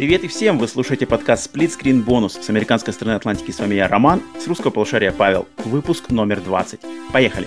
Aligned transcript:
Привет 0.00 0.24
и 0.24 0.28
всем! 0.28 0.56
Вы 0.56 0.66
слушаете 0.66 1.04
подкаст 1.04 1.54
Split 1.54 1.78
Screen 1.78 2.02
Bonus 2.02 2.42
с 2.42 2.48
американской 2.48 2.94
стороны 2.94 3.16
Атлантики. 3.16 3.50
С 3.50 3.58
вами 3.58 3.74
я, 3.74 3.86
Роман, 3.86 4.22
с 4.38 4.46
русского 4.48 4.70
полушария 4.70 5.12
Павел. 5.12 5.46
Выпуск 5.58 6.08
номер 6.08 6.40
20. 6.40 6.80
Поехали! 7.12 7.46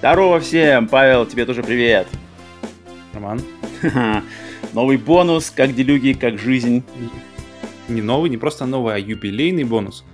Здорово 0.00 0.38
всем! 0.40 0.86
Павел, 0.86 1.24
тебе 1.24 1.46
тоже 1.46 1.62
привет! 1.62 2.06
Роман. 3.14 3.40
Новый 4.74 4.98
бонус, 4.98 5.50
как 5.50 5.74
делюги, 5.74 6.12
как 6.12 6.38
жизнь. 6.38 6.82
Не 7.88 8.02
новый, 8.02 8.28
не 8.28 8.36
просто 8.36 8.66
новый, 8.66 8.96
а 8.96 8.98
юбилейный 8.98 9.64
бонус. 9.64 10.04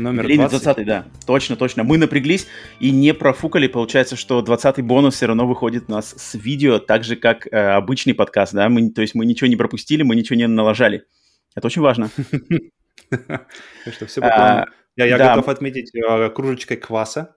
Номер 0.00 0.22
Юбилейный 0.22 0.48
20. 0.48 0.64
20 0.64 0.86
да. 0.86 1.06
Точно, 1.26 1.56
точно. 1.56 1.84
Мы 1.84 1.98
напряглись 1.98 2.46
и 2.80 2.90
не 2.90 3.14
профукали. 3.14 3.66
Получается, 3.66 4.16
что 4.16 4.40
20-й 4.40 4.82
бонус 4.82 5.14
все 5.14 5.26
равно 5.26 5.46
выходит 5.46 5.84
у 5.88 5.92
нас 5.92 6.14
с 6.16 6.34
видео, 6.34 6.78
так 6.78 7.04
же, 7.04 7.16
как 7.16 7.46
э, 7.46 7.56
обычный 7.56 8.14
подкаст, 8.14 8.54
да? 8.54 8.68
Мы, 8.68 8.90
то 8.90 9.02
есть 9.02 9.14
мы 9.14 9.26
ничего 9.26 9.48
не 9.48 9.56
пропустили, 9.56 10.02
мы 10.02 10.16
ничего 10.16 10.36
не 10.36 10.46
налажали. 10.46 11.04
Это 11.54 11.66
очень 11.66 11.82
важно. 11.82 12.10
Что 13.92 14.06
все 14.06 14.20
а, 14.22 14.66
Я 14.96 15.18
готов 15.18 15.48
отметить 15.48 15.90
э, 15.94 16.30
кружечкой 16.30 16.76
кваса. 16.76 17.36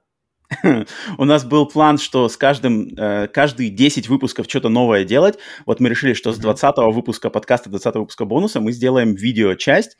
У 1.18 1.26
нас 1.26 1.46
был 1.46 1.66
план, 1.66 1.98
что 1.98 2.30
с 2.30 2.38
каждым, 2.38 2.90
э, 2.96 3.28
каждые 3.28 3.70
10 3.70 4.08
выпусков 4.08 4.46
что-то 4.48 4.70
новое 4.70 5.04
делать. 5.04 5.40
Вот 5.66 5.80
мы 5.80 5.90
решили, 5.90 6.14
что 6.14 6.32
с 6.32 6.38
20 6.38 6.78
выпуска 6.94 7.30
подкаста, 7.30 7.70
20 7.70 7.96
выпуска 7.96 8.26
бонуса 8.26 8.60
мы 8.60 8.72
сделаем 8.72 9.16
видео-часть 9.16 9.98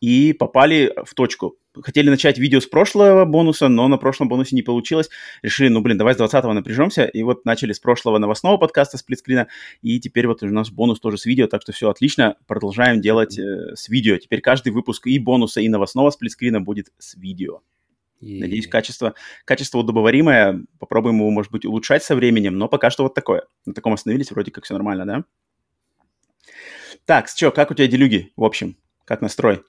и 0.00 0.32
попали 0.32 0.92
в 1.04 1.14
точку. 1.14 1.56
Хотели 1.82 2.08
начать 2.08 2.38
видео 2.38 2.60
с 2.60 2.66
прошлого 2.66 3.24
бонуса, 3.24 3.68
но 3.68 3.86
на 3.88 3.98
прошлом 3.98 4.28
бонусе 4.28 4.56
не 4.56 4.62
получилось. 4.62 5.10
Решили, 5.42 5.68
ну, 5.68 5.80
блин, 5.82 5.98
давай 5.98 6.14
с 6.14 6.18
20-го 6.18 6.52
напряжемся. 6.52 7.04
И 7.04 7.22
вот 7.22 7.44
начали 7.44 7.72
с 7.72 7.80
прошлого 7.80 8.18
новостного 8.18 8.56
подкаста 8.56 8.96
сплитскрина. 8.96 9.48
И 9.82 10.00
теперь 10.00 10.26
вот 10.26 10.42
у 10.42 10.46
нас 10.46 10.70
бонус 10.70 11.00
тоже 11.00 11.18
с 11.18 11.26
видео, 11.26 11.46
так 11.48 11.62
что 11.62 11.72
все 11.72 11.90
отлично. 11.90 12.36
Продолжаем 12.46 13.00
делать 13.00 13.38
э, 13.38 13.74
с 13.74 13.88
видео. 13.88 14.16
Теперь 14.16 14.40
каждый 14.40 14.72
выпуск 14.72 15.06
и 15.06 15.18
бонуса, 15.18 15.60
и 15.60 15.68
новостного 15.68 16.10
сплитскрина 16.10 16.60
будет 16.60 16.88
с 16.98 17.14
видео. 17.14 17.60
И... 18.20 18.40
Надеюсь, 18.40 18.66
качество, 18.66 19.14
качество 19.44 19.78
удобоваримое. 19.78 20.64
Попробуем 20.78 21.16
его, 21.16 21.30
может 21.30 21.52
быть, 21.52 21.66
улучшать 21.66 22.02
со 22.02 22.16
временем, 22.16 22.56
но 22.56 22.68
пока 22.68 22.90
что 22.90 23.02
вот 23.02 23.14
такое. 23.14 23.44
На 23.66 23.74
таком 23.74 23.92
остановились, 23.92 24.30
вроде 24.30 24.50
как 24.50 24.64
все 24.64 24.74
нормально, 24.74 25.04
да? 25.04 25.24
Так, 27.04 27.28
что, 27.28 27.50
как 27.50 27.70
у 27.70 27.74
тебя 27.74 27.86
делюги, 27.86 28.32
в 28.36 28.44
общем? 28.44 28.76
Как 29.04 29.20
настрой? 29.20 29.62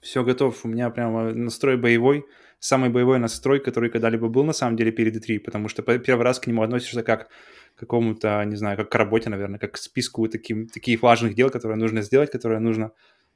Все 0.00 0.24
готов. 0.24 0.64
У 0.64 0.68
меня 0.68 0.90
прямо 0.90 1.32
настрой 1.32 1.76
боевой. 1.76 2.24
Самый 2.60 2.90
боевой 2.90 3.18
настрой, 3.18 3.60
который 3.60 3.90
когда-либо 3.90 4.28
был 4.28 4.44
на 4.44 4.52
самом 4.52 4.76
деле 4.76 4.90
перед 4.90 5.16
E3, 5.16 5.38
потому 5.38 5.68
что 5.68 5.82
первый 5.82 6.22
раз 6.22 6.40
к 6.40 6.46
нему 6.46 6.62
относишься 6.62 7.02
как 7.02 7.28
к 7.74 7.80
какому-то, 7.80 8.44
не 8.44 8.56
знаю, 8.56 8.76
как 8.76 8.90
к 8.90 8.94
работе, 8.96 9.30
наверное, 9.30 9.60
как 9.60 9.72
к 9.72 9.76
списку 9.76 10.26
таким, 10.28 10.66
таких 10.66 11.00
важных 11.00 11.34
дел, 11.34 11.50
которые 11.50 11.78
нужно 11.78 12.02
сделать, 12.02 12.32
которые 12.32 12.58
нужно 12.58 12.90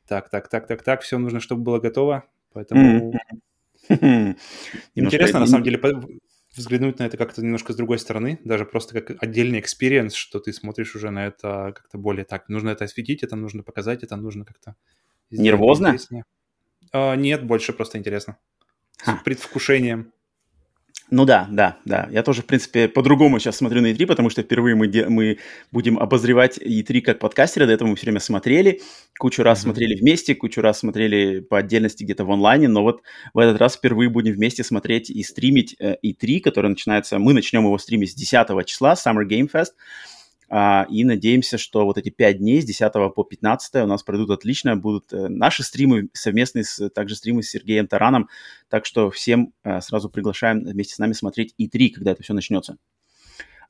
так, 0.09 0.31
так, 0.31 0.49
так, 0.49 0.67
так, 0.67 0.83
так, 0.83 1.03
все 1.03 1.19
нужно, 1.19 1.39
чтобы 1.39 1.63
было 1.63 1.79
готово. 1.79 2.25
Поэтому 2.53 3.13
mm-hmm. 3.13 3.43
Интересно, 4.95 5.41
на 5.41 5.47
самом 5.47 5.63
деле, 5.63 5.81
взглянуть 6.57 6.99
на 6.99 7.05
это 7.05 7.17
как-то 7.17 7.43
немножко 7.43 7.73
с 7.73 7.77
другой 7.77 7.99
стороны, 7.99 8.39
даже 8.45 8.65
просто 8.65 9.01
как 9.01 9.23
отдельный 9.23 9.61
experience, 9.61 10.15
что 10.15 10.39
ты 10.39 10.53
смотришь 10.53 10.95
уже 10.95 11.11
на 11.11 11.27
это 11.27 11.73
как-то 11.75 11.99
более 11.99 12.25
так. 12.25 12.49
Нужно 12.49 12.71
это 12.71 12.85
осветить, 12.85 13.23
это 13.23 13.37
нужно 13.37 13.63
показать, 13.63 14.03
это 14.03 14.17
нужно 14.17 14.45
как-то... 14.45 14.77
Нервозно? 15.31 15.97
А, 16.93 17.15
нет, 17.17 17.45
больше 17.45 17.73
просто 17.73 17.99
интересно. 17.99 18.39
Ха. 18.99 19.19
С 19.19 19.25
предвкушением. 19.25 20.13
Ну 21.13 21.27
да, 21.27 21.47
да, 21.51 21.77
да. 21.85 22.09
Я 22.11 22.23
тоже, 22.23 22.41
в 22.41 22.47
принципе, 22.47 22.89
по-другому 22.89 23.39
сейчас 23.39 23.59
смотрю 23.59 23.83
на 23.83 23.93
E3, 23.93 24.07
потому 24.07 24.31
что 24.31 24.43
впервые 24.43 24.75
мы, 24.75 24.87
де- 24.87 25.09
мы 25.11 25.41
будем 25.71 25.99
обозревать 25.99 26.57
E3 26.57 27.03
как 27.03 27.19
подкастеры. 27.19 27.67
До 27.67 27.73
этого 27.73 27.89
мы 27.89 27.97
все 27.97 28.07
время 28.07 28.21
смотрели, 28.21 28.81
кучу 29.19 29.43
раз 29.43 29.59
mm-hmm. 29.59 29.63
смотрели 29.63 30.01
вместе, 30.01 30.35
кучу 30.35 30.63
раз 30.63 30.79
смотрели 30.79 31.41
по 31.41 31.59
отдельности 31.59 32.05
где-то 32.05 32.25
в 32.25 32.33
онлайне, 32.33 32.69
но 32.69 32.83
вот 32.83 33.03
в 33.35 33.39
этот 33.39 33.61
раз 33.61 33.77
впервые 33.77 34.09
будем 34.09 34.33
вместе 34.33 34.65
смотреть 34.65 35.11
и 35.11 35.23
стримить 35.23 35.77
э, 35.79 35.97
E3, 36.03 36.41
который 36.41 36.69
начинается... 36.69 37.19
Мы 37.19 37.35
начнем 37.35 37.65
его 37.65 37.77
стримить 37.77 38.13
с 38.13 38.15
10 38.15 38.65
числа, 38.65 38.95
Summer 38.95 39.29
Game 39.29 39.51
Fest. 39.53 39.73
А, 40.55 40.87
и 40.91 41.03
надеемся, 41.03 41.57
что 41.57 41.87
вот 41.87 41.97
эти 41.97 42.11
5 42.11 42.37
дней 42.37 42.61
с 42.61 42.67
10 42.67 42.93
по 43.15 43.25
15 43.25 43.77
у 43.77 43.87
нас 43.87 44.03
пройдут 44.03 44.29
отлично. 44.29 44.77
Будут 44.77 45.11
э, 45.11 45.29
наши 45.29 45.63
стримы 45.63 46.11
совместные, 46.13 46.65
с, 46.65 46.91
также 46.91 47.17
стримы 47.17 47.43
с 47.43 47.49
Сергеем 47.49 47.87
Тараном. 47.87 48.29
Так 48.69 48.85
что 48.85 49.11
всем 49.11 49.55
э, 49.65 49.81
сразу 49.81 50.11
приглашаем 50.11 50.63
вместе 50.63 50.95
с 50.95 50.99
нами 50.99 51.15
смотреть 51.15 51.55
и 51.57 51.69
3 51.69 51.89
когда 51.89 52.11
это 52.11 52.23
все 52.23 52.35
начнется. 52.35 52.77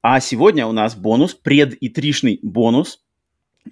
А 0.03 0.19
сегодня 0.19 0.67
у 0.67 0.73
нас 0.73 0.97
бонус, 0.97 1.35
пред 1.35 1.75
и 1.75 1.89
тришный 1.89 2.41
бонус– 2.43 3.02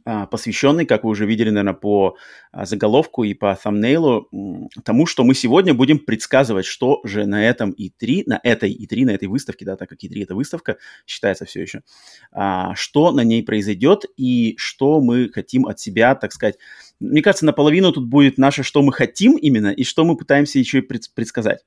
посвященный, 0.05 0.87
как 0.87 1.05
вы 1.05 1.11
уже 1.11 1.27
видели, 1.27 1.51
наверное, 1.51 1.75
по 1.75 2.17
а, 2.53 2.65
заголовку 2.65 3.25
и 3.25 3.34
по 3.34 3.59
thumbnail, 3.62 4.69
тому, 4.84 5.06
что 5.06 5.25
мы 5.25 5.34
сегодня 5.34 5.75
будем 5.75 5.99
предсказывать, 5.99 6.67
что 6.67 7.01
же 7.05 7.27
на 7.27 7.45
этом 7.47 7.71
E3, 7.71 8.25
на 8.27 8.41
этой 8.43 8.73
E3, 8.73 9.05
на 9.05 9.11
этой 9.11 9.28
выставке, 9.28 9.65
да, 9.65 9.77
так 9.77 9.89
как 9.89 10.03
E3 10.03 10.23
это 10.23 10.34
выставка, 10.34 10.77
считается 11.06 11.45
все 11.45 11.62
еще, 11.62 11.83
а, 12.33 12.75
что 12.75 13.12
на 13.12 13.23
ней 13.23 13.43
произойдет 13.43 14.05
и 14.17 14.55
что 14.59 15.01
мы 15.01 15.28
хотим 15.33 15.67
от 15.67 15.81
себя, 15.81 16.15
так 16.15 16.33
сказать. 16.33 16.57
Мне 17.01 17.22
кажется, 17.22 17.47
наполовину 17.47 17.93
тут 17.93 18.07
будет 18.07 18.39
наше, 18.39 18.62
что 18.62 18.83
мы 18.83 18.93
хотим 18.93 19.37
именно, 19.37 19.69
и 19.69 19.84
что 19.84 20.05
мы 20.05 20.17
пытаемся 20.17 20.59
еще 20.59 20.78
и 20.78 20.83
предсказать. 20.83 21.61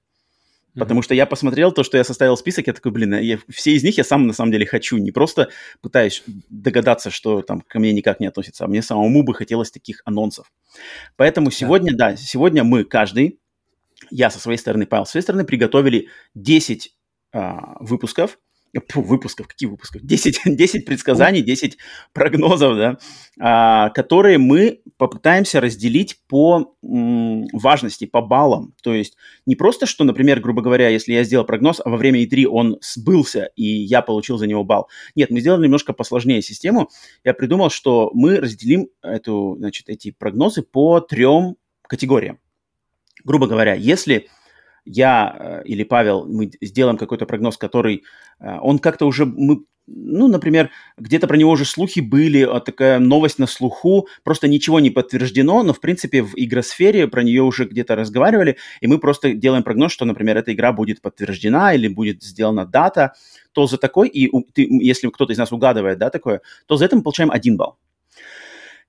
Потому 0.76 1.02
что 1.04 1.14
я 1.14 1.26
посмотрел 1.26 1.72
то, 1.72 1.84
что 1.84 1.98
я 1.98 2.04
составил 2.04 2.36
список, 2.36 2.68
я 2.68 2.74
такой, 2.74 2.92
блин, 2.92 3.14
я, 3.20 3.38
все 3.50 3.74
из 3.74 3.84
них 3.84 3.98
я 3.98 4.04
сам 4.04 4.26
на 4.26 4.34
самом 4.34 4.52
деле 4.52 4.66
хочу. 4.66 4.98
Не 4.98 5.12
просто 5.12 5.50
пытаюсь 5.82 6.24
догадаться, 6.50 7.12
что 7.12 7.42
там 7.42 7.62
ко 7.62 7.80
мне 7.80 7.94
никак 7.94 8.20
не 8.20 8.28
относится, 8.28 8.66
а 8.66 8.68
мне 8.68 8.82
самому 8.82 9.24
бы 9.24 9.34
хотелось 9.34 9.72
таких 9.72 10.02
анонсов. 10.06 10.52
Поэтому 11.16 11.52
сегодня, 11.52 11.96
да 11.96 12.16
сегодня 12.16 12.64
мы 12.64 12.86
каждый, 12.86 13.40
я 14.10 14.30
со 14.30 14.40
своей 14.40 14.58
стороны, 14.58 14.86
Павел, 14.86 15.06
со 15.06 15.12
своей 15.12 15.24
стороны 15.24 15.46
приготовили 15.46 16.10
10 16.34 16.96
а, 17.34 17.78
выпусков, 17.80 18.40
Выпусков, 18.96 19.48
какие 19.48 19.70
выпусков? 19.70 20.02
10, 20.02 20.42
10 20.46 20.86
предсказаний, 20.86 21.42
10 21.42 21.78
прогнозов, 22.12 22.76
да, 22.76 22.98
а, 23.40 23.90
которые 23.90 24.40
мы 24.40 24.82
попытаемся 24.98 25.62
разделить 25.62 26.20
по 26.28 26.76
важности, 26.82 28.06
по 28.06 28.22
баллам. 28.22 28.74
То 28.82 28.94
есть 28.94 29.16
не 29.46 29.56
просто, 29.56 29.86
что, 29.86 30.04
например, 30.04 30.40
грубо 30.40 30.62
говоря, 30.62 30.90
если 30.90 31.14
я 31.14 31.24
сделал 31.24 31.46
прогноз, 31.46 31.82
а 31.84 31.90
во 31.90 31.98
время 31.98 32.24
E3 32.24 32.46
он 32.46 32.78
сбылся, 32.82 33.52
и 33.56 33.64
я 33.64 34.02
получил 34.02 34.38
за 34.38 34.48
него 34.48 34.64
балл. 34.64 34.90
Нет, 35.16 35.30
мы 35.30 35.40
сделали 35.40 35.66
немножко 35.66 35.94
посложнее 35.94 36.42
систему. 36.42 36.90
Я 37.24 37.34
придумал, 37.34 37.70
что 37.70 38.10
мы 38.14 38.38
разделим 38.38 38.90
эту, 39.02 39.56
значит, 39.60 39.90
эти 39.90 40.12
прогнозы 40.12 40.64
по 40.64 41.00
трем 41.00 41.58
категориям. 41.84 42.40
Грубо 43.24 43.48
говоря, 43.48 43.74
если 43.74 44.30
я 44.86 45.36
э, 45.40 45.62
или 45.66 45.84
Павел, 45.84 46.26
мы 46.26 46.52
сделаем 46.62 46.98
какой-то 46.98 47.26
прогноз, 47.26 47.58
который, 47.58 48.04
э, 48.40 48.58
он 48.62 48.80
как-то 48.80 49.06
уже, 49.06 49.26
мы, 49.26 49.64
ну, 49.88 50.28
например, 50.28 50.70
где-то 50.98 51.28
про 51.28 51.38
него 51.38 51.52
уже 51.52 51.66
слухи 51.66 52.00
были, 52.00 52.44
а 52.44 52.60
такая 52.60 53.00
новость 53.00 53.40
на 53.40 53.48
слуху, 53.48 54.08
просто 54.24 54.48
ничего 54.48 54.80
не 54.80 54.90
подтверждено, 54.90 55.64
но, 55.64 55.74
в 55.74 55.80
принципе, 55.80 56.22
в 56.22 56.34
игросфере 56.36 57.08
про 57.08 57.24
нее 57.24 57.44
уже 57.44 57.66
где-то 57.66 57.96
разговаривали, 57.96 58.58
и 58.82 58.88
мы 58.88 59.00
просто 59.00 59.34
делаем 59.34 59.64
прогноз, 59.64 59.92
что, 59.92 60.06
например, 60.06 60.38
эта 60.38 60.54
игра 60.54 60.72
будет 60.72 61.02
подтверждена 61.02 61.74
или 61.74 61.88
будет 61.88 62.24
сделана 62.24 62.66
дата, 62.66 63.14
то 63.52 63.68
за 63.68 63.78
такой, 63.78 64.10
и 64.10 64.30
ты, 64.54 64.68
если 64.70 65.08
кто-то 65.10 65.34
из 65.34 65.38
нас 65.38 65.52
угадывает, 65.52 65.98
да, 65.98 66.10
такое, 66.10 66.42
то 66.66 66.78
за 66.78 66.86
это 66.86 66.96
мы 66.96 67.04
получаем 67.04 67.32
один 67.32 67.58
балл. 67.58 67.78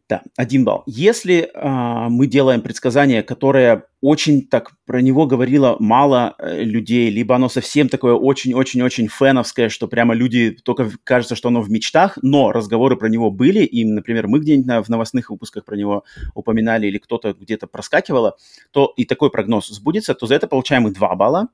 Да, 0.06 0.22
один 0.37 0.65
балл. 0.65 0.82
Если 0.84 1.50
э, 1.54 2.09
мы 2.10 2.27
делаем 2.27 2.60
предсказание, 2.60 3.22
которое 3.22 3.84
очень 4.03 4.47
так 4.47 4.72
про 4.84 5.01
него 5.01 5.27
говорило 5.27 5.77
мало 5.78 6.34
э, 6.39 6.62
людей, 6.62 7.09
либо 7.09 7.34
оно 7.34 7.48
совсем 7.48 7.89
такое 7.89 8.12
очень-очень-очень 8.12 9.09
феновское, 9.09 9.71
что 9.71 9.89
прямо 9.89 10.12
люди 10.12 10.59
только 10.62 10.91
кажется, 11.04 11.34
что 11.34 11.48
оно 11.48 11.62
в 11.62 11.71
мечтах, 11.71 12.18
но 12.21 12.53
разговоры 12.53 12.98
про 12.98 13.09
него 13.09 13.30
были, 13.30 13.60
и, 13.60 13.83
например, 13.86 14.28
мы 14.28 14.41
где-нибудь 14.41 14.86
в 14.86 14.91
новостных 14.91 15.30
выпусках 15.30 15.65
про 15.65 15.74
него 15.74 16.04
упоминали, 16.34 16.86
или 16.86 16.98
кто-то 16.98 17.33
где-то 17.33 17.66
проскакивало, 17.66 18.36
то 18.72 18.92
и 18.98 19.07
такой 19.07 19.30
прогноз 19.30 19.68
сбудется, 19.68 20.15
то 20.15 20.27
за 20.27 20.34
это 20.34 20.47
получаем 20.48 20.86
и 20.86 20.92
2 20.92 21.15
балла. 21.15 21.48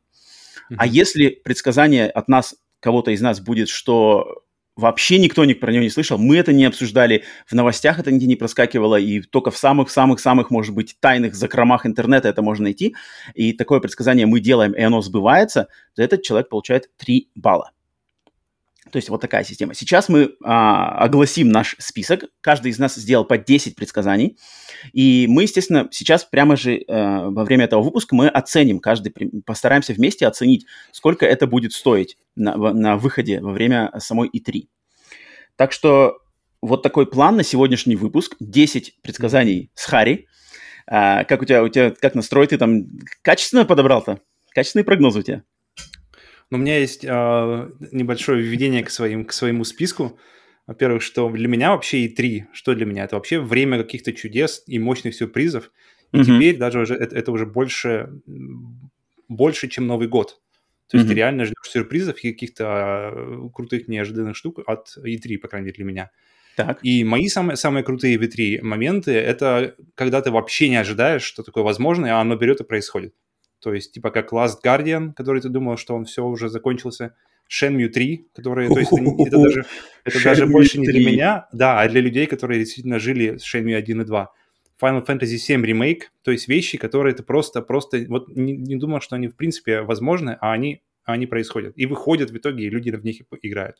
Mm-hmm. 0.72 0.74
А 0.76 0.86
если 0.88 1.28
предсказание 1.28 2.08
от 2.08 2.26
нас, 2.26 2.56
кого-то 2.80 3.12
из 3.12 3.20
нас 3.20 3.40
будет, 3.40 3.68
что 3.68 4.42
вообще 4.76 5.18
никто 5.18 5.44
про 5.54 5.72
него 5.72 5.82
не 5.82 5.90
слышал. 5.90 6.18
Мы 6.18 6.36
это 6.36 6.52
не 6.52 6.64
обсуждали, 6.64 7.24
в 7.46 7.52
новостях 7.54 7.98
это 7.98 8.10
нигде 8.10 8.26
не 8.26 8.36
проскакивало, 8.36 8.96
и 8.96 9.20
только 9.20 9.50
в 9.50 9.58
самых-самых-самых, 9.58 10.50
может 10.50 10.74
быть, 10.74 10.96
тайных 11.00 11.34
закромах 11.34 11.86
интернета 11.86 12.28
это 12.28 12.42
можно 12.42 12.64
найти. 12.64 12.94
И 13.34 13.52
такое 13.52 13.80
предсказание 13.80 14.26
мы 14.26 14.40
делаем, 14.40 14.72
и 14.72 14.82
оно 14.82 15.02
сбывается, 15.02 15.68
за 15.94 16.04
этот 16.04 16.22
человек 16.22 16.48
получает 16.48 16.90
3 16.96 17.30
балла. 17.34 17.72
То 18.90 18.96
есть 18.96 19.08
вот 19.08 19.20
такая 19.20 19.44
система. 19.44 19.74
Сейчас 19.74 20.08
мы 20.08 20.36
а, 20.44 20.98
огласим 20.98 21.48
наш 21.48 21.76
список. 21.78 22.24
Каждый 22.40 22.70
из 22.70 22.78
нас 22.78 22.94
сделал 22.94 23.24
по 23.24 23.38
10 23.38 23.76
предсказаний. 23.76 24.36
И 24.92 25.26
мы, 25.28 25.42
естественно, 25.42 25.88
сейчас 25.90 26.24
прямо 26.24 26.56
же 26.56 26.82
а, 26.88 27.30
во 27.30 27.44
время 27.44 27.64
этого 27.64 27.82
выпуска 27.82 28.14
мы 28.14 28.28
оценим, 28.28 28.80
каждый 28.80 29.14
постараемся 29.44 29.92
вместе 29.92 30.26
оценить, 30.26 30.66
сколько 30.92 31.26
это 31.26 31.46
будет 31.46 31.72
стоить 31.72 32.16
на, 32.36 32.56
на 32.56 32.96
выходе 32.96 33.40
во 33.40 33.52
время 33.52 33.92
самой 33.98 34.28
E3. 34.28 34.62
Так 35.56 35.72
что 35.72 36.18
вот 36.62 36.82
такой 36.82 37.06
план 37.06 37.36
на 37.36 37.42
сегодняшний 37.42 37.96
выпуск. 37.96 38.36
10 38.40 39.00
предсказаний 39.02 39.70
с 39.74 39.86
Хари. 39.86 40.26
А, 40.86 41.24
как 41.24 41.42
у 41.42 41.44
тебя, 41.44 41.62
у 41.62 41.68
тебя, 41.68 41.90
как 41.90 42.14
настрой? 42.14 42.46
Ты 42.46 42.58
там 42.58 42.86
качественно 43.22 43.64
подобрал-то? 43.64 44.20
Качественные 44.54 44.84
прогнозы 44.84 45.20
у 45.20 45.22
тебя? 45.22 45.42
Но 46.50 46.58
у 46.58 46.60
меня 46.60 46.78
есть 46.78 47.04
э, 47.04 47.70
небольшое 47.92 48.42
введение 48.42 48.82
к, 48.82 48.90
своим, 48.90 49.24
к 49.24 49.32
своему 49.32 49.64
списку. 49.64 50.18
Во-первых, 50.66 51.02
что 51.02 51.28
для 51.30 51.48
меня 51.48 51.70
вообще 51.70 52.00
и 52.00 52.08
три. 52.08 52.46
Что 52.52 52.74
для 52.74 52.86
меня? 52.86 53.04
Это 53.04 53.16
вообще 53.16 53.40
время 53.40 53.78
каких-то 53.78 54.12
чудес 54.12 54.62
и 54.66 54.78
мощных 54.78 55.14
сюрпризов. 55.14 55.70
И 56.12 56.18
mm-hmm. 56.18 56.24
теперь 56.24 56.56
даже 56.56 56.80
уже 56.80 56.94
это, 56.94 57.16
это 57.16 57.30
уже 57.30 57.46
больше, 57.46 58.10
больше, 59.28 59.68
чем 59.68 59.86
Новый 59.86 60.08
год. 60.08 60.40
То 60.88 60.96
есть 60.96 61.06
mm-hmm. 61.06 61.12
ты 61.12 61.14
реально 61.14 61.44
ждешь 61.44 61.70
сюрпризов 61.70 62.18
и 62.18 62.32
каких-то 62.32 63.12
э, 63.14 63.48
крутых 63.54 63.86
неожиданных 63.86 64.36
штук 64.36 64.60
от 64.66 64.96
E3, 64.96 65.38
по 65.38 65.46
крайней 65.46 65.66
мере, 65.66 65.76
для 65.76 65.84
меня. 65.84 66.10
Так. 66.56 66.80
И 66.82 67.04
мои 67.04 67.28
самые, 67.28 67.56
самые 67.56 67.84
крутые 67.84 68.16
E3 68.16 68.62
моменты— 68.62 69.12
это 69.12 69.76
когда 69.94 70.20
ты 70.20 70.32
вообще 70.32 70.68
не 70.68 70.76
ожидаешь, 70.76 71.22
что 71.22 71.44
такое 71.44 71.62
возможно, 71.62 72.18
а 72.18 72.20
оно 72.20 72.34
берет 72.34 72.60
и 72.60 72.64
происходит. 72.64 73.14
То 73.60 73.74
есть, 73.74 73.92
типа 73.92 74.10
как 74.10 74.32
Last 74.32 74.56
Guardian, 74.64 75.12
который 75.14 75.40
ты 75.40 75.48
думал, 75.48 75.76
что 75.76 75.94
он 75.94 76.04
все 76.04 76.24
уже 76.24 76.48
закончился. 76.48 77.14
Shenmue 77.50 77.88
3, 77.88 78.28
который, 78.32 78.68
то 78.68 78.78
есть, 78.78 78.92
это, 78.92 79.02
это 79.26 79.38
даже, 79.42 79.64
это 80.04 80.22
даже 80.22 80.46
больше 80.46 80.78
не 80.78 80.86
для 80.86 81.04
меня, 81.04 81.48
да, 81.52 81.80
а 81.80 81.88
для 81.88 82.00
людей, 82.00 82.26
которые 82.26 82.60
действительно 82.60 83.00
жили 83.00 83.38
с 83.38 83.54
Shenmue 83.54 83.74
1 83.74 84.02
и 84.02 84.04
2. 84.04 84.32
Final 84.80 85.04
Fantasy 85.04 85.36
7 85.36 85.64
Remake, 85.64 86.02
то 86.22 86.30
есть 86.30 86.48
вещи, 86.48 86.78
которые 86.78 87.14
ты 87.14 87.22
просто, 87.22 87.60
просто, 87.60 88.04
вот 88.08 88.28
не, 88.34 88.56
не 88.56 88.76
думал, 88.76 89.00
что 89.00 89.16
они 89.16 89.28
в 89.28 89.36
принципе 89.36 89.82
возможны, 89.82 90.38
а 90.40 90.52
они, 90.52 90.82
они 91.04 91.26
происходят. 91.26 91.74
И 91.76 91.86
выходят 91.86 92.30
в 92.30 92.36
итоге, 92.36 92.64
и 92.64 92.70
люди 92.70 92.90
в 92.90 93.04
них 93.04 93.22
играют. 93.42 93.76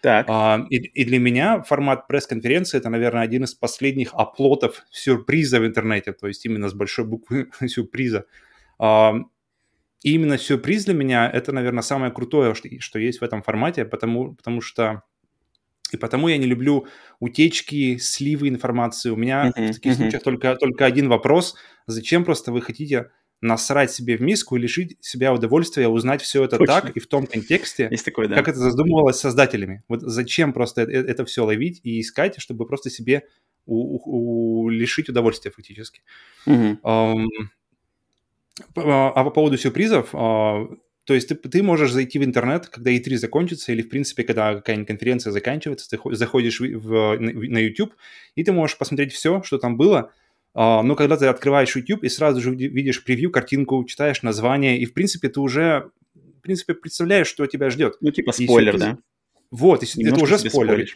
Так. 0.00 0.26
А, 0.28 0.64
и, 0.70 0.76
и 0.76 1.04
для 1.04 1.18
меня 1.18 1.62
формат 1.62 2.06
пресс-конференции 2.06 2.78
это, 2.78 2.88
наверное, 2.88 3.22
один 3.22 3.44
из 3.44 3.54
последних 3.54 4.14
оплотов 4.14 4.82
сюрприза 4.90 5.60
в 5.60 5.66
интернете, 5.66 6.12
то 6.12 6.26
есть 6.26 6.46
именно 6.46 6.68
с 6.68 6.74
большой 6.74 7.04
буквы 7.04 7.48
сюрприза. 7.66 8.24
И 8.80 10.12
именно 10.14 10.38
сюрприз 10.38 10.86
для 10.86 10.94
меня 10.94 11.30
это, 11.30 11.52
наверное, 11.52 11.82
самое 11.82 12.10
крутое, 12.10 12.54
что, 12.54 12.98
есть 12.98 13.20
в 13.20 13.24
этом 13.24 13.42
формате, 13.42 13.84
потому, 13.84 14.34
потому 14.34 14.60
что 14.62 15.02
и 15.92 15.96
потому 15.96 16.28
я 16.28 16.38
не 16.38 16.46
люблю 16.46 16.86
утечки, 17.18 17.96
сливы 17.98 18.48
информации. 18.48 19.10
У 19.10 19.16
меня 19.16 19.48
uh-huh, 19.48 19.72
в 19.72 19.74
таких 19.74 19.92
uh-huh. 19.92 19.96
случаях 19.96 20.22
только, 20.22 20.56
только 20.56 20.86
один 20.86 21.08
вопрос. 21.08 21.56
Зачем 21.86 22.24
просто 22.24 22.52
вы 22.52 22.62
хотите 22.62 23.10
насрать 23.40 23.90
себе 23.90 24.16
в 24.16 24.20
миску 24.20 24.56
и 24.56 24.60
лишить 24.60 24.98
себя 25.00 25.32
удовольствия 25.32 25.88
узнать 25.88 26.22
все 26.22 26.44
это 26.44 26.58
Точно. 26.58 26.80
так 26.80 26.96
и 26.96 27.00
в 27.00 27.06
том 27.06 27.26
контексте, 27.26 27.88
Есть 27.90 28.04
такое, 28.04 28.28
да. 28.28 28.36
как 28.36 28.48
это 28.48 28.58
задумывалось 28.58 29.18
создателями. 29.18 29.82
Вот 29.88 30.02
зачем 30.02 30.52
просто 30.52 30.82
это, 30.82 30.92
это 30.92 31.24
все 31.24 31.44
ловить 31.44 31.80
и 31.82 32.00
искать, 32.00 32.38
чтобы 32.38 32.66
просто 32.66 32.90
себе 32.90 33.24
у, 33.64 33.96
у, 33.96 34.64
у, 34.64 34.68
лишить 34.68 35.08
удовольствия 35.08 35.50
фактически. 35.50 36.02
Uh-huh. 36.46 36.78
Um, 36.82 37.26
а, 38.76 39.10
а 39.10 39.24
по 39.24 39.30
поводу 39.30 39.58
сюрпризов, 39.58 40.10
а, 40.12 40.68
то 41.04 41.14
есть 41.14 41.28
ты, 41.28 41.34
ты 41.34 41.62
можешь 41.62 41.92
зайти 41.92 42.18
в 42.18 42.24
интернет, 42.24 42.68
когда 42.68 42.90
E3 42.90 43.16
закончится, 43.16 43.72
или, 43.72 43.82
в 43.82 43.88
принципе, 43.88 44.22
когда 44.22 44.54
какая-нибудь 44.54 44.88
конференция 44.88 45.32
заканчивается, 45.32 45.88
ты 45.90 45.98
заходишь 46.14 46.60
в, 46.60 46.78
в, 46.78 47.18
на 47.18 47.58
YouTube, 47.58 47.94
и 48.36 48.44
ты 48.44 48.52
можешь 48.52 48.78
посмотреть 48.78 49.12
все, 49.12 49.42
что 49.42 49.58
там 49.58 49.76
было, 49.76 50.12
а, 50.54 50.82
но 50.82 50.96
когда 50.96 51.16
ты 51.16 51.26
открываешь 51.26 51.74
YouTube 51.74 52.04
и 52.04 52.08
сразу 52.08 52.40
же 52.40 52.54
видишь 52.54 53.04
превью, 53.04 53.30
картинку, 53.30 53.84
читаешь 53.84 54.22
название, 54.22 54.78
и, 54.78 54.84
в 54.84 54.92
принципе, 54.92 55.28
ты 55.28 55.40
уже, 55.40 55.90
в 56.14 56.40
принципе, 56.42 56.74
представляешь, 56.74 57.28
что 57.28 57.46
тебя 57.46 57.70
ждет. 57.70 57.96
Ну, 58.00 58.10
типа 58.10 58.32
спойлер, 58.32 58.78
да? 58.78 58.98
Вот, 59.50 59.82
и 59.82 60.04
это 60.04 60.20
уже 60.20 60.38
спойлер. 60.38 60.86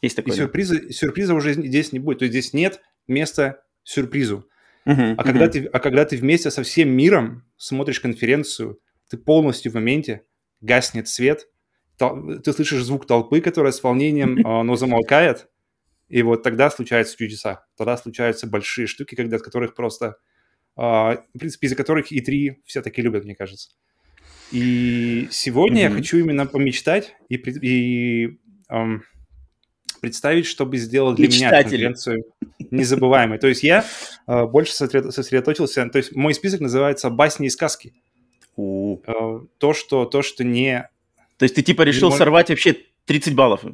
Есть 0.00 0.16
такое, 0.16 0.34
и 0.34 0.36
сюрприза, 0.36 0.92
сюрприза 0.92 1.34
уже 1.34 1.54
здесь 1.54 1.92
не 1.92 2.00
будет. 2.00 2.18
То 2.18 2.24
есть 2.24 2.32
здесь 2.32 2.52
нет 2.52 2.80
места 3.06 3.62
сюрпризу. 3.84 4.46
Uh-huh, 4.86 4.94
а, 4.94 5.14
uh-huh. 5.14 5.24
Когда 5.24 5.48
ты, 5.48 5.64
а 5.66 5.78
когда 5.78 6.04
ты 6.04 6.16
вместе 6.16 6.50
со 6.50 6.62
всем 6.62 6.90
миром 6.90 7.44
смотришь 7.56 8.00
конференцию, 8.00 8.80
ты 9.08 9.16
полностью 9.16 9.70
в 9.70 9.74
моменте, 9.76 10.24
гаснет 10.60 11.08
свет, 11.08 11.48
ты 11.98 12.52
слышишь 12.52 12.82
звук 12.82 13.06
толпы, 13.06 13.40
которая 13.40 13.72
с 13.72 13.82
волнением, 13.82 14.34
но 14.66 14.76
замолкает, 14.76 15.48
и 16.08 16.22
вот 16.22 16.42
тогда 16.42 16.70
случаются 16.70 17.16
чудеса. 17.16 17.64
Тогда 17.76 17.96
случаются 17.96 18.46
большие 18.46 18.86
штуки, 18.86 19.14
когда, 19.14 19.36
от 19.36 19.42
которых 19.42 19.74
просто, 19.74 20.16
а, 20.76 21.24
в 21.34 21.38
принципе, 21.38 21.66
из-за 21.68 21.76
которых 21.76 22.12
и 22.12 22.20
три 22.20 22.60
все 22.66 22.82
таки 22.82 23.00
любят, 23.00 23.24
мне 23.24 23.34
кажется. 23.34 23.70
И 24.50 25.26
сегодня 25.30 25.86
mm-hmm. 25.86 25.90
я 25.90 25.96
хочу 25.96 26.18
именно 26.18 26.44
помечтать 26.44 27.14
и, 27.30 27.36
и 27.36 28.38
um, 28.70 29.00
представить, 30.02 30.46
чтобы 30.46 30.78
сделать 30.78 31.16
для 31.16 31.28
меня 31.28 31.48
конференцию 31.62 32.24
незабываемой. 32.58 33.38
То 33.38 33.46
есть 33.46 33.62
я 33.62 33.84
э, 34.26 34.44
больше 34.46 34.72
сосредоточился, 34.74 35.88
то 35.88 35.98
есть 35.98 36.14
мой 36.16 36.34
список 36.34 36.60
называется 36.60 37.08
«Басни 37.08 37.46
и 37.46 37.50
сказки». 37.50 37.94
Э, 38.58 39.40
то, 39.58 39.72
что, 39.72 40.04
то, 40.04 40.22
что 40.22 40.42
не... 40.42 40.90
То 41.38 41.44
есть 41.44 41.54
ты 41.54 41.62
типа 41.62 41.82
решил 41.82 42.10
сорвать 42.10 42.50
вообще 42.50 42.76
30 43.04 43.36
баллов? 43.36 43.64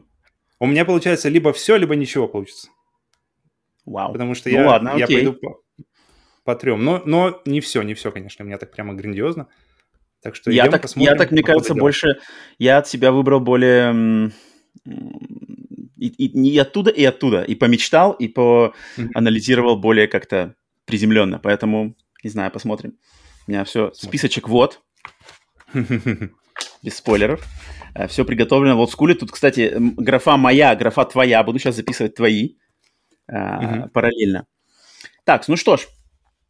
У 0.60 0.66
меня 0.66 0.84
получается 0.84 1.30
либо 1.30 1.54
все, 1.54 1.76
либо 1.76 1.96
ничего 1.96 2.28
получится. 2.28 2.68
Вау. 3.86 4.12
Потому 4.12 4.34
что 4.34 4.50
ну, 4.50 4.56
я, 4.56 4.68
ладно, 4.68 4.92
я 4.98 5.06
пойду 5.06 5.32
по, 5.32 5.62
по 6.44 6.54
трем. 6.56 6.84
Но, 6.84 7.00
но 7.06 7.40
не 7.46 7.62
все, 7.62 7.80
не 7.80 7.94
все, 7.94 8.12
конечно, 8.12 8.44
у 8.44 8.46
меня 8.48 8.58
так 8.58 8.70
прямо 8.70 8.92
грандиозно. 8.92 9.48
Так 10.20 10.34
что 10.34 10.50
я 10.50 10.68
так, 10.68 10.84
я 10.96 11.14
так, 11.14 11.30
мне 11.30 11.42
кажется, 11.42 11.74
больше... 11.74 12.18
Я 12.58 12.76
от 12.78 12.86
себя 12.86 13.12
выбрал 13.12 13.40
более 13.40 14.30
и, 15.98 16.08
и, 16.08 16.50
и 16.50 16.58
оттуда, 16.58 16.90
и 16.90 17.04
оттуда. 17.04 17.42
И 17.42 17.54
помечтал, 17.54 18.12
и 18.12 18.28
поанализировал 18.28 19.76
более 19.76 20.08
как-то 20.08 20.54
приземленно. 20.84 21.38
Поэтому, 21.38 21.94
не 22.22 22.30
знаю, 22.30 22.50
посмотрим. 22.50 22.98
У 23.46 23.50
меня 23.50 23.64
все, 23.64 23.92
списочек 23.94 24.48
вот. 24.48 24.80
Без 26.82 26.96
спойлеров. 26.96 27.46
Э, 27.94 28.06
все 28.06 28.24
приготовлено 28.24 28.76
в 28.76 28.80
олдскуле. 28.80 29.14
Тут, 29.14 29.32
кстати, 29.32 29.74
графа 29.76 30.36
моя, 30.36 30.74
графа 30.74 31.04
твоя. 31.04 31.42
Буду 31.42 31.58
сейчас 31.58 31.76
записывать 31.76 32.14
твои 32.14 32.54
uh 33.30 33.88
параллельно. 33.90 34.46
Так, 35.24 35.46
ну 35.48 35.56
что 35.56 35.76
ж, 35.76 35.86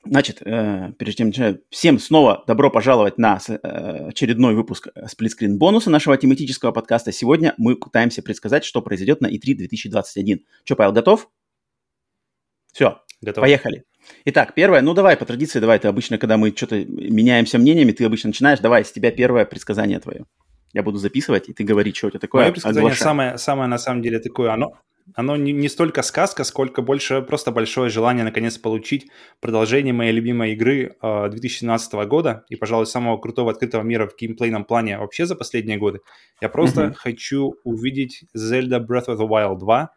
Значит, 0.05 0.43
э, 0.45 0.93
прежде 0.99 1.19
чем 1.19 1.27
начать, 1.29 1.61
всем 1.71 1.99
снова 1.99 2.45
добро 2.47 2.71
пожаловать 2.71 3.19
на 3.19 3.39
э, 3.49 4.09
очередной 4.09 4.55
выпуск 4.55 4.89
сплитскрин 5.07 5.59
бонуса 5.59 5.91
нашего 5.91 6.17
тематического 6.17 6.73
подкаста. 6.73 7.13
Сегодня 7.13 7.55
мы 7.59 7.77
пытаемся 7.77 8.23
предсказать, 8.23 8.65
что 8.65 8.81
произойдет 8.81 9.21
на 9.21 9.27
E3 9.27 9.55
2021. 9.55 10.45
Че, 10.65 10.77
Павел, 10.77 10.93
готов? 10.93 11.29
Все, 12.73 13.03
готов. 13.21 13.43
поехали. 13.43 13.85
Итак, 14.25 14.55
первое, 14.55 14.81
ну 14.81 14.95
давай, 14.95 15.17
по 15.17 15.27
традиции, 15.27 15.59
давай, 15.59 15.79
ты 15.79 15.89
обычно, 15.89 16.17
когда 16.17 16.37
мы 16.37 16.55
что-то 16.57 16.85
меняемся 16.85 17.59
мнениями, 17.59 17.93
ты 17.93 18.05
обычно 18.05 18.29
начинаешь, 18.29 18.61
давай, 18.61 18.85
с 18.85 18.93
тебя 18.93 19.11
первое 19.11 19.45
предсказание 19.45 19.99
твое. 19.99 20.25
Я 20.73 20.83
буду 20.83 20.99
записывать, 20.99 21.49
и 21.49 21.53
ты 21.53 21.65
говори, 21.65 21.93
что 21.93 22.07
у 22.07 22.11
тебя 22.11 22.21
такое. 22.21 22.43
Мое 22.43 22.53
предсказание 22.53 22.95
самое, 22.95 23.39
самое, 23.39 23.69
на 23.69 23.79
самом 23.79 24.03
деле, 24.03 24.21
такое, 24.21 24.53
оно, 24.53 24.79
оно 25.15 25.37
не, 25.37 25.53
не 25.53 25.69
столько 25.69 26.03
сказка, 26.03 26.45
сколько 26.45 26.83
больше 26.83 27.23
просто 27.23 27.51
большое 27.51 27.91
желание 27.91 28.25
наконец 28.25 28.59
получить 28.59 29.09
продолжение 29.41 29.93
моей 29.93 30.13
любимой 30.13 30.53
игры 30.53 30.97
э, 31.01 31.29
2017 31.29 31.93
года 32.09 32.45
и, 32.49 32.57
пожалуй, 32.57 32.87
самого 32.87 33.19
крутого 33.19 33.51
открытого 33.51 33.83
мира 33.83 34.07
в 34.07 34.17
геймплейном 34.17 34.65
плане 34.65 34.99
вообще 34.99 35.27
за 35.27 35.35
последние 35.37 35.79
годы. 35.79 36.01
Я 36.41 36.49
просто 36.49 36.83
mm-hmm. 36.83 36.95
хочу 36.95 37.55
увидеть 37.65 38.25
Zelda 38.37 38.85
Breath 38.85 39.07
of 39.07 39.19
the 39.19 39.29
Wild 39.29 39.59
2 39.59 39.91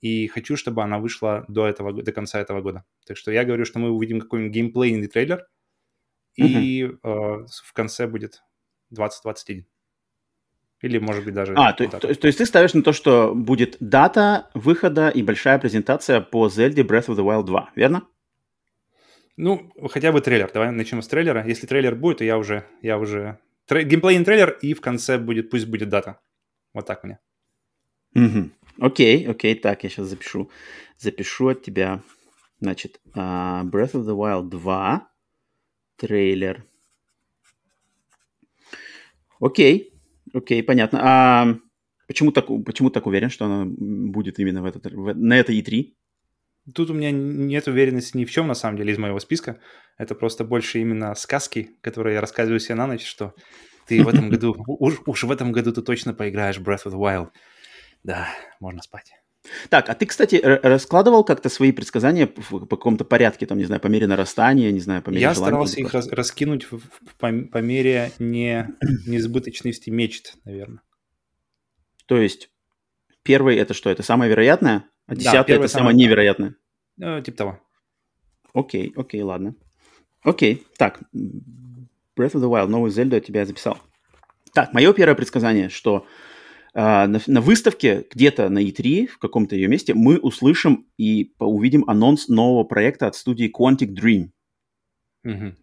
и 0.00 0.26
хочу, 0.28 0.56
чтобы 0.56 0.82
она 0.82 0.98
вышла 0.98 1.44
до, 1.48 1.66
этого, 1.66 1.92
до 1.92 2.12
конца 2.12 2.40
этого 2.40 2.60
года. 2.60 2.84
Так 3.06 3.16
что 3.16 3.32
я 3.32 3.44
говорю, 3.44 3.64
что 3.64 3.78
мы 3.78 3.90
увидим 3.90 4.20
какой-нибудь 4.20 4.54
геймплейный 4.54 5.06
трейлер, 5.08 5.46
mm-hmm. 6.38 6.46
и 6.46 6.84
э, 6.84 6.88
в 7.02 7.72
конце 7.72 8.06
будет 8.06 8.42
2021. 8.90 9.66
Или, 10.84 10.98
может 10.98 11.24
быть, 11.24 11.32
даже... 11.32 11.54
А, 11.56 11.72
то, 11.72 11.88
то, 11.88 12.14
то 12.14 12.26
есть 12.26 12.38
ты 12.38 12.44
ставишь 12.44 12.74
на 12.74 12.82
то, 12.82 12.92
что 12.92 13.34
будет 13.34 13.78
дата 13.80 14.50
выхода 14.52 15.08
и 15.08 15.22
большая 15.22 15.58
презентация 15.58 16.20
по 16.20 16.48
Zelda 16.48 16.82
Breath 16.86 17.06
of 17.06 17.16
the 17.16 17.24
Wild 17.24 17.44
2, 17.44 17.70
верно? 17.74 18.06
Ну, 19.38 19.72
хотя 19.90 20.12
бы 20.12 20.20
трейлер. 20.20 20.50
Давай 20.52 20.70
начнем 20.72 21.00
с 21.00 21.08
трейлера. 21.08 21.42
Если 21.46 21.66
трейлер 21.66 21.94
будет, 21.94 22.18
то 22.18 22.24
я 22.24 22.36
уже... 22.36 22.66
Я 22.82 22.98
уже... 22.98 23.38
Трей... 23.64 23.84
Геймплейный 23.84 24.26
трейлер, 24.26 24.58
и 24.60 24.74
в 24.74 24.82
конце 24.82 25.16
будет, 25.16 25.48
пусть 25.48 25.66
будет 25.66 25.88
дата. 25.88 26.20
Вот 26.74 26.84
так 26.84 27.02
мне. 27.02 27.18
Угу. 28.14 28.50
Окей, 28.80 29.26
окей, 29.26 29.54
так, 29.54 29.84
я 29.84 29.88
сейчас 29.88 30.08
запишу. 30.08 30.50
Запишу 30.98 31.48
от 31.48 31.62
тебя. 31.62 32.02
Значит, 32.60 33.00
uh, 33.14 33.64
Breath 33.64 33.92
of 33.92 34.04
the 34.04 34.14
Wild 34.14 34.50
2, 34.50 35.08
трейлер. 35.96 36.66
Окей, 39.40 39.93
Окей, 40.32 40.62
понятно. 40.62 41.00
А 41.02 41.56
Почему 42.06 42.32
так, 42.32 42.46
почему 42.64 42.90
так 42.90 43.06
уверен, 43.06 43.30
что 43.30 43.46
она 43.46 43.64
будет 43.66 44.38
именно 44.38 44.62
в 44.62 44.66
этот, 44.66 44.86
в, 44.92 45.14
на 45.14 45.38
этой 45.38 45.60
E3? 45.60 45.94
Тут 46.74 46.90
у 46.90 46.94
меня 46.94 47.10
нет 47.10 47.66
уверенности 47.66 48.16
ни 48.16 48.24
в 48.24 48.30
чем, 48.30 48.46
на 48.46 48.54
самом 48.54 48.76
деле, 48.76 48.92
из 48.92 48.98
моего 48.98 49.18
списка. 49.20 49.60
Это 49.98 50.14
просто 50.14 50.44
больше 50.44 50.80
именно 50.80 51.14
сказки, 51.14 51.70
которые 51.80 52.14
я 52.14 52.20
рассказываю 52.20 52.60
себе 52.60 52.74
на 52.74 52.86
ночь, 52.86 53.04
что 53.04 53.34
ты 53.86 54.02
в 54.02 54.08
этом 54.08 54.28
году, 54.30 54.54
уж, 54.66 55.00
уж 55.06 55.24
в 55.24 55.30
этом 55.30 55.52
году 55.52 55.72
ты 55.72 55.82
точно 55.82 56.14
поиграешь 56.14 56.58
Breath 56.58 56.84
of 56.84 56.92
the 56.92 56.98
Wild. 56.98 57.30
Да, 58.02 58.28
можно 58.60 58.82
спать. 58.82 59.12
Так, 59.68 59.88
а 59.90 59.94
ты, 59.94 60.06
кстати, 60.06 60.36
раскладывал 60.36 61.22
как-то 61.24 61.48
свои 61.48 61.72
предсказания 61.72 62.26
по, 62.26 62.60
по 62.60 62.76
какому-то 62.76 63.04
порядке, 63.04 63.46
там, 63.46 63.58
не 63.58 63.64
знаю, 63.64 63.80
по 63.80 63.88
мере 63.88 64.06
нарастания, 64.06 64.70
не 64.70 64.80
знаю, 64.80 65.02
по 65.02 65.10
мере 65.10 65.22
Я 65.22 65.34
желания, 65.34 65.52
старался 65.52 65.80
их 65.80 65.92
рас, 65.92 66.08
раскинуть 66.08 66.70
в, 66.70 66.80
по, 67.18 67.30
по 67.30 67.58
мере 67.58 68.12
не, 68.18 68.70
неизбыточности 69.06 69.90
мечт, 69.90 70.36
наверное. 70.44 70.82
То 72.06 72.16
есть 72.16 72.50
первый 73.22 73.56
это 73.56 73.74
что? 73.74 73.90
Это 73.90 74.02
самое 74.02 74.30
вероятное? 74.30 74.86
А 75.06 75.14
десятое 75.14 75.58
да, 75.58 75.64
это 75.64 75.68
самое, 75.68 75.92
самое 75.92 75.96
невероятное? 75.96 76.56
Ну, 76.96 77.20
типа 77.20 77.36
того. 77.36 77.60
Окей, 78.54 78.92
окей, 78.96 79.22
ладно. 79.22 79.56
Окей, 80.22 80.66
так. 80.78 81.00
Breath 81.12 82.32
of 82.32 82.40
the 82.40 82.48
Wild, 82.48 82.68
новую 82.68 82.90
Зельду 82.90 83.16
от 83.16 83.26
тебя 83.26 83.40
я 83.40 83.46
записал. 83.46 83.78
Так, 84.54 84.72
мое 84.72 84.92
первое 84.92 85.16
предсказание, 85.16 85.68
что 85.68 86.06
на, 86.74 87.20
на 87.26 87.40
выставке 87.40 88.04
где-то 88.10 88.48
на 88.48 88.62
E3, 88.62 89.06
в 89.06 89.18
каком-то 89.18 89.54
ее 89.54 89.68
месте, 89.68 89.94
мы 89.94 90.18
услышим 90.18 90.86
и 90.98 91.32
увидим 91.38 91.84
анонс 91.88 92.28
нового 92.28 92.64
проекта 92.64 93.06
от 93.06 93.14
студии 93.14 93.50
Quantic 93.50 93.94
Dream. 93.94 94.30
Угу. 95.24 95.54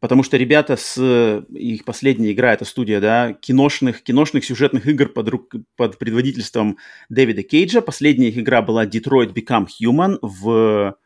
Потому 0.00 0.22
что 0.22 0.36
ребята 0.36 0.76
с... 0.76 1.44
Их 1.50 1.84
последняя 1.84 2.32
игра, 2.32 2.52
это 2.52 2.64
студия, 2.64 3.00
да, 3.00 3.32
киношных, 3.32 4.02
киношных 4.02 4.44
сюжетных 4.44 4.86
игр 4.86 5.08
под, 5.08 5.28
рук, 5.28 5.54
под 5.76 5.98
предводительством 5.98 6.78
Дэвида 7.08 7.42
Кейджа. 7.42 7.80
Последняя 7.80 8.28
их 8.28 8.38
игра 8.38 8.62
была 8.62 8.86
Detroit 8.86 9.34
Become 9.34 9.66
Human 9.82 10.18
в... 10.22 10.96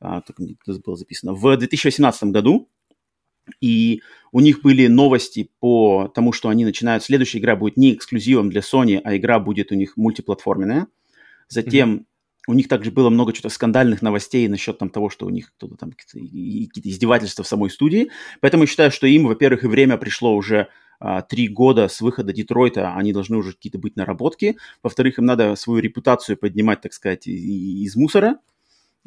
А, 0.00 0.20
так, 0.22 0.36
было 0.84 0.96
записано. 0.96 1.34
В 1.34 1.56
2018 1.56 2.24
году. 2.24 2.70
И 3.60 4.02
у 4.30 4.40
них 4.40 4.62
были 4.62 4.86
новости 4.86 5.50
по 5.60 6.10
тому, 6.14 6.32
что 6.32 6.48
они 6.48 6.64
начинают... 6.64 7.02
Следующая 7.02 7.38
игра 7.38 7.56
будет 7.56 7.76
не 7.76 7.94
эксклюзивом 7.94 8.50
для 8.50 8.60
Sony, 8.60 9.00
а 9.02 9.16
игра 9.16 9.38
будет 9.38 9.72
у 9.72 9.74
них 9.74 9.96
мультиплатформенная. 9.96 10.86
Затем 11.48 11.94
mm-hmm. 11.94 12.04
у 12.48 12.54
них 12.54 12.68
также 12.68 12.90
было 12.90 13.10
много 13.10 13.34
что-то 13.34 13.50
скандальных 13.50 14.00
новостей 14.00 14.48
насчет 14.48 14.78
там, 14.78 14.90
того, 14.90 15.10
что 15.10 15.26
у 15.26 15.30
них 15.30 15.52
кто-то 15.56 15.76
там 15.76 15.92
какие-то 15.92 16.80
издевательства 16.88 17.44
в 17.44 17.48
самой 17.48 17.70
студии. 17.70 18.10
Поэтому 18.40 18.62
я 18.62 18.66
считаю, 18.66 18.90
что 18.90 19.06
им, 19.06 19.26
во-первых, 19.26 19.64
и 19.64 19.68
время 19.68 19.96
пришло 19.96 20.34
уже 20.34 20.68
а, 20.98 21.20
три 21.22 21.48
года 21.48 21.88
с 21.88 22.00
выхода 22.00 22.32
Детройта, 22.32 22.94
они 22.94 23.12
должны 23.12 23.36
уже 23.36 23.52
какие-то 23.52 23.78
быть 23.78 23.96
наработки. 23.96 24.56
Во-вторых, 24.84 25.18
им 25.18 25.26
надо 25.26 25.56
свою 25.56 25.80
репутацию 25.80 26.36
поднимать, 26.36 26.80
так 26.80 26.92
сказать, 26.92 27.26
из 27.26 27.96
мусора. 27.96 28.38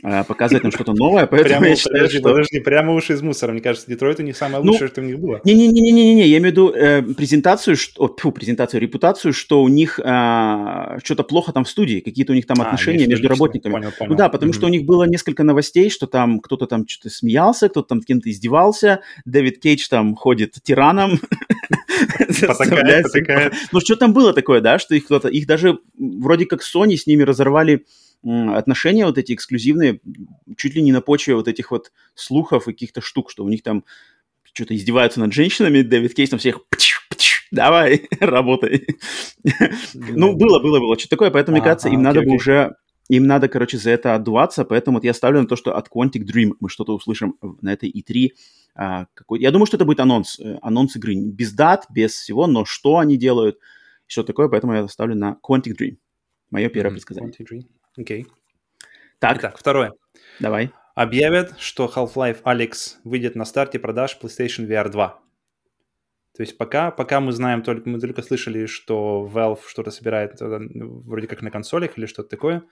А, 0.04 0.26
показывать 0.26 0.64
нам 0.64 0.74
что-то 0.74 0.94
новое, 0.94 1.26
поэтому 1.26 1.50
прямо, 1.50 1.68
я 1.70 1.76
считаю, 1.78 1.96
подожди, 1.96 2.18
что... 2.18 2.30
подожди, 2.30 2.60
прямо 2.60 2.94
уж 2.94 3.10
из 3.10 3.22
мусора. 3.22 3.54
Мне 3.54 3.62
кажется, 3.62 3.90
Детройт 3.90 4.20
у 4.20 4.24
них 4.24 4.36
самое 4.36 4.62
ну, 4.62 4.72
лучшее, 4.72 4.88
ну, 4.88 4.92
что 4.92 5.02
у 5.02 5.04
них 5.06 5.20
было. 5.20 5.40
Не-не-не-не-не, 5.46 6.28
я 6.28 6.38
имею 6.38 6.42
в 6.42 6.46
виду 6.52 6.70
э, 6.72 7.02
презентацию, 7.02 7.78
что, 7.78 8.04
о, 8.04 8.16
фу, 8.16 8.32
презентацию, 8.34 8.82
репутацию, 8.82 9.32
что 9.32 9.64
у 9.64 9.70
них 9.70 9.98
э, 9.98 10.98
что-то 11.02 11.24
плохо 11.24 11.54
там 11.54 11.64
в 11.64 11.70
студии, 11.70 12.02
какие-то 12.02 12.34
у 12.34 12.36
них 12.36 12.46
там 12.46 12.62
а, 12.62 12.66
отношения 12.66 13.08
между 13.08 13.30
работниками. 13.30 13.72
Понял, 13.72 13.92
понял. 13.98 14.12
Ну 14.12 14.18
да, 14.18 14.28
потому 14.28 14.52
mm-hmm. 14.52 14.56
что 14.56 14.66
у 14.66 14.70
них 14.70 14.84
было 14.84 15.06
несколько 15.06 15.44
новостей, 15.44 15.90
что 15.90 16.08
там 16.08 16.42
кто-то 16.42 16.68
там 16.68 16.86
что-то 16.86 17.10
смеялся, 17.10 17.70
кто-то 17.70 17.88
там 17.88 18.02
кем-то 18.02 18.30
издевался, 18.30 19.00
Дэвид 19.24 19.62
Кейдж 19.62 19.88
там 19.90 20.16
ходит 20.16 20.56
тираном. 20.62 21.22
Ну 23.72 23.80
что 23.80 23.96
там 23.96 24.14
было 24.14 24.34
такое, 24.34 24.60
да, 24.60 24.80
что 24.80 24.96
их 24.96 25.06
кто-то, 25.06 25.30
их 25.30 25.48
даже 25.48 25.80
вроде 25.98 26.46
как 26.46 26.62
Sony 26.62 26.98
с 26.98 27.08
ними 27.08 27.24
разорвали 27.24 27.86
отношения 28.26 29.06
вот 29.06 29.18
эти 29.18 29.34
эксклюзивные 29.34 30.00
чуть 30.58 30.76
ли 30.76 30.82
не 30.82 30.92
на 30.92 31.02
почве 31.02 31.36
вот 31.36 31.48
этих 31.48 31.72
вот 31.72 31.92
слухов 32.16 32.68
и 32.68 32.72
каких-то 32.72 33.02
штук, 33.02 33.32
что 33.32 33.44
у 33.44 33.50
них 33.50 33.64
там 33.64 33.84
что-то 34.44 34.76
издеваются 34.76 35.20
над 35.20 35.34
женщинами, 35.34 35.82
Дэвид 35.82 36.14
Кейс 36.14 36.30
там 36.30 36.40
всех 36.40 36.60
давай, 37.52 38.08
работай. 38.20 38.88
ну, 39.94 40.36
было, 40.36 40.60
было, 40.60 40.80
было 40.80 40.98
что-то 40.98 41.16
такое, 41.16 41.32
поэтому, 41.32 41.58
мне 41.58 41.64
кажется, 41.64 41.90
им 41.90 42.02
надо 42.02 42.22
бы 42.22 42.36
уже 42.36 42.76
им 43.08 43.28
надо, 43.28 43.48
короче, 43.48 43.78
за 43.78 43.92
это 43.92 44.16
отдуваться, 44.16 44.66
поэтому 44.66 44.98
вот 44.98 45.04
я 45.04 45.14
ставлю 45.14 45.42
на 45.42 45.48
то, 45.48 45.56
что 45.56 45.76
от 45.76 45.90
Quantic 45.90 46.24
Dream 46.24 46.54
мы 46.60 46.70
что-то 46.70 46.96
услышим 46.96 47.38
на 47.62 47.72
этой 47.72 47.92
E3. 47.92 48.30
А, 48.76 49.06
какой... 49.14 49.40
Я 49.40 49.52
думаю, 49.52 49.68
что 49.68 49.78
это 49.78 49.86
будет 49.86 50.00
анонс, 50.00 50.40
э, 50.40 50.58
анонс 50.64 50.96
игры 50.96 51.16
без 51.16 51.54
дат, 51.54 51.86
без 51.92 52.14
всего, 52.14 52.48
но 52.48 52.66
что 52.66 52.98
они 52.98 53.16
делают, 53.16 53.60
что 54.08 54.24
такое, 54.24 54.48
поэтому 54.48 54.74
я 54.74 54.88
ставлю 54.88 55.16
на 55.16 55.38
Quantic 55.48 55.74
Dream. 55.80 55.98
Мое 56.50 56.70
первое 56.70 56.90
mm-hmm. 56.90 56.94
предсказание. 56.94 57.32
Quantic 57.32 57.46
Dream. 57.52 57.66
Окей. 57.98 58.28
Так. 59.20 59.38
Итак, 59.38 59.58
второе. 59.58 59.94
Давай. 60.40 60.72
Объявят, 60.96 61.60
что 61.60 61.92
Half-Life 61.94 62.44
Alex 62.44 62.96
выйдет 63.04 63.36
на 63.36 63.46
старте 63.46 63.80
продаж 63.80 64.18
PlayStation 64.22 64.68
VR 64.68 64.90
2. 64.90 65.20
То 66.36 66.44
есть 66.44 66.58
пока, 66.58 66.92
пока 66.92 67.22
мы 67.22 67.32
знаем, 67.32 67.62
только, 67.64 67.90
мы 67.90 68.00
только 68.00 68.22
слышали, 68.22 68.66
что 68.66 69.30
Valve 69.34 69.60
что-то 69.68 69.92
собирает 69.92 70.42
э, 70.42 70.60
вроде 70.70 71.28
как 71.28 71.42
на 71.42 71.50
консолях 71.50 71.98
или 71.98 72.06
что-то 72.06 72.30
такое. 72.30 72.64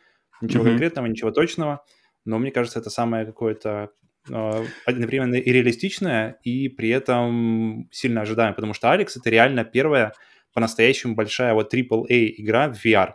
Ничего 0.42 0.64
mm-hmm. 0.64 0.70
конкретного, 0.70 1.06
ничего 1.06 1.32
точного. 1.32 1.86
Но 2.26 2.40
мне 2.40 2.52
кажется, 2.52 2.80
это 2.80 2.90
самое 2.90 3.26
какое-то 3.26 3.92
э, 4.30 4.66
одновременно 4.86 5.36
и 5.36 5.52
реалистичное, 5.52 6.40
и 6.44 6.68
при 6.68 6.90
этом 6.90 7.88
сильно 7.92 8.22
ожидаемое. 8.22 8.56
Потому 8.56 8.74
что 8.74 8.92
Алекс— 8.92 9.16
это 9.18 9.30
реально 9.30 9.64
первая 9.64 10.14
по-настоящему 10.54 11.16
большая 11.16 11.54
вот 11.54 11.74
AAA 11.74 12.34
игра 12.38 12.70
в 12.70 12.86
VR. 12.86 13.14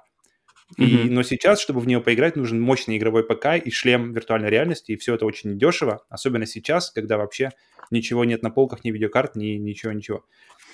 И, 0.77 0.83
mm-hmm. 0.83 1.11
Но 1.11 1.23
сейчас, 1.23 1.61
чтобы 1.61 1.81
в 1.81 1.87
нее 1.87 2.01
поиграть, 2.01 2.37
нужен 2.37 2.61
мощный 2.61 2.99
игровой 2.99 3.25
ПК 3.25 3.57
и 3.57 3.71
шлем 3.71 4.13
виртуальной 4.13 4.51
реальности, 4.51 4.93
и 4.93 4.97
все 4.97 5.15
это 5.15 5.25
очень 5.25 5.59
дешево, 5.59 6.05
особенно 6.11 6.47
сейчас, 6.47 6.91
когда 6.91 7.17
вообще 7.17 7.51
ничего 7.91 8.25
нет 8.25 8.43
на 8.43 8.51
полках, 8.51 8.85
ни 8.85 8.91
видеокарт, 8.91 9.35
ни 9.35 9.57
ничего-ничего. 9.57 10.27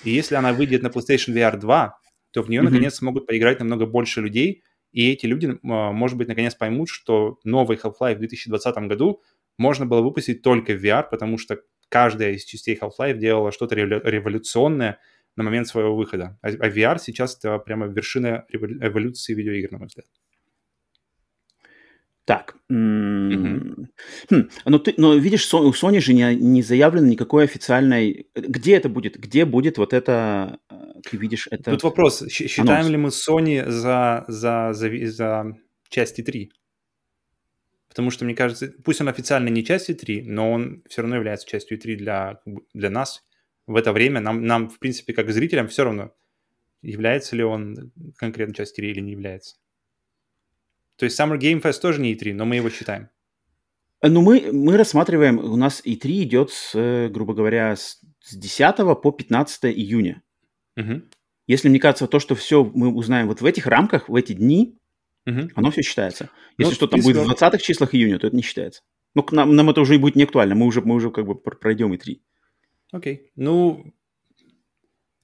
И 0.03 0.09
если 0.09 0.35
она 0.35 0.51
выйдет 0.51 0.83
на 0.83 0.87
PlayStation 0.87 1.33
VR 1.33 1.57
2, 1.57 1.97
то 2.31 2.41
в 2.41 2.49
нее, 2.49 2.59
mm-hmm. 2.59 2.63
наконец, 2.65 2.95
смогут 2.95 3.25
поиграть 3.25 3.59
намного 3.59 3.85
больше 3.85 4.21
людей, 4.21 4.63
и 4.91 5.11
эти 5.11 5.25
люди, 5.25 5.57
может 5.61 6.17
быть, 6.17 6.27
наконец 6.27 6.55
поймут, 6.55 6.89
что 6.89 7.39
новый 7.43 7.77
Half-Life 7.77 8.15
в 8.15 8.19
2020 8.19 8.75
году 8.87 9.21
можно 9.57 9.85
было 9.85 10.01
выпустить 10.01 10.41
только 10.41 10.73
в 10.73 10.83
VR, 10.83 11.05
потому 11.09 11.37
что 11.37 11.59
каждая 11.89 12.31
из 12.31 12.45
частей 12.45 12.77
Half-Life 12.81 13.17
делала 13.17 13.51
что-то 13.51 13.75
революционное, 13.75 14.99
на 15.35 15.43
момент 15.43 15.67
своего 15.67 15.95
выхода. 15.95 16.37
А, 16.41 16.47
а 16.47 16.69
VR 16.69 16.97
сейчас 16.99 17.37
это 17.37 17.57
прямо 17.59 17.87
вершина 17.87 18.45
эволюции 18.49 19.33
видеоигр, 19.33 19.71
на 19.71 19.77
мой 19.79 19.87
взгляд. 19.87 20.05
Так, 22.25 22.55
mm-hmm. 22.71 23.85
хм, 24.31 24.49
но 24.65 24.79
ты, 24.79 24.95
но 24.97 25.13
видишь, 25.13 25.53
у 25.53 25.71
Sony 25.71 25.99
же 25.99 26.13
не, 26.13 26.35
не 26.35 26.63
заявлено 26.63 27.05
никакой 27.05 27.43
официальной. 27.43 28.27
Где 28.33 28.77
это 28.77 28.89
будет? 28.89 29.19
Где 29.19 29.45
будет 29.45 29.77
вот 29.77 29.93
это? 29.93 30.57
Э, 30.71 30.75
ты 31.07 31.17
видишь 31.17 31.47
это? 31.51 31.69
Тут 31.69 31.83
вопрос: 31.83 32.27
считаем 32.27 32.87
анонс. 32.87 32.89
ли 32.89 32.97
мы 32.97 33.09
Sony 33.09 33.69
за 33.69 34.25
за 34.27 34.73
за, 34.73 34.89
за 35.07 35.55
части 35.89 36.23
3? 36.23 36.51
Потому 37.89 38.09
что 38.09 38.25
мне 38.25 38.33
кажется, 38.33 38.73
пусть 38.83 39.01
он 39.01 39.07
официально 39.07 39.49
не 39.49 39.63
части 39.63 39.93
3, 39.93 40.23
но 40.23 40.51
он 40.51 40.81
все 40.89 41.03
равно 41.03 41.17
является 41.17 41.47
частью 41.47 41.77
3 41.77 41.95
для 41.95 42.39
для 42.73 42.89
нас 42.89 43.23
в 43.67 43.75
это 43.75 43.91
время 43.93 44.19
нам, 44.19 44.45
нам, 44.45 44.69
в 44.69 44.79
принципе, 44.79 45.13
как 45.13 45.31
зрителям 45.31 45.67
все 45.67 45.83
равно, 45.83 46.13
является 46.81 47.35
ли 47.35 47.43
он 47.43 47.91
конкретно 48.17 48.53
частью 48.53 48.83
3 48.83 48.91
или 48.91 48.99
не 49.01 49.11
является. 49.11 49.55
То 50.97 51.05
есть 51.05 51.19
Summer 51.19 51.37
Game 51.37 51.61
Fest 51.61 51.81
тоже 51.81 51.99
не 51.99 52.13
E3, 52.13 52.33
но 52.33 52.45
мы 52.45 52.57
его 52.57 52.69
считаем. 52.69 53.09
Ну, 54.01 54.21
мы, 54.21 54.51
мы 54.51 54.77
рассматриваем, 54.77 55.39
у 55.39 55.55
нас 55.55 55.81
E3 55.83 56.23
идет, 56.23 56.51
с, 56.51 57.09
грубо 57.09 57.33
говоря, 57.33 57.75
с, 57.75 58.01
с 58.21 58.35
10 58.35 58.75
по 59.01 59.11
15 59.11 59.65
июня. 59.65 60.21
Угу. 60.77 61.01
Если 61.47 61.69
мне 61.69 61.79
кажется, 61.79 62.07
то, 62.07 62.19
что 62.19 62.35
все 62.35 62.63
мы 62.63 62.93
узнаем 62.93 63.27
вот 63.27 63.41
в 63.41 63.45
этих 63.45 63.65
рамках, 63.67 64.09
в 64.09 64.15
эти 64.15 64.33
дни, 64.33 64.77
угу. 65.25 65.49
оно 65.55 65.71
все 65.71 65.81
считается. 65.81 66.29
Если 66.57 66.71
ну, 66.71 66.75
что 66.75 66.87
там 66.87 67.01
будет 67.01 67.17
в 67.17 67.25
20 67.25 67.61
числах 67.61 67.95
июня, 67.95 68.19
то 68.19 68.27
это 68.27 68.35
не 68.35 68.43
считается. 68.43 68.83
Ну, 69.15 69.25
нам, 69.31 69.55
нам 69.55 69.69
это 69.69 69.81
уже 69.81 69.95
и 69.95 69.97
будет 69.97 70.15
не 70.15 70.23
актуально, 70.23 70.55
мы 70.55 70.65
уже, 70.65 70.81
мы 70.81 70.95
уже 70.95 71.09
как 71.09 71.25
бы 71.25 71.35
пройдем 71.35 71.93
E3. 71.93 72.19
Окей. 72.95 73.29
Ну, 73.35 73.93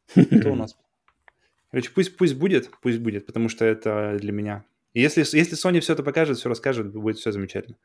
что 0.08 0.52
у 0.52 0.56
нас? 0.56 0.78
Короче, 1.72 1.90
пусть, 1.96 2.18
пусть 2.18 2.36
будет, 2.36 2.70
пусть 2.82 3.00
будет, 3.00 3.26
потому 3.26 3.48
что 3.48 3.64
это 3.64 4.18
для 4.20 4.34
меня. 4.34 4.66
если, 4.94 5.22
если 5.22 5.58
Sony 5.58 5.80
все 5.80 5.94
это 5.94 6.04
покажет, 6.04 6.38
все 6.38 6.50
расскажет, 6.50 6.92
будет 6.92 7.18
все 7.18 7.32
замечательно. 7.32 7.78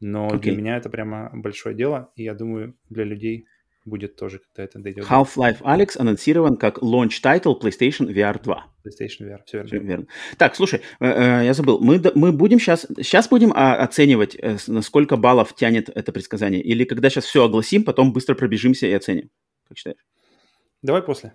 Но 0.00 0.28
okay. 0.28 0.38
для 0.38 0.56
меня 0.56 0.78
это 0.78 0.88
прямо 0.88 1.30
большое 1.34 1.74
дело, 1.74 2.10
и 2.16 2.22
я 2.22 2.32
думаю, 2.32 2.74
для 2.88 3.04
людей 3.04 3.46
будет 3.84 4.16
тоже, 4.16 4.40
когда 4.40 4.64
это 4.64 4.78
дойдет. 4.78 5.04
Half-Life 5.04 5.60
Alex 5.62 5.98
анонсирован 5.98 6.56
как 6.56 6.78
launch 6.78 7.20
title 7.22 7.60
PlayStation 7.60 8.12
VR 8.12 8.40
2. 8.42 8.66
PlayStation 8.84 9.28
VR, 9.28 9.40
все 9.44 9.58
верно. 9.58 9.66
Все 9.66 9.78
верно. 9.78 10.06
Так, 10.38 10.56
слушай, 10.56 10.80
э, 11.00 11.06
э, 11.06 11.44
я 11.46 11.54
забыл, 11.54 11.80
мы, 11.80 12.00
мы 12.14 12.32
будем 12.32 12.58
сейчас, 12.58 12.86
сейчас 12.96 13.28
будем 13.28 13.52
а, 13.54 13.76
оценивать, 13.76 14.36
э, 14.38 14.56
на 14.66 14.82
сколько 14.82 15.16
баллов 15.16 15.54
тянет 15.54 15.88
это 15.88 16.12
предсказание, 16.12 16.62
или 16.62 16.84
когда 16.84 17.10
сейчас 17.10 17.24
все 17.24 17.44
огласим, 17.44 17.84
потом 17.84 18.12
быстро 18.12 18.34
пробежимся 18.34 18.86
и 18.86 18.92
оценим? 18.92 19.30
Как 19.68 19.78
считаешь? 19.78 20.04
Давай 20.82 21.02
после. 21.02 21.34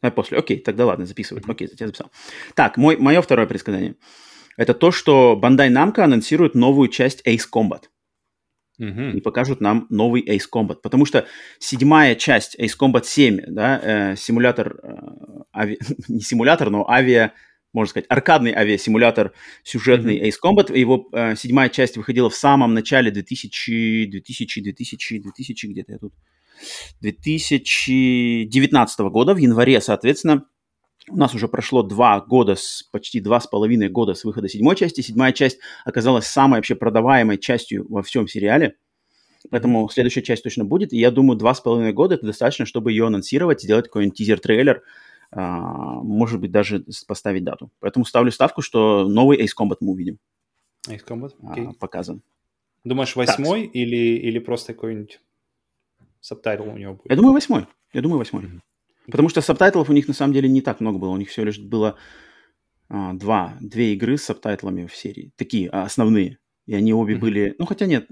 А, 0.00 0.10
после. 0.10 0.38
Окей, 0.38 0.58
тогда 0.58 0.86
ладно, 0.86 1.06
записывай. 1.06 1.42
Окей, 1.46 1.68
я 1.78 1.86
записал. 1.86 2.10
Так, 2.54 2.76
мой, 2.76 2.96
мое 2.96 3.22
второе 3.22 3.46
предсказание. 3.46 3.96
Это 4.56 4.74
то, 4.74 4.90
что 4.92 5.38
Bandai 5.42 5.70
Namco 5.70 6.00
анонсирует 6.00 6.54
новую 6.54 6.88
часть 6.88 7.26
Ace 7.26 7.48
Combat. 7.52 7.84
Мгм. 8.78 9.16
и 9.16 9.20
покажут 9.20 9.60
нам 9.60 9.86
новый 9.90 10.22
Ace 10.22 10.46
Combat. 10.52 10.78
Потому 10.82 11.04
что 11.06 11.26
седьмая 11.58 12.14
часть 12.16 12.56
Ace 12.58 12.76
Combat 12.78 13.04
7, 13.04 13.40
да, 13.48 13.80
э, 13.82 14.16
симулятор, 14.16 14.76
э, 14.82 14.94
ави- 15.56 15.78
не 16.08 16.20
симулятор, 16.20 16.70
но 16.70 16.88
авиа, 16.90 17.32
можно 17.72 17.90
сказать, 17.90 18.06
аркадный 18.08 18.52
авиасимулятор 18.52 19.32
сюжетный 19.62 20.18
Ace 20.28 20.38
Combat. 20.42 20.76
Его 20.76 21.08
э, 21.12 21.36
седьмая 21.36 21.68
часть 21.68 21.96
выходила 21.96 22.28
в 22.30 22.34
самом 22.34 22.74
начале 22.74 23.10
2000, 23.12 24.06
2000, 24.06 24.60
2000, 24.62 25.18
2000, 25.20 25.66
где-то 25.66 25.92
я 25.92 25.98
тут, 25.98 26.12
2019 27.00 29.00
года, 29.10 29.34
в 29.34 29.38
январе, 29.38 29.80
соответственно, 29.80 30.44
у 31.10 31.16
нас 31.16 31.34
уже 31.34 31.48
прошло 31.48 31.82
два 31.82 32.20
года, 32.20 32.54
с, 32.54 32.82
почти 32.90 33.20
два 33.20 33.40
с 33.40 33.46
половиной 33.46 33.88
года 33.88 34.14
с 34.14 34.24
выхода 34.24 34.48
седьмой 34.48 34.76
части. 34.76 35.00
Седьмая 35.00 35.32
часть 35.32 35.58
оказалась 35.84 36.26
самой 36.26 36.58
вообще 36.58 36.74
продаваемой 36.74 37.38
частью 37.38 37.86
во 37.88 38.02
всем 38.02 38.26
сериале. 38.26 38.76
Поэтому 39.50 39.88
следующая 39.90 40.22
часть 40.22 40.42
точно 40.42 40.64
будет. 40.64 40.92
И 40.92 40.98
я 40.98 41.10
думаю, 41.10 41.36
два 41.36 41.54
с 41.54 41.60
половиной 41.60 41.92
года 41.92 42.14
это 42.14 42.26
достаточно, 42.26 42.64
чтобы 42.64 42.92
ее 42.92 43.06
анонсировать, 43.06 43.62
сделать 43.62 43.86
какой-нибудь 43.86 44.16
тизер-трейлер, 44.16 44.82
а, 45.30 46.02
может 46.02 46.40
быть, 46.40 46.50
даже 46.50 46.84
поставить 47.06 47.44
дату. 47.44 47.70
Поэтому 47.80 48.06
ставлю 48.06 48.32
ставку, 48.32 48.62
что 48.62 49.06
новый 49.06 49.38
Ace 49.44 49.50
Combat 49.58 49.76
мы 49.80 49.92
увидим 49.92 50.18
Ace 50.88 51.04
Combat, 51.06 51.32
а, 51.42 51.52
окей. 51.52 51.68
показан. 51.78 52.22
Думаешь, 52.84 53.16
восьмой 53.16 53.64
или, 53.64 54.18
или 54.18 54.38
просто 54.38 54.74
какой-нибудь 54.74 55.20
subtitle 56.20 56.64
у 56.64 56.76
него 56.76 56.94
будет? 56.94 57.10
Я 57.10 57.16
думаю, 57.16 57.34
восьмой. 57.34 57.66
Я 57.92 58.00
думаю, 58.00 58.18
восьмой. 58.18 58.44
Мгм. 58.44 58.62
Потому 59.06 59.28
что 59.28 59.40
subtitle 59.40 59.80
ов 59.80 59.90
у 59.90 59.92
них 59.92 60.08
на 60.08 60.14
самом 60.14 60.32
деле 60.32 60.48
не 60.48 60.60
так 60.62 60.80
много 60.80 60.98
было. 60.98 61.10
У 61.10 61.16
них 61.16 61.28
всего 61.28 61.46
лишь 61.46 61.58
было 61.58 61.96
а, 62.88 63.12
два, 63.12 63.56
две 63.60 63.92
игры 63.94 64.16
с 64.16 64.24
subtitle 64.24 64.69
ами 64.69 64.86
в 64.86 64.96
серии. 64.96 65.32
Такие 65.36 65.68
а, 65.70 65.82
основные. 65.84 66.38
И 66.66 66.74
они 66.74 66.94
обе 66.94 67.14
Мгм. 67.14 67.20
были... 67.20 67.54
Ну, 67.58 67.66
хотя 67.66 67.86
нет. 67.86 68.08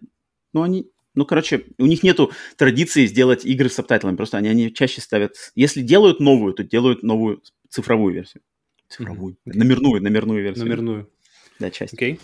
Ну, 0.53 0.63
они... 0.63 0.91
Ну, 1.15 1.27
короче, 1.27 1.67
у 1.79 1.87
них 1.87 2.03
нету 2.03 2.33
традиции 2.57 3.07
сделать 3.07 3.45
игры 3.45 3.69
с 3.69 3.75
subtitle 3.75 4.03
ами. 4.03 4.17
Просто 4.17 4.39
они, 4.39 4.49
они 4.49 4.73
чаще 4.73 5.01
ставят... 5.01 5.35
Если 5.55 5.83
делают 5.83 6.21
новую, 6.21 6.55
то 6.55 6.65
делают 6.65 7.03
новую 7.03 7.43
цифровую 7.69 8.15
версию. 8.15 8.43
Цифровую. 8.89 9.37
Окей. 9.47 9.59
Номерную, 9.59 10.03
номерную 10.03 10.43
версию. 10.43 10.65
Номерную. 10.67 11.11
Да, 11.59 11.71
часть. 11.71 11.95
Окей. 11.95 12.21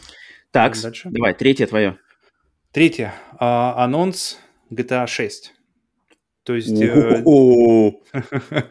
Так, 0.51 0.73
Идем 0.75 0.83
дальше. 0.83 1.09
давай, 1.11 1.35
третье 1.35 1.67
твое. 1.67 1.99
Третье. 2.73 3.15
А, 3.39 3.83
анонс 3.85 4.39
GTA 4.71 5.07
6. 5.07 5.55
То 6.49 6.55
есть... 6.55 6.81
э, 6.81 7.23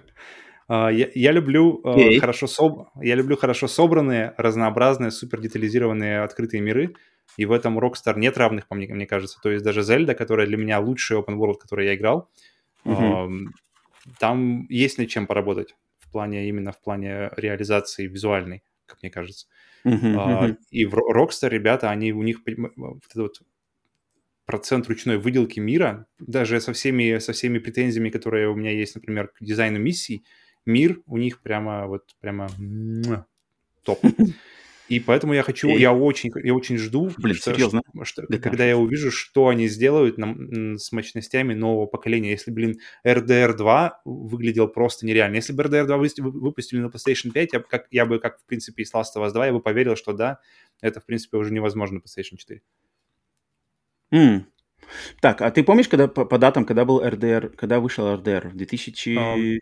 а, 0.67 0.89
я, 0.89 1.07
я 1.13 1.31
люблю 1.31 1.79
э, 1.85 2.19
хорошо 2.19 2.47
соб... 2.47 2.87
я 2.99 3.13
люблю 3.13 3.37
хорошо 3.37 3.67
собранные, 3.67 4.33
разнообразные, 4.35 5.11
супер 5.11 5.41
детализированные 5.41 6.21
открытые 6.21 6.61
миры. 6.61 6.95
И 7.37 7.45
в 7.45 7.51
этом 7.51 7.77
Rockstar 7.77 8.17
нет 8.17 8.35
равных, 8.35 8.67
по 8.67 8.73
мне, 8.73 8.87
мне 8.87 9.05
кажется. 9.05 9.39
То 9.43 9.51
есть 9.51 9.63
даже 9.63 9.81
Zelda, 9.81 10.15
которая 10.15 10.47
для 10.47 10.57
меня 10.57 10.79
лучший 10.79 11.17
open 11.17 11.37
world, 11.37 11.59
который 11.59 11.85
я 11.85 11.93
играл, 11.93 12.31
ам, 12.83 13.53
там 14.17 14.65
есть 14.69 14.97
над 14.97 15.07
чем 15.09 15.27
поработать 15.27 15.75
в 15.99 16.11
плане 16.11 16.49
именно 16.49 16.71
в 16.71 16.81
плане 16.81 17.29
реализации 17.37 18.07
визуальной, 18.07 18.63
как 18.87 19.03
мне 19.03 19.11
кажется. 19.11 19.45
А, 19.85 19.89
мгм. 19.89 20.57
И 20.71 20.85
в 20.85 20.95
Rockstar, 20.95 21.49
ребята, 21.49 21.91
они 21.91 22.11
у 22.11 22.23
них 22.23 22.39
вот 22.75 23.03
этот 23.05 23.15
вот 23.15 23.41
процент 24.47 24.87
ручной 24.87 25.17
выделки 25.17 25.59
мира, 25.59 26.07
даже 26.19 26.59
со 26.61 26.73
всеми, 26.73 27.19
со 27.19 27.33
всеми 27.33 27.59
претензиями, 27.59 28.09
которые 28.09 28.49
у 28.49 28.55
меня 28.55 28.71
есть, 28.71 28.95
например, 28.95 29.27
к 29.27 29.43
дизайну 29.43 29.77
миссий, 29.77 30.23
мир 30.65 31.01
у 31.05 31.17
них 31.17 31.41
прямо 31.41 31.85
вот 31.85 32.15
прямо 32.19 32.49
топ. 33.83 33.99
И 34.89 35.01
поэтому 35.01 35.33
я 35.33 35.43
хочу, 35.43 35.67
я 35.67 35.91
очень, 35.91 36.31
я 36.43 36.53
очень 36.53 36.77
жду, 36.77 37.11
Блин, 37.17 37.35
что- 37.35 37.53
серьезно? 37.53 37.81
что- 38.03 38.21
GTA 38.23 38.39
когда 38.39 38.63
я 38.65 38.77
увижу, 38.77 39.11
что 39.11 39.49
они 39.49 39.67
сделают 39.67 40.17
на- 40.17 40.77
с 40.77 40.93
мощностями 40.93 41.53
нового 41.53 41.87
поколения. 41.87 42.31
Если, 42.31 42.51
блин, 42.51 42.79
RDR 43.05 43.53
2 43.53 44.01
выглядел 44.05 44.69
просто 44.69 45.05
нереально. 45.05 45.35
Если 45.35 45.51
бы 45.51 45.63
RDR 45.63 45.85
2 45.87 45.97
выс- 45.97 46.21
выпустили 46.21 46.79
на 46.79 46.85
PlayStation 46.87 47.31
5, 47.33 47.51
я 47.51 47.59
бы, 47.59 47.65
как, 47.69 47.87
я 47.91 48.05
бы, 48.05 48.19
как 48.19 48.39
в 48.39 48.45
принципе, 48.45 48.83
и 48.83 48.85
с 48.85 48.93
Last 48.93 49.17
of 49.17 49.25
Us 49.27 49.33
2, 49.33 49.47
я 49.47 49.51
бы 49.51 49.59
поверил, 49.59 49.97
что 49.97 50.13
да, 50.13 50.39
это, 50.79 51.01
в 51.01 51.05
принципе, 51.05 51.35
уже 51.35 51.51
невозможно 51.51 51.97
на 51.97 51.99
PlayStation 51.99 52.37
4. 52.37 52.61
М. 54.11 54.47
Так, 55.21 55.41
а 55.41 55.51
ты 55.51 55.63
помнишь, 55.63 55.89
когда 55.89 56.07
по, 56.07 56.25
по 56.25 56.37
датам, 56.37 56.65
когда 56.65 56.85
был 56.85 57.01
РДР, 57.03 57.49
когда 57.57 57.79
вышел 57.79 58.13
РДР? 58.15 58.49
В 58.49 58.55
2018? 58.55 59.61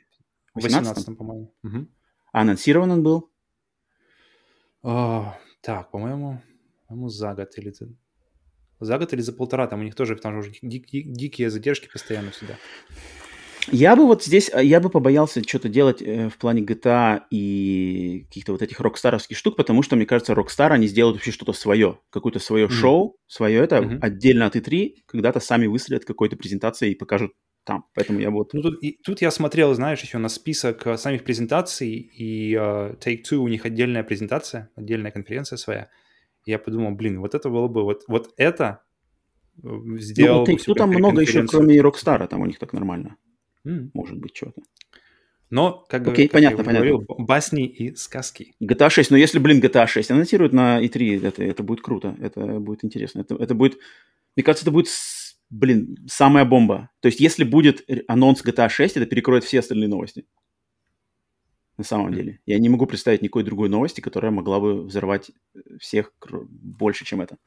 В 0.54 0.62
18 0.62 1.18
по-моему. 1.18 1.54
Мгм. 1.64 1.90
А 2.32 2.42
анонсирован 2.42 2.92
он 2.92 3.04
был? 3.04 3.32
А, 4.84 5.40
так, 5.62 5.90
по-моему, 5.92 6.42
по-моему, 6.88 7.10
за 7.10 7.34
год 7.34 7.58
или 7.58 7.72
за... 7.72 7.88
Год 8.98 9.14
или 9.14 9.22
за 9.22 9.34
полтора, 9.34 9.68
там 9.68 9.80
у 9.80 9.84
них 9.84 9.96
тоже, 9.96 10.16
там 10.16 10.38
уже 10.38 10.52
ди- 10.62 10.80
ди- 10.80 11.04
дикие 11.04 11.50
задержки 11.50 11.90
постоянно 11.92 12.32
всегда. 12.32 12.56
Я 13.72 13.96
бы 13.96 14.06
вот 14.06 14.24
здесь, 14.24 14.50
а, 14.54 14.62
я 14.62 14.80
бы 14.80 14.90
побоялся 14.90 15.42
что-то 15.42 15.70
делать 15.70 16.02
э, 16.02 16.30
в 16.30 16.38
плане 16.38 16.62
GTA 16.62 17.22
и 17.32 18.26
каких-то 18.28 18.52
вот 18.52 18.62
этих 18.62 18.80
рокстаровских 18.80 19.38
штук, 19.38 19.56
потому 19.56 19.82
что, 19.82 19.96
мне 19.96 20.06
кажется, 20.06 20.34
Rockstar, 20.34 20.70
они 20.72 20.88
сделают 20.88 21.18
вообще 21.18 21.32
что-то 21.32 21.54
свое, 21.54 22.00
какое-то 22.10 22.40
свое 22.40 22.66
Мгм. 22.66 22.74
шоу, 22.74 23.18
свое 23.28 23.60
это, 23.60 23.82
Мгм. 23.82 24.00
отдельно 24.02 24.46
от 24.46 24.56
E3, 24.56 24.96
когда-то 25.08 25.40
сами 25.40 25.68
выстрелят 25.68 26.06
какой-то 26.06 26.38
презентацией 26.38 26.94
и 26.94 26.96
покажут 26.96 27.32
там. 27.64 27.86
Поэтому 27.96 28.20
я 28.20 28.30
вот... 28.30 28.54
Ну, 28.54 28.62
тут, 28.62 28.84
и- 28.84 29.00
тут 29.04 29.22
я 29.22 29.32
смотрел, 29.32 29.74
знаешь, 29.74 30.02
еще 30.02 30.20
на 30.20 30.30
список 30.30 30.86
э, 30.86 30.98
самих 30.98 31.24
презентаций, 31.24 31.90
и 31.92 32.54
э, 32.54 32.96
Take-Two 33.04 33.38
у 33.38 33.48
них 33.48 33.66
отдельная 33.66 34.04
презентация, 34.04 34.70
отдельная 34.76 35.12
конференция 35.12 35.58
своя. 35.58 35.90
И 36.46 36.52
я 36.52 36.60
подумал, 36.60 36.92
блин, 36.92 37.20
вот 37.20 37.34
это 37.34 37.50
было 37.50 37.68
бы, 37.68 37.84
вот, 37.84 38.04
вот 38.08 38.34
это 38.38 38.84
э, 39.64 39.68
сделал 39.98 40.46
ну, 40.46 40.54
Take-Two 40.54 40.76
там 40.76 40.90
много 40.90 41.22
еще, 41.22 41.46
кроме 41.48 41.80
Rockstar, 41.80 42.28
там 42.28 42.42
у 42.42 42.46
них 42.46 42.60
так 42.60 42.74
нормально. 42.74 43.18
Может 43.94 44.18
быть, 44.18 44.36
что-то. 44.36 44.62
Но, 45.50 45.86
как, 45.90 46.08
Окей, 46.08 46.28
как 46.28 46.42
я 46.42 46.52
понятно, 46.52 46.74
говорил, 46.74 47.06
басни 47.08 47.68
и 47.68 47.96
сказки. 47.96 48.56
GTA 48.62 48.90
6, 48.90 49.12
но 49.12 49.18
если, 49.18 49.40
блин, 49.40 49.62
GTA 49.62 49.88
6 49.88 50.12
анонсируют 50.12 50.54
на 50.54 50.84
E3, 50.84 51.26
это, 51.28 51.44
это 51.44 51.64
будет 51.64 51.82
круто, 51.82 52.16
это 52.20 52.60
будет 52.60 52.84
интересно. 52.84 53.22
Это, 53.22 53.36
это 53.36 53.54
будет, 53.54 53.78
мне 54.36 54.44
кажется, 54.44 54.64
это 54.66 54.72
будет, 54.72 54.88
блин, 55.50 55.98
самая 56.08 56.46
бомба. 56.46 56.90
То 57.00 57.08
есть, 57.08 57.20
если 57.20 57.44
будет 57.44 57.86
анонс 58.08 58.44
GTA 58.44 58.70
6, 58.70 58.98
это 58.98 59.06
перекроет 59.06 59.44
все 59.44 59.60
остальные 59.60 59.88
новости. 59.88 60.26
На 61.78 61.84
самом 61.84 62.14
деле. 62.14 62.40
Я 62.46 62.58
не 62.60 62.70
могу 62.70 62.86
представить 62.86 63.22
никакой 63.22 63.44
другой 63.44 63.68
новости, 63.68 64.00
которая 64.00 64.32
могла 64.32 64.60
бы 64.60 64.84
взорвать 64.84 65.32
э, 65.54 65.60
всех 65.80 66.14
больше, 66.32 67.04
чем 67.06 67.22
это. 67.22 67.38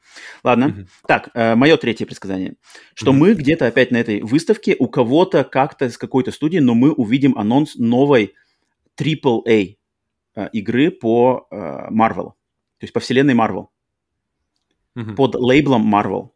Ладно. 0.43 0.87
Так, 1.07 1.29
мое 1.33 1.77
третье 1.77 2.05
предсказание. 2.05 2.55
Что 2.93 3.11
мы 3.11 3.33
где-то 3.33 3.65
опять 3.65 3.91
на 3.91 3.97
этой 3.97 4.21
выставке 4.21 4.75
у 4.77 4.87
кого-то 4.87 5.43
как-то 5.43 5.89
с 5.89 5.97
какой-то 5.97 6.31
студии, 6.31 6.59
но 6.59 6.75
мы 6.75 6.91
увидим 6.91 7.37
анонс 7.37 7.75
новой 7.75 8.35
AAA 8.99 9.77
э, 10.35 10.49
игры 10.53 10.91
по 10.91 11.47
э, 11.49 11.55
Marvel. 11.89 12.33
То 12.79 12.83
есть 12.83 12.93
по 12.93 12.99
вселенной 12.99 13.33
Marvel. 13.33 13.67
Под 15.15 15.35
лейблом 15.35 15.93
Marvel. 15.93 16.29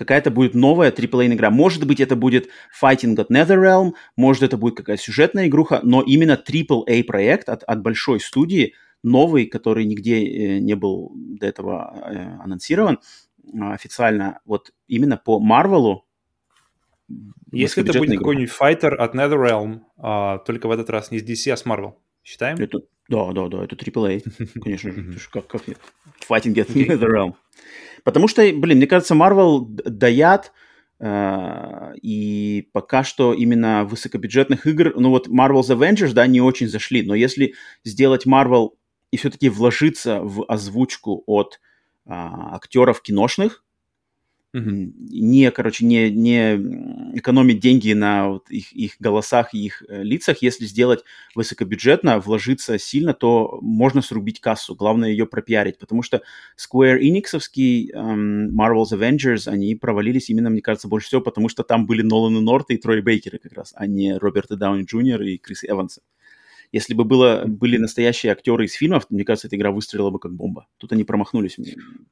Какая-то 0.00 0.30
будет 0.30 0.54
новая 0.54 0.90
AAA 0.90 1.34
игра. 1.34 1.50
Может 1.50 1.86
быть, 1.86 2.00
это 2.00 2.16
будет 2.16 2.48
Fighting 2.82 3.14
at 3.16 3.26
NetherRealm, 3.30 3.92
может, 4.16 4.42
это 4.42 4.56
будет 4.56 4.78
какая-то 4.78 5.02
сюжетная 5.02 5.46
игруха, 5.46 5.80
но 5.82 6.00
именно 6.00 6.42
AAA 6.42 7.04
проект 7.04 7.50
от, 7.50 7.64
от 7.64 7.82
большой 7.82 8.18
студии, 8.18 8.72
новый, 9.02 9.44
который 9.44 9.84
нигде 9.84 10.24
э, 10.24 10.58
не 10.58 10.74
был 10.74 11.12
до 11.14 11.46
этого 11.46 12.02
э, 12.02 12.42
анонсирован 12.42 13.00
э, 13.44 13.58
официально, 13.60 14.40
вот 14.46 14.72
именно 14.88 15.18
по 15.18 15.38
Марвелу. 15.38 16.06
Если 17.52 17.84
это 17.84 17.98
будет 17.98 18.16
какой-нибудь 18.16 18.50
файтер 18.50 18.98
от 18.98 19.14
NetherRealm, 19.14 19.80
а, 19.98 20.38
только 20.38 20.66
в 20.66 20.70
этот 20.70 20.88
раз 20.88 21.10
не 21.10 21.18
с 21.18 21.22
DC, 21.22 21.52
а 21.52 21.58
с 21.58 21.66
Marvel, 21.66 21.92
считаем? 22.24 22.56
Это, 22.56 22.78
да, 23.10 23.32
да, 23.32 23.48
да, 23.48 23.64
это 23.64 23.76
AAA, 23.76 24.22
конечно 24.62 24.92
же. 24.92 25.18
Как, 25.30 25.46
как 25.46 25.62
Fighting 26.26 26.54
at. 26.54 26.68
NetherRealm. 26.68 27.34
Потому 28.04 28.28
что, 28.28 28.42
блин, 28.52 28.78
мне 28.78 28.86
кажется, 28.86 29.14
Marvel 29.14 29.66
д- 29.66 29.82
даят, 29.90 30.52
э, 31.00 31.92
и 32.02 32.68
пока 32.72 33.04
что 33.04 33.32
именно 33.32 33.84
высокобюджетных 33.84 34.66
игр, 34.66 34.92
ну 34.96 35.10
вот 35.10 35.28
Marvel's 35.28 35.68
Avengers, 35.68 36.12
да, 36.12 36.26
не 36.26 36.40
очень 36.40 36.68
зашли, 36.68 37.02
но 37.02 37.14
если 37.14 37.54
сделать 37.84 38.26
Marvel 38.26 38.70
и 39.10 39.16
все-таки 39.16 39.48
вложиться 39.48 40.20
в 40.22 40.44
озвучку 40.46 41.22
от 41.26 41.60
а, 42.06 42.54
актеров 42.56 43.02
киношных, 43.02 43.64
М, 44.52 44.92
не, 44.98 45.48
короче, 45.52 45.84
не, 45.84 46.10
не 46.10 46.56
экономить 47.16 47.60
деньги 47.60 47.92
на 47.92 48.28
вот 48.30 48.50
их, 48.50 48.72
их 48.72 48.96
голосах 48.98 49.54
и 49.54 49.58
их 49.64 49.84
э, 49.88 50.02
лицах, 50.02 50.42
если 50.42 50.64
сделать 50.64 51.04
высокобюджетно, 51.36 52.18
вложиться 52.18 52.76
сильно, 52.78 53.14
то 53.14 53.58
можно 53.62 54.02
срубить 54.02 54.40
кассу. 54.40 54.74
Главное 54.74 55.10
ее 55.10 55.26
пропиарить, 55.26 55.78
потому 55.78 56.02
что 56.02 56.22
Square 56.58 56.98
Enix'овский 57.00 57.92
эм, 57.92 58.50
Marvel's 58.60 58.92
Avengers, 58.92 59.46
они 59.48 59.76
провалились 59.76 60.30
именно, 60.30 60.50
мне 60.50 60.62
кажется, 60.62 60.88
больше 60.88 61.06
всего, 61.06 61.20
потому 61.20 61.48
что 61.48 61.62
там 61.62 61.86
были 61.86 62.02
Нолан 62.02 62.36
и 62.38 62.40
Норты 62.40 62.74
и 62.74 62.78
Трой 62.78 63.02
Бейкеры 63.02 63.38
как 63.38 63.52
раз, 63.52 63.72
а 63.76 63.86
не 63.86 64.16
Роберты 64.18 64.56
Дауни 64.56 64.82
Джуниор 64.84 65.22
и 65.22 65.38
Крис 65.38 65.62
Эвансы. 65.64 66.00
Если 66.72 66.94
бы 66.94 67.04
было, 67.04 67.44
были 67.46 67.78
настоящие 67.78 68.32
актеры 68.32 68.64
из 68.64 68.74
фильмов, 68.74 69.06
мне 69.10 69.24
кажется, 69.24 69.48
эта 69.48 69.56
игра 69.56 69.72
выстрелила 69.72 70.10
бы 70.10 70.20
как 70.20 70.32
бомба. 70.32 70.68
Тут 70.78 70.92
они 70.92 71.02
промахнулись. 71.02 71.56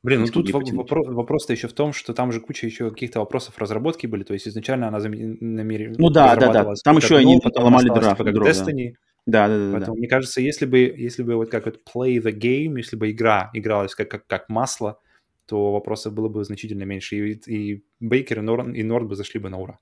Блин, 0.02 0.22
ну 0.22 0.26
тут 0.26 0.50
вопрос, 0.50 1.06
вопрос-то 1.06 1.52
еще 1.52 1.68
в 1.68 1.72
том, 1.72 1.92
что 1.92 2.12
там 2.12 2.32
же 2.32 2.40
куча 2.40 2.66
еще 2.66 2.90
каких-то 2.90 3.20
вопросов 3.20 3.56
разработки 3.58 4.06
были, 4.06 4.24
то 4.24 4.34
есть 4.34 4.48
изначально 4.48 4.88
она 4.88 4.98
намерена... 4.98 5.94
Ну 5.96 6.10
да, 6.10 6.34
да, 6.36 6.52
да, 6.52 6.74
там 6.82 6.96
еще 6.96 7.16
они 7.16 7.40
ломали 7.54 7.88
дрова. 7.88 8.16
Как 8.16 8.26
Destiny. 8.26 8.94
Да, 9.26 9.46
да, 9.46 9.58
да. 9.58 9.72
Поэтому, 9.72 9.94
да. 9.94 9.98
мне 9.98 10.08
кажется, 10.08 10.40
если 10.40 10.64
бы, 10.64 10.78
если 10.78 11.22
бы 11.22 11.36
вот 11.36 11.50
как 11.50 11.66
вот 11.66 11.80
play 11.94 12.16
the 12.16 12.32
game, 12.32 12.78
если 12.78 12.96
бы 12.96 13.10
игра 13.10 13.50
игралась 13.52 13.94
как, 13.94 14.10
как, 14.10 14.26
как 14.26 14.48
масло, 14.48 15.00
то 15.46 15.72
вопросов 15.72 16.14
было 16.14 16.28
бы 16.28 16.44
значительно 16.44 16.84
меньше. 16.84 17.16
И, 17.16 17.32
и 17.46 17.84
Бейкер 18.00 18.38
и 18.38 18.42
Норд, 18.42 18.74
и 18.74 18.82
Норд 18.82 19.06
бы 19.06 19.16
зашли 19.16 19.38
бы 19.38 19.50
на 19.50 19.58
ура. 19.58 19.78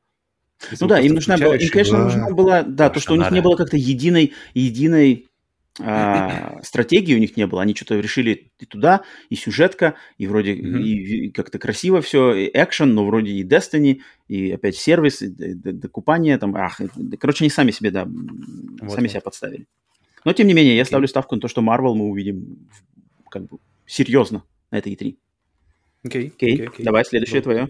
Ну 0.81 0.87
да, 0.87 1.01
им 1.01 1.14
нужна 1.14 1.37
была, 1.37 1.57
им, 1.57 1.69
конечно, 1.71 2.05
нужна 2.05 2.31
была, 2.31 2.62
да, 2.62 2.90
то, 2.90 3.01
что 3.01 3.14
у 3.14 3.16
них 3.16 3.31
не 3.31 3.42
было 3.42 3.57
как-то 3.57 3.77
единой, 3.77 4.33
единой 4.55 5.29
а, 5.81 6.61
стратегии 6.62 7.14
у 7.14 7.19
них 7.19 7.37
не 7.37 7.47
было. 7.47 7.62
Они 7.62 7.75
что-то 7.75 7.99
решили 7.99 8.51
и 8.59 8.66
туда, 8.66 9.03
и 9.29 9.37
сюжетка, 9.37 9.95
и 10.19 10.27
вроде 10.27 10.55
mm-hmm. 10.55 10.83
и, 10.83 11.27
и 11.27 11.31
как-то 11.31 11.59
красиво 11.59 12.01
все, 12.01 12.33
и 12.35 12.51
экшен, 12.53 12.95
но 12.95 13.07
вроде 13.07 13.33
и 13.33 13.45
Destiny, 13.45 14.01
и 14.29 14.51
опять 14.51 14.77
сервис, 14.77 15.23
и 15.23 15.29
докупание 15.29 16.38
там. 16.38 16.57
Ах, 16.57 16.81
короче, 17.19 17.45
они 17.45 17.51
сами 17.51 17.71
себе, 17.71 17.90
да, 17.90 18.05
вот 18.05 18.92
сами 18.92 19.05
вот. 19.05 19.11
себя 19.11 19.21
подставили. 19.21 19.66
Но 20.25 20.33
тем 20.33 20.49
не 20.49 20.55
менее, 20.55 20.77
я 20.77 20.83
okay. 20.83 20.87
ставлю 20.87 21.09
ставку 21.09 21.35
на 21.35 21.40
то, 21.40 21.49
что 21.49 21.61
Marvel 21.61 21.95
мы 21.95 22.07
увидим 22.07 22.69
как 23.31 23.47
бы 23.47 23.59
серьезно 23.87 24.42
на 24.71 24.79
этой 24.79 24.95
E3. 24.95 25.16
Окей. 26.05 26.29
Okay. 26.29 26.33
Okay. 26.38 26.66
Okay. 26.66 26.83
Давай, 26.83 27.05
следующее 27.05 27.42
твое. 27.42 27.69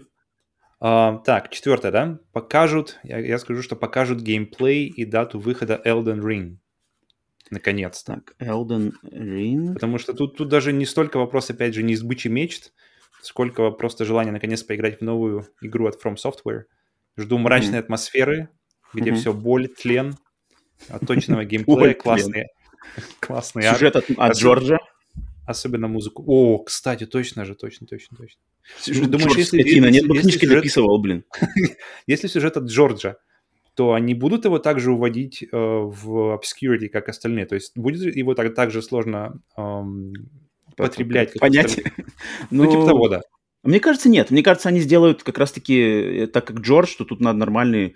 Uh, 0.79 1.23
так, 1.23 1.49
четвертое, 1.49 1.91
да? 1.91 2.19
Покажут, 2.33 2.99
я, 3.03 3.17
я 3.17 3.39
скажу, 3.39 3.63
что 3.63 3.75
покажут 3.75 4.21
геймплей 4.21 4.85
и 4.85 5.05
дату 5.05 5.39
выхода 5.39 5.81
Elden 5.83 6.19
Ring. 6.21 6.57
Наконец-то. 7.49 8.13
Так, 8.15 8.35
Elden 8.39 8.91
Ring. 9.03 9.73
Потому 9.73 9.97
что 9.97 10.13
тут, 10.13 10.37
тут 10.37 10.49
даже 10.49 10.73
не 10.73 10.85
столько 10.85 11.17
вопрос, 11.17 11.49
опять 11.49 11.73
же, 11.73 11.81
не 11.81 11.95
избычи 11.95 12.27
мечт, 12.27 12.73
сколько 13.21 13.71
просто 13.71 14.05
желание 14.05 14.31
наконец 14.31 14.61
поиграть 14.63 14.99
в 14.99 15.03
новую 15.03 15.47
игру 15.61 15.87
от 15.87 16.03
From 16.03 16.15
Software. 16.15 16.63
Жду 17.15 17.39
мрачной 17.39 17.79
mm-hmm. 17.79 17.79
атмосферы, 17.79 18.49
где 18.93 19.11
mm-hmm. 19.11 19.15
все 19.15 19.33
боль, 19.33 19.67
тлен, 19.69 20.15
отточенного 20.89 21.45
геймплея, 21.45 21.95
классные, 21.95 22.47
классные 23.19 23.73
Сюжет 23.73 23.95
от, 23.95 24.05
от 24.15 24.37
Джорджа. 24.37 24.77
Особенно 25.47 25.87
музыку. 25.87 26.25
О, 26.27 26.59
кстати, 26.59 27.05
точно 27.05 27.45
же, 27.45 27.55
точно, 27.55 27.87
точно, 27.87 28.17
точно. 28.17 28.41
Сюжет, 28.79 29.09
Думаешь, 29.09 29.37
если, 29.37 29.61
скотина, 29.61 29.85
нет, 29.85 30.03
если 30.03 30.21
книжки 30.21 30.41
сюжет... 30.41 30.57
дописывал, 30.57 30.99
блин. 30.99 31.23
если 32.07 32.27
сюжет 32.27 32.57
от 32.57 32.65
Джорджа, 32.65 33.15
то 33.73 33.93
они 33.93 34.13
будут 34.13 34.43
его 34.43 34.59
также 34.59 34.91
уводить 34.91 35.43
э, 35.43 35.47
в 35.53 36.37
obscurity, 36.37 36.89
как 36.89 37.07
остальные. 37.07 37.45
То 37.45 37.55
есть 37.55 37.77
будет 37.77 38.13
его 38.13 38.33
так, 38.33 38.53
так 38.55 38.71
же 38.71 38.81
сложно 38.81 39.39
эм, 39.55 40.13
потреблять. 40.75 41.39
Понять. 41.39 41.79
ну, 42.51 42.65
ну, 42.65 42.71
типа 42.71 42.85
того, 42.85 43.07
да. 43.07 43.21
Мне 43.63 43.79
кажется, 43.79 44.09
нет. 44.09 44.31
Мне 44.31 44.43
кажется, 44.43 44.67
они 44.67 44.81
сделают 44.81 45.23
как 45.23 45.37
раз-таки 45.37 45.79
э, 45.79 46.27
так, 46.27 46.45
как 46.45 46.59
Джордж, 46.59 46.89
что 46.89 47.05
тут 47.05 47.21
надо 47.21 47.39
нормальный 47.39 47.95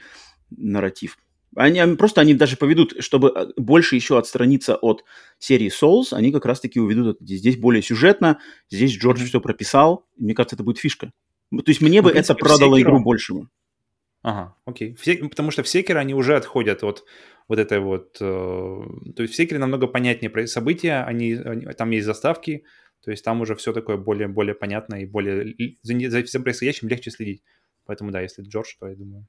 нарратив. 0.52 1.18
Они 1.56 1.96
просто 1.96 2.22
они 2.22 2.34
даже 2.34 2.56
поведут, 2.56 2.96
чтобы 3.04 3.34
э, 3.36 3.48
больше 3.58 3.96
еще 3.96 4.18
отстраниться 4.18 4.76
от 4.76 5.04
серии 5.38 5.70
Souls, 5.70 6.14
они 6.14 6.32
как 6.32 6.46
раз-таки 6.46 6.80
уведут 6.80 7.18
это. 7.18 7.26
Здесь 7.26 7.58
более 7.58 7.82
сюжетно, 7.82 8.40
здесь 8.70 8.92
Джордж 8.92 9.24
все 9.26 9.42
прописал. 9.42 10.06
Мне 10.18 10.34
кажется, 10.34 10.56
это 10.56 10.64
будет 10.64 10.78
фишка. 10.78 11.12
То 11.52 11.64
есть 11.68 11.82
мне 11.82 12.02
ну, 12.02 12.06
бы 12.06 12.12
принципе, 12.12 12.40
это 12.40 12.46
продало 12.46 12.82
игру 12.82 13.04
большему. 13.04 13.50
Ага, 14.22 14.56
окей. 14.66 14.96
Все, 14.96 15.18
потому 15.18 15.52
что 15.52 15.64
в 15.64 15.68
секере 15.68 16.00
они 16.00 16.14
уже 16.14 16.36
отходят 16.36 16.84
от 16.84 17.04
вот 17.48 17.60
этой 17.60 17.80
вот... 17.80 18.18
Э, 18.22 18.82
то 19.16 19.24
есть 19.24 19.34
в 19.34 19.36
секере 19.36 19.60
намного 19.60 19.88
понятнее 19.88 20.48
события, 20.48 21.04
они, 21.04 21.34
они, 21.34 21.66
там 21.74 21.90
есть 21.90 22.06
заставки, 22.06 22.64
то 23.04 23.12
есть 23.12 23.26
там 23.26 23.42
уже 23.42 23.56
все 23.56 23.74
такое 23.74 23.98
более, 23.98 24.28
более 24.28 24.56
понятно 24.56 24.96
и 25.02 25.06
более... 25.06 25.56
За, 25.82 26.10
за 26.10 26.24
всем 26.24 26.44
происходящим 26.44 26.88
легче 26.88 27.12
следить. 27.12 27.44
Поэтому 27.86 28.12
да, 28.12 28.22
если 28.22 28.44
Джордж, 28.44 28.76
то 28.80 28.88
я 28.88 28.96
думаю... 28.96 29.28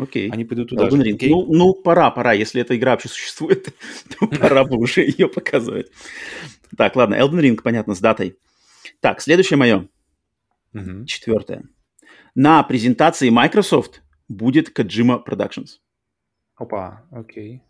Окей. 0.00 0.30
Они 0.30 0.44
пойдут 0.44 0.70
туда 0.70 0.88
Elden 0.88 1.02
Ring. 1.02 1.14
Окей? 1.14 1.30
Ну, 1.30 1.46
ну, 1.52 1.74
пора, 1.74 2.10
пора. 2.10 2.32
Если 2.32 2.60
эта 2.60 2.76
игра 2.76 2.92
вообще 2.92 3.08
существует, 3.08 3.74
то 4.18 4.26
пора 4.26 4.64
бы 4.64 4.78
уже 4.78 5.02
ее 5.02 5.28
показывать. 5.28 5.90
Так, 6.76 6.96
ладно, 6.96 7.16
Elden 7.16 7.40
Ring, 7.40 7.60
понятно, 7.62 7.94
с 7.94 8.00
датой. 8.00 8.38
Так, 9.00 9.20
следующее 9.20 9.58
мое. 9.58 9.88
Четвертое. 11.06 11.64
На 12.34 12.62
презентации 12.62 13.28
Microsoft 13.28 14.02
будет 14.28 14.76
Kojima 14.78 15.22
Productions. 15.24 15.80
Опа, 16.54 17.04
окей. 17.10 17.62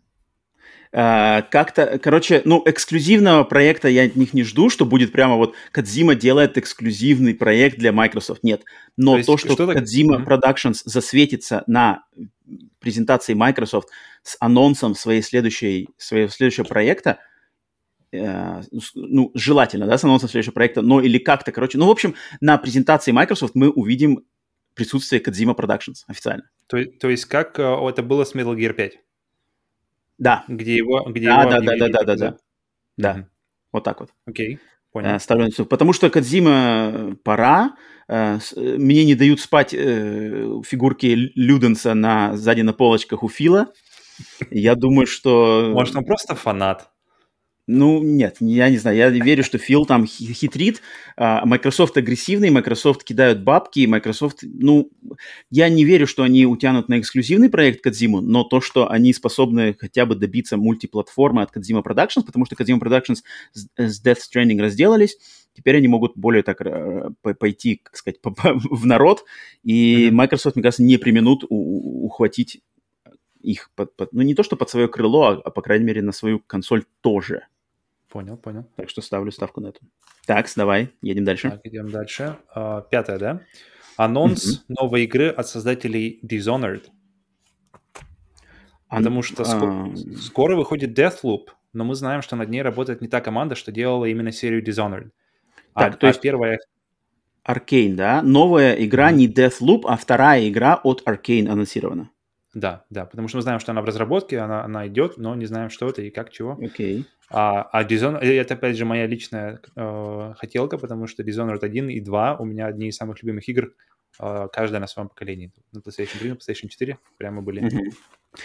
Uh, 0.93 1.45
как-то, 1.49 1.97
короче, 1.99 2.41
ну, 2.43 2.61
эксклюзивного 2.65 3.45
проекта 3.45 3.87
я 3.87 4.03
от 4.03 4.17
них 4.17 4.33
не 4.33 4.43
жду, 4.43 4.69
что 4.69 4.85
будет 4.85 5.13
прямо 5.13 5.37
вот 5.37 5.55
Кадзима 5.71 6.15
делает 6.15 6.57
эксклюзивный 6.57 7.33
проект 7.33 7.77
для 7.77 7.93
Microsoft. 7.93 8.43
Нет. 8.43 8.63
Но 8.97 9.17
то, 9.19 9.23
то, 9.23 9.37
что, 9.37 9.53
что 9.53 9.67
Кадзима 9.67 10.17
mm-hmm. 10.17 10.25
Productions 10.25 10.81
засветится 10.83 11.63
на 11.65 12.03
презентации 12.79 13.33
Microsoft 13.33 13.87
с 14.23 14.35
анонсом 14.41 14.93
своей 14.93 15.21
следующей, 15.21 15.87
своего 15.97 16.27
следующего 16.27 16.65
проекта, 16.65 17.19
э, 18.11 18.61
ну, 18.93 19.31
желательно, 19.33 19.87
да, 19.87 19.97
с 19.97 20.03
анонсом 20.03 20.27
следующего 20.27 20.53
проекта, 20.53 20.81
но 20.81 20.99
или 20.99 21.19
как-то, 21.19 21.53
короче, 21.53 21.77
ну, 21.77 21.87
в 21.87 21.91
общем, 21.91 22.15
на 22.41 22.57
презентации 22.57 23.11
Microsoft 23.11 23.55
мы 23.55 23.69
увидим 23.69 24.25
присутствие 24.73 25.21
Kojima 25.21 25.55
Productions 25.55 26.03
официально. 26.07 26.49
То, 26.67 26.83
то 26.85 27.09
есть 27.09 27.25
как 27.25 27.59
э, 27.59 27.63
это 27.63 28.03
было 28.03 28.25
с 28.25 28.35
Metal 28.35 28.55
Gear 28.55 28.73
5? 28.73 28.99
Да. 30.21 30.45
Где 30.47 30.75
его... 30.75 31.03
Где 31.09 31.25
да, 31.25 31.41
его 31.41 31.49
да, 31.49 31.59
да, 31.59 31.75
да, 31.75 31.87
да, 31.89 32.03
да, 32.03 32.15
да. 32.15 32.37
Да, 32.95 33.15
mm-hmm. 33.15 33.25
вот 33.73 33.83
так 33.83 33.99
вот. 34.01 34.09
Окей, 34.27 34.55
okay. 34.55 34.59
понял. 34.91 35.19
Ставлю 35.19 35.49
на 35.57 35.65
Потому 35.65 35.93
что 35.93 36.11
Кадзима 36.11 37.15
пора, 37.23 37.75
э, 38.07 38.37
мне 38.55 39.03
не 39.03 39.15
дают 39.15 39.39
спать 39.39 39.73
э, 39.73 40.61
фигурки 40.63 41.31
Люденса 41.33 41.95
на, 41.95 42.37
сзади 42.37 42.61
на 42.61 42.71
полочках 42.71 43.23
у 43.23 43.29
Фила. 43.29 43.73
Я 44.51 44.75
думаю, 44.75 45.07
что... 45.07 45.71
Может, 45.73 45.95
он 45.95 46.05
просто 46.05 46.35
фанат? 46.35 46.91
Ну, 47.73 48.03
нет, 48.03 48.37
я 48.41 48.69
не 48.69 48.77
знаю. 48.77 48.97
Я 48.97 49.09
верю, 49.09 49.45
что 49.45 49.57
Фил 49.57 49.85
там 49.85 50.05
хитрит. 50.05 50.81
А, 51.15 51.45
Microsoft 51.45 51.95
агрессивный, 51.95 52.49
Microsoft 52.49 53.05
кидают 53.05 53.43
бабки, 53.43 53.85
Microsoft... 53.85 54.39
Ну, 54.43 54.91
я 55.49 55.69
не 55.69 55.85
верю, 55.85 56.05
что 56.05 56.23
они 56.23 56.45
утянут 56.45 56.89
на 56.89 56.99
эксклюзивный 56.99 57.49
проект 57.49 57.81
Кадзиму, 57.81 58.19
но 58.19 58.43
то, 58.43 58.59
что 58.59 58.91
они 58.91 59.13
способны 59.13 59.73
хотя 59.79 60.05
бы 60.05 60.15
добиться 60.15 60.57
мультиплатформы 60.57 61.43
от 61.43 61.55
Kojima 61.55 61.81
Productions, 61.81 62.25
потому 62.25 62.45
что 62.45 62.55
Kojima 62.55 62.79
Productions 62.79 63.19
с 63.53 64.05
Death 64.05 64.19
Stranding 64.29 64.61
разделались, 64.61 65.17
теперь 65.53 65.77
они 65.77 65.87
могут 65.87 66.17
более 66.17 66.43
так 66.43 66.59
э, 66.61 67.11
пойти, 67.39 67.77
как 67.77 67.95
сказать, 67.95 68.19
в 68.23 68.85
народ, 68.85 69.23
и 69.63 70.09
Microsoft, 70.11 70.57
мне 70.57 70.63
кажется, 70.63 70.83
не 70.83 70.97
применут 70.97 71.45
ухватить 71.47 72.61
их 73.39 73.71
под, 73.75 73.95
под, 73.95 74.11
ну 74.13 74.21
не 74.23 74.35
то 74.35 74.43
что 74.43 74.57
под 74.57 74.69
свое 74.69 74.89
крыло, 74.89 75.27
а, 75.27 75.41
а 75.45 75.51
по 75.51 75.61
крайней 75.61 75.85
мере 75.85 76.01
на 76.01 76.11
свою 76.11 76.39
консоль 76.39 76.83
тоже. 76.99 77.47
Понял, 78.11 78.35
понял. 78.35 78.65
Так 78.75 78.89
что 78.89 79.01
ставлю 79.01 79.31
ставку 79.31 79.61
на 79.61 79.67
это. 79.67 79.79
Так, 80.25 80.47
давай, 80.57 80.91
едем 81.01 81.23
дальше. 81.23 81.49
Так, 81.49 81.61
идем 81.63 81.89
дальше. 81.89 82.37
Uh, 82.53 82.83
пятое, 82.91 83.17
да? 83.17 83.41
Анонс 83.95 84.59
mm-hmm. 84.59 84.63
новой 84.67 85.03
игры 85.05 85.29
от 85.29 85.47
создателей 85.47 86.19
Dishonored. 86.21 86.87
Потому 88.89 89.21
что 89.23 89.45
скоро, 89.45 89.95
скоро 90.17 90.55
выходит 90.57 90.97
Deathloop, 90.97 91.47
но 91.71 91.85
мы 91.85 91.95
знаем, 91.95 92.21
что 92.21 92.35
над 92.35 92.49
ней 92.49 92.61
работает 92.61 92.99
не 92.99 93.07
та 93.07 93.21
команда, 93.21 93.55
что 93.55 93.71
делала 93.71 94.03
именно 94.03 94.33
серию 94.33 94.61
Dishonored. 94.61 95.11
Так, 95.73 95.95
а, 95.95 95.97
то 95.97 96.07
есть 96.07 96.19
а 96.19 96.21
первая... 96.21 96.59
Arcane, 97.47 97.95
да? 97.95 98.21
Новая 98.21 98.73
игра 98.73 99.09
mm-hmm. 99.09 99.15
не 99.15 99.27
Deathloop, 99.29 99.83
а 99.85 99.95
вторая 99.95 100.49
игра 100.49 100.75
от 100.83 101.01
Arcane 101.07 101.47
анонсирована. 101.47 102.09
Да, 102.53 102.85
да, 102.89 103.05
потому 103.05 103.27
что 103.27 103.37
мы 103.37 103.43
знаем, 103.43 103.59
что 103.59 103.71
она 103.71 103.81
в 103.81 103.85
разработке, 103.85 104.39
она, 104.39 104.63
она 104.63 104.87
идет, 104.87 105.17
но 105.17 105.35
не 105.35 105.45
знаем, 105.45 105.69
что 105.69 105.87
это 105.87 106.01
и 106.01 106.09
как, 106.09 106.31
чего. 106.31 106.57
Окей. 106.61 106.99
Okay. 106.99 107.05
А, 107.33 107.61
а 107.71 107.83
Dishonored, 107.85 108.19
это 108.19 108.55
опять 108.55 108.75
же 108.75 108.83
моя 108.83 109.07
личная 109.07 109.61
э, 109.75 110.33
хотелка, 110.37 110.77
потому 110.77 111.07
что 111.07 111.23
Dishonored 111.23 111.63
1 111.63 111.89
и 111.89 112.01
2 112.01 112.37
у 112.37 112.45
меня 112.45 112.65
одни 112.65 112.89
из 112.89 112.97
самых 112.97 113.23
любимых 113.23 113.47
игр, 113.47 113.73
э, 114.19 114.47
каждая 114.51 114.81
на 114.81 114.87
своем 114.87 115.07
поколении. 115.07 115.53
На 115.71 115.79
PlayStation 115.79 116.19
3, 116.19 116.29
на 116.29 116.33
PlayStation 116.33 116.67
4 116.67 116.97
прямо 117.17 117.41
были. 117.41 117.63
Mm-hmm. 117.63 117.93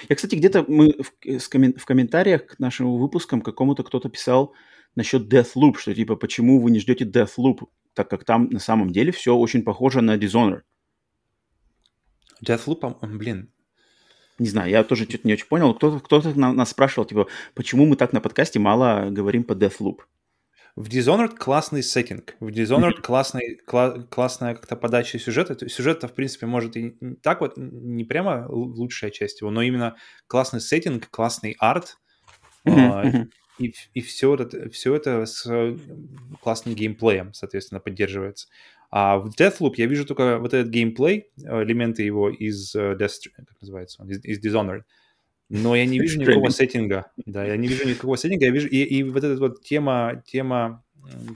Я, 0.09 0.17
кстати, 0.17 0.37
где-то 0.37 0.65
мы 0.69 0.93
в, 0.93 1.39
в, 1.39 1.53
коммен- 1.53 1.77
в 1.77 1.85
комментариях 1.85 2.47
к 2.47 2.59
нашим 2.61 2.97
выпускам 2.97 3.41
какому-то 3.41 3.83
кто-то 3.83 4.09
писал 4.09 4.55
насчет 4.95 5.33
Deathloop, 5.33 5.79
что 5.79 5.93
типа 5.93 6.15
почему 6.15 6.61
вы 6.61 6.71
не 6.71 6.79
ждете 6.79 7.05
Deathloop, 7.05 7.67
так 7.93 8.09
как 8.09 8.25
там 8.25 8.49
на 8.51 8.61
самом 8.61 8.91
деле 8.91 9.11
все 9.11 9.35
очень 9.35 9.65
похоже 9.65 10.01
на 10.01 10.17
Dishonored. 10.17 10.63
Deathloop, 12.45 12.99
блин, 13.17 13.51
не 14.39 14.49
знаю, 14.49 14.71
я 14.71 14.85
тоже 14.85 15.05
что-то 15.05 15.27
не 15.27 15.35
очень 15.35 15.47
понял. 15.47 15.75
Кто-то, 15.75 16.01
кто-то 16.01 16.39
нас 16.39 16.71
спрашивал, 16.71 17.07
типа, 17.07 17.27
почему 17.55 17.87
мы 17.87 17.97
так 17.97 18.13
на 18.13 18.21
подкасте 18.21 18.59
мало 18.59 19.09
говорим 19.11 19.45
по 19.45 19.53
Deathloop? 19.53 20.01
В 20.77 20.89
Dishonored 20.89 21.37
классный 21.37 21.83
сеттинг, 21.83 22.37
в 22.39 22.49
Dishonored 22.49 23.01
классный, 23.01 23.59
кла- 23.67 24.03
классная 24.09 24.55
как-то 24.55 24.77
подача 24.77 25.19
сюжета. 25.19 25.69
Сюжет-то, 25.69 26.09
в 26.09 26.13
принципе, 26.13 26.47
может 26.47 26.77
и 26.77 26.97
так 27.23 27.41
вот, 27.41 27.55
не 27.57 28.05
прямо 28.05 28.47
лучшая 28.49 29.11
часть 29.11 29.41
его, 29.41 29.51
но 29.51 29.63
именно 29.63 29.97
классный 30.27 30.61
сеттинг, 30.61 31.09
классный 31.11 31.57
арт, 31.59 31.97
Uh, 32.67 33.29
и, 33.59 33.73
и 33.95 34.01
все, 34.01 34.35
это, 34.35 34.69
все 34.71 34.95
это 34.95 35.25
с 35.25 35.49
классным 36.43 36.75
геймплеем, 36.75 37.33
соответственно, 37.33 37.81
поддерживается. 37.81 38.49
А 38.91 39.19
в 39.19 39.29
Deathloop 39.29 39.75
я 39.77 39.87
вижу 39.87 40.07
только 40.07 40.39
вот 40.39 40.55
этот 40.55 40.71
геймплей, 40.71 41.27
элементы 41.37 42.03
его 42.03 42.31
из 42.31 42.75
Death, 42.75 43.31
как 43.35 43.61
называется 43.61 44.05
из, 44.05 44.25
из 44.25 44.45
Dishonored. 44.45 44.83
Но 45.49 45.77
я 45.77 45.85
не 45.87 45.99
вижу 46.01 46.21
никакого 46.21 46.51
сеттинга. 46.51 47.11
Да, 47.25 47.45
я 47.45 47.57
не 47.57 47.69
вижу 47.69 47.89
никакого 47.89 48.17
сеттинга. 48.17 48.47
Я 48.47 48.51
вижу 48.53 48.69
и, 48.69 48.83
и 48.83 49.03
вот 49.03 49.25
эта 49.25 49.39
вот 49.41 49.63
тема, 49.63 50.23
тема 50.27 50.85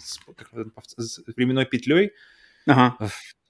с, 0.00 0.18
как, 0.36 0.50
с 0.96 1.20
временной 1.36 1.66
петлей, 1.66 2.12
ага 2.66 2.96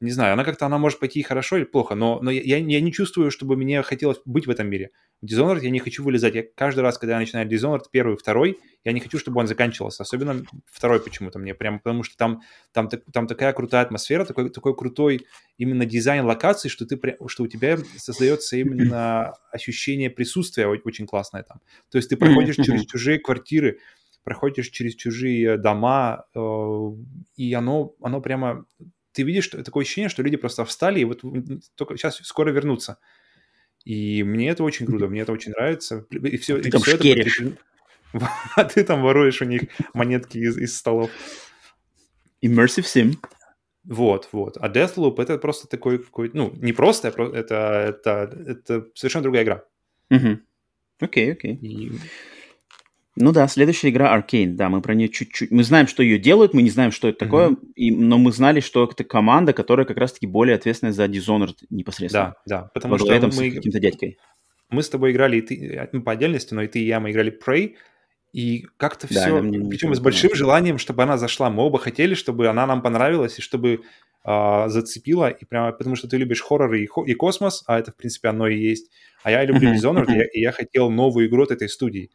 не 0.01 0.11
знаю, 0.13 0.33
она 0.33 0.45
как-то, 0.45 0.65
она 0.67 0.79
может 0.79 0.99
пойти 0.99 1.23
хорошо 1.23 1.59
или 1.59 1.65
плохо, 1.65 1.95
но, 1.95 2.21
но 2.23 2.31
я, 2.31 2.57
я 2.57 2.81
не 2.81 2.93
чувствую, 2.93 3.31
чтобы 3.31 3.57
мне 3.57 3.83
хотелось 3.83 4.19
быть 4.25 4.47
в 4.47 4.51
этом 4.51 4.67
мире. 4.69 4.91
В 5.21 5.27
Dishonored 5.27 5.61
я 5.61 5.69
не 5.69 5.79
хочу 5.79 6.03
вылезать. 6.03 6.35
Я 6.35 6.43
каждый 6.55 6.81
раз, 6.81 6.97
когда 6.97 7.15
я 7.15 7.21
начинаю 7.21 7.47
Dishonored, 7.47 7.85
первый, 7.91 8.17
второй, 8.17 8.59
я 8.83 8.93
не 8.93 9.01
хочу, 9.01 9.19
чтобы 9.19 9.41
он 9.41 9.47
заканчивался. 9.47 10.03
Особенно 10.03 10.43
второй 10.65 11.01
почему-то 11.01 11.39
мне, 11.39 11.55
прямо 11.55 11.79
потому 11.79 12.03
что 12.03 12.17
там, 12.17 12.41
там, 12.73 12.89
там 12.89 13.27
такая 13.27 13.53
крутая 13.53 13.83
атмосфера, 13.83 14.25
такой, 14.25 14.49
такой 14.49 14.75
крутой 14.75 15.27
именно 15.59 15.85
дизайн 15.85 16.25
локаций, 16.25 16.71
что, 16.71 16.87
ты, 16.87 16.99
что 17.27 17.43
у 17.43 17.47
тебя 17.47 17.77
создается 17.99 18.57
именно 18.57 19.35
ощущение 19.53 20.09
присутствия 20.09 20.67
очень 20.67 21.07
классное 21.07 21.43
там. 21.43 21.61
То 21.91 21.99
есть 21.99 22.09
ты 22.09 22.17
проходишь 22.17 22.57
через 22.57 22.87
чужие 22.87 23.19
квартиры, 23.19 23.81
проходишь 24.25 24.71
через 24.71 24.95
чужие 24.95 25.59
дома, 25.59 26.25
э, 26.35 26.41
и 27.37 27.53
оно, 27.53 27.95
оно 28.01 28.21
прямо 28.21 28.65
ты 29.13 29.23
видишь 29.23 29.45
что, 29.45 29.63
такое 29.63 29.85
ощущение, 29.85 30.09
что 30.09 30.23
люди 30.23 30.37
просто 30.37 30.65
встали 30.65 31.01
и 31.01 31.05
вот 31.05 31.23
только 31.75 31.97
сейчас 31.97 32.17
скоро 32.17 32.51
вернутся. 32.51 32.99
И 33.85 34.23
мне 34.23 34.51
это 34.51 34.63
очень 34.63 34.87
круто, 34.87 35.09
мне 35.09 35.23
это 35.23 35.33
очень 35.33 35.53
нравится. 35.53 36.07
И 36.11 36.37
все, 36.37 36.59
ты 36.61 36.69
и 36.69 36.71
там 36.71 36.83
все 36.83 36.97
шкеришь. 36.97 37.41
это 37.41 37.57
А 38.57 38.65
ты 38.65 38.85
там 38.85 39.03
воруешь 39.03 39.41
у 39.41 39.45
них 39.45 39.63
монетки 39.95 40.39
из, 40.39 40.59
из 40.59 40.77
столов. 40.77 41.11
Immersive 42.43 42.85
Sim. 42.85 43.17
Вот, 43.85 44.29
вот. 44.33 44.57
А 44.61 44.69
Deathloop 44.69 45.23
это 45.23 45.39
просто 45.39 45.67
такой 45.67 45.99
какой 45.99 46.31
ну, 46.35 46.53
не 46.57 46.73
просто, 46.73 47.09
это, 47.09 47.55
это, 47.55 48.45
это 48.47 48.87
совершенно 48.95 49.23
другая 49.23 49.45
игра. 49.45 49.65
Окей, 51.01 51.33
окей. 51.33 51.55
И 51.55 51.93
ну 53.17 53.33
да, 53.33 53.49
следующая 53.49 53.91
игра 53.91 54.17
Arcane, 54.17 54.53
да, 54.55 54.69
мы 54.69 54.81
про 54.83 54.95
нее 54.95 55.09
чуть-чуть... 55.09 55.51
Мы 55.51 55.65
знаем, 55.65 55.87
что 55.87 56.03
ее 56.03 56.19
делают, 56.19 56.55
мы 56.55 56.63
не 56.63 56.71
знаем, 56.71 56.93
что 56.93 57.09
это 57.09 57.19
такое, 57.19 57.51
mm-hmm. 57.51 57.73
и, 57.75 57.91
но 57.91 58.19
мы 58.19 58.33
знали, 58.33 58.61
что 58.61 58.85
это 58.85 59.03
команда, 59.05 59.53
которая 59.53 59.85
как 59.85 59.97
раз-таки 59.97 60.27
более 60.27 60.55
ответственная 60.55 60.93
за 60.93 61.07
Dishonored 61.07 61.57
непосредственно. 61.71 62.37
Да, 62.47 62.63
да, 62.63 62.71
потому 62.73 62.99
что 62.99 63.13
этом 63.13 63.31
мы... 63.37 63.51
с 63.51 63.55
каким-то 63.55 63.81
дядькой. 63.81 64.19
Мы 64.71 64.83
с 64.85 64.89
тобой 64.89 65.11
играли, 65.11 65.39
и 65.39 65.41
ты, 65.41 65.89
ну, 65.93 66.03
по 66.03 66.13
отдельности, 66.13 66.55
но 66.55 66.63
и 66.63 66.69
ты, 66.69 66.79
и 66.79 66.87
я, 66.87 67.01
мы 67.01 67.11
играли 67.11 67.37
Prey, 67.37 67.75
и 68.33 68.67
как-то 68.77 69.13
да, 69.13 69.21
все, 69.21 69.41
мне, 69.41 69.69
причем 69.69 69.93
с 69.95 69.99
большим 69.99 70.35
желанием, 70.35 70.79
чтобы 70.79 71.03
она 71.03 71.19
зашла. 71.19 71.51
Мы 71.51 71.65
оба 71.65 71.79
хотели, 71.79 72.15
чтобы 72.15 72.47
она 72.47 72.67
нам 72.67 72.81
понравилась, 72.81 73.39
и 73.39 73.43
чтобы 73.43 73.81
э, 74.25 74.69
зацепила, 74.69 75.29
и 75.29 75.45
прямо 75.45 75.73
потому 75.73 75.97
что 75.97 76.07
ты 76.07 76.17
любишь 76.17 76.41
хорроры 76.41 76.85
и, 76.85 76.89
и 77.07 77.15
космос, 77.15 77.65
а 77.67 77.81
это, 77.81 77.91
в 77.91 77.97
принципе, 77.97 78.29
оно 78.29 78.47
и 78.47 78.57
есть. 78.57 78.93
А 79.25 79.33
я 79.33 79.45
люблю 79.45 79.75
Dishonored, 79.75 80.13
и, 80.13 80.17
я, 80.17 80.25
и 80.33 80.41
я 80.41 80.53
хотел 80.53 80.91
новую 80.91 81.27
игру 81.27 81.43
от 81.43 81.51
этой 81.51 81.69
студии. 81.69 82.11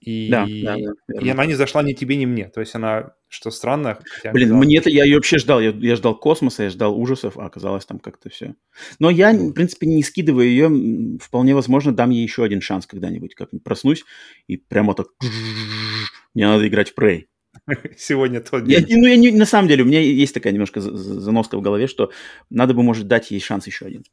И, 0.00 0.30
да, 0.30 0.46
да, 0.46 0.76
да, 1.08 1.20
и 1.20 1.28
она 1.28 1.44
не 1.44 1.54
зашла 1.54 1.82
ни 1.82 1.92
тебе, 1.92 2.16
ни 2.16 2.24
мне. 2.24 2.48
То 2.48 2.60
есть 2.60 2.74
она, 2.74 3.12
что 3.28 3.50
странно... 3.50 3.98
Блин, 4.32 4.54
мне 4.54 4.78
это 4.78 4.88
я 4.88 5.04
ее 5.04 5.16
вообще 5.16 5.36
ждал. 5.36 5.60
Я, 5.60 5.70
я 5.70 5.94
ждал 5.96 6.18
космоса, 6.18 6.62
я 6.62 6.70
ждал 6.70 6.98
ужасов, 6.98 7.36
а 7.36 7.44
оказалось 7.44 7.84
там 7.84 7.98
как-то 7.98 8.30
все. 8.30 8.54
Но 8.98 9.10
я, 9.10 9.32
в 9.32 9.52
принципе, 9.52 9.86
не 9.86 10.02
скидываю 10.02 10.48
ее. 10.48 11.18
Вполне 11.20 11.54
возможно, 11.54 11.92
дам 11.92 12.10
ей 12.10 12.22
еще 12.22 12.42
один 12.42 12.62
шанс 12.62 12.86
когда-нибудь. 12.86 13.34
Как-нибудь 13.34 13.62
проснусь 13.62 14.04
и 14.46 14.56
прямо 14.56 14.94
так... 14.94 15.08
Мне 16.34 16.46
надо 16.46 16.66
играть 16.66 16.92
в 16.92 16.98
Prey. 16.98 17.26
Сегодня 17.98 18.40
тот 18.40 18.64
день. 18.64 18.86
Я, 18.88 18.96
ну, 18.96 19.06
я 19.06 19.16
не, 19.16 19.30
на 19.32 19.44
самом 19.44 19.68
деле, 19.68 19.82
у 19.82 19.86
меня 19.86 20.00
есть 20.00 20.32
такая 20.32 20.52
немножко 20.52 20.80
заноска 20.80 21.58
в 21.58 21.60
голове, 21.60 21.86
что 21.88 22.10
надо 22.48 22.72
бы, 22.72 22.82
может, 22.82 23.06
дать 23.06 23.30
ей 23.30 23.40
шанс 23.40 23.66
еще 23.66 23.84
один. 23.84 24.04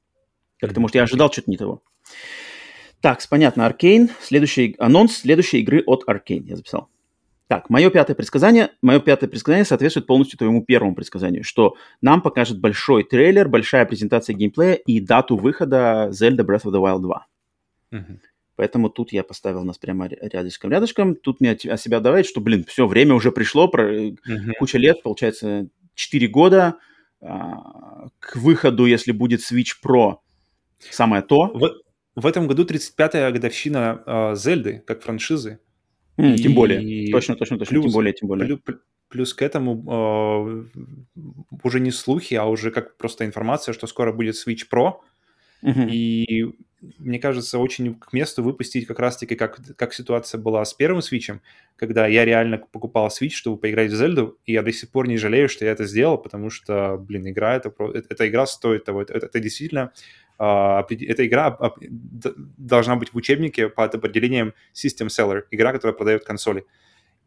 Как-то, 0.59 0.81
может, 0.81 0.95
я 0.95 1.03
ожидал 1.03 1.31
что-то 1.31 1.49
не 1.49 1.57
того. 1.57 1.83
Так, 3.07 3.21
понятно, 3.29 3.65
Аркейн. 3.65 4.09
Следующий 4.19 4.75
анонс 4.79 5.19
следующей 5.19 5.59
игры 5.59 5.81
от 5.85 6.03
Аркейн. 6.07 6.43
Я 6.43 6.57
записал. 6.57 6.89
Так, 7.47 7.69
мое 7.69 7.89
пятое 7.89 8.17
предсказание, 8.17 8.71
мое 8.81 8.99
пятое 8.99 9.29
предсказание 9.29 9.63
соответствует 9.63 10.07
полностью 10.07 10.37
твоему 10.37 10.61
первому 10.61 10.93
предсказанию, 10.93 11.45
что 11.45 11.77
нам 12.01 12.21
покажет 12.21 12.59
большой 12.59 13.05
трейлер, 13.05 13.47
большая 13.47 13.85
презентация 13.85 14.33
геймплея 14.33 14.73
и 14.73 14.99
дату 14.99 15.37
выхода 15.37 16.09
Zelda 16.11 16.45
Breath 16.45 16.65
of 16.65 16.73
the 16.73 16.83
Wild 16.83 16.99
2. 16.99 17.27
Uh-huh. 17.93 18.19
Поэтому 18.57 18.89
тут 18.89 19.13
я 19.13 19.23
поставил 19.23 19.63
нас 19.63 19.77
прямо 19.77 20.09
рядышком, 20.09 20.71
рядышком. 20.71 21.15
Тут 21.15 21.39
мне 21.39 21.51
о 21.51 21.77
себя 21.77 22.01
давает, 22.01 22.25
что, 22.25 22.41
блин, 22.41 22.65
все, 22.67 22.87
время 22.87 23.15
уже 23.15 23.31
пришло, 23.31 23.69
про, 23.69 23.89
uh-huh. 23.89 24.51
куча 24.59 24.79
лет, 24.79 25.01
получается, 25.01 25.69
4 25.95 26.27
года 26.27 26.75
а, 27.21 28.09
к 28.19 28.35
выходу, 28.35 28.85
если 28.85 29.13
будет 29.13 29.39
Switch 29.49 29.75
Pro, 29.81 30.17
самое 30.77 31.21
то. 31.21 31.51
Вот, 31.53 31.86
в 32.17 32.25
этом 32.25 32.47
году 32.47 32.65
35-я 32.65 33.31
годовщина 33.31 34.01
э, 34.05 34.35
Зельды 34.35 34.83
как 34.87 35.03
франшизы. 35.03 35.59
Mm, 36.17 36.33
и, 36.33 36.37
тем 36.37 36.55
более. 36.55 37.11
Точно, 37.11 37.35
точно, 37.35 37.59
точно. 37.59 37.73
Плюс, 37.73 37.85
тем 37.85 37.93
более, 37.93 38.13
тем 38.13 38.27
более. 38.27 38.57
Плюс, 38.57 38.79
плюс 39.07 39.33
к 39.35 39.43
этому 39.43 40.65
э, 40.75 41.21
уже 41.63 41.79
не 41.79 41.91
слухи, 41.91 42.33
а 42.33 42.45
уже 42.45 42.71
как 42.71 42.97
просто 42.97 43.23
информация, 43.23 43.71
что 43.71 43.85
скоро 43.85 44.11
будет 44.11 44.33
Switch 44.33 44.63
Pro. 44.67 44.93
Mm-hmm. 45.63 45.89
И 45.91 46.55
мне 46.97 47.19
кажется, 47.19 47.59
очень 47.59 47.93
к 47.93 48.11
месту 48.13 48.41
выпустить 48.41 48.87
как 48.87 48.97
раз-таки, 48.99 49.35
как, 49.35 49.59
как 49.75 49.93
ситуация 49.93 50.39
была 50.39 50.65
с 50.65 50.73
первым 50.73 51.01
Switch, 51.01 51.39
когда 51.75 52.07
я 52.07 52.25
реально 52.25 52.57
покупал 52.57 53.09
Switch, 53.09 53.33
чтобы 53.33 53.57
поиграть 53.57 53.91
в 53.91 53.95
Зельду, 53.95 54.39
и 54.45 54.53
я 54.53 54.63
до 54.63 54.71
сих 54.71 54.89
пор 54.89 55.07
не 55.07 55.17
жалею, 55.17 55.49
что 55.49 55.65
я 55.65 55.71
это 55.71 55.85
сделал, 55.85 56.17
потому 56.17 56.49
что, 56.49 56.97
блин, 56.97 57.29
игра, 57.29 57.55
это, 57.55 57.71
это, 57.93 58.07
эта 58.09 58.27
игра 58.27 58.47
стоит 58.47 58.85
того. 58.85 59.03
Это, 59.03 59.13
это 59.13 59.39
действительно 59.39 59.91
эта 60.39 61.25
игра 61.25 61.57
должна 62.57 62.95
быть 62.95 63.13
в 63.13 63.17
учебнике 63.17 63.69
под 63.69 63.95
определением 63.95 64.53
System 64.73 65.07
Seller, 65.07 65.43
игра, 65.51 65.71
которая 65.71 65.95
продает 65.95 66.23
консоли. 66.23 66.65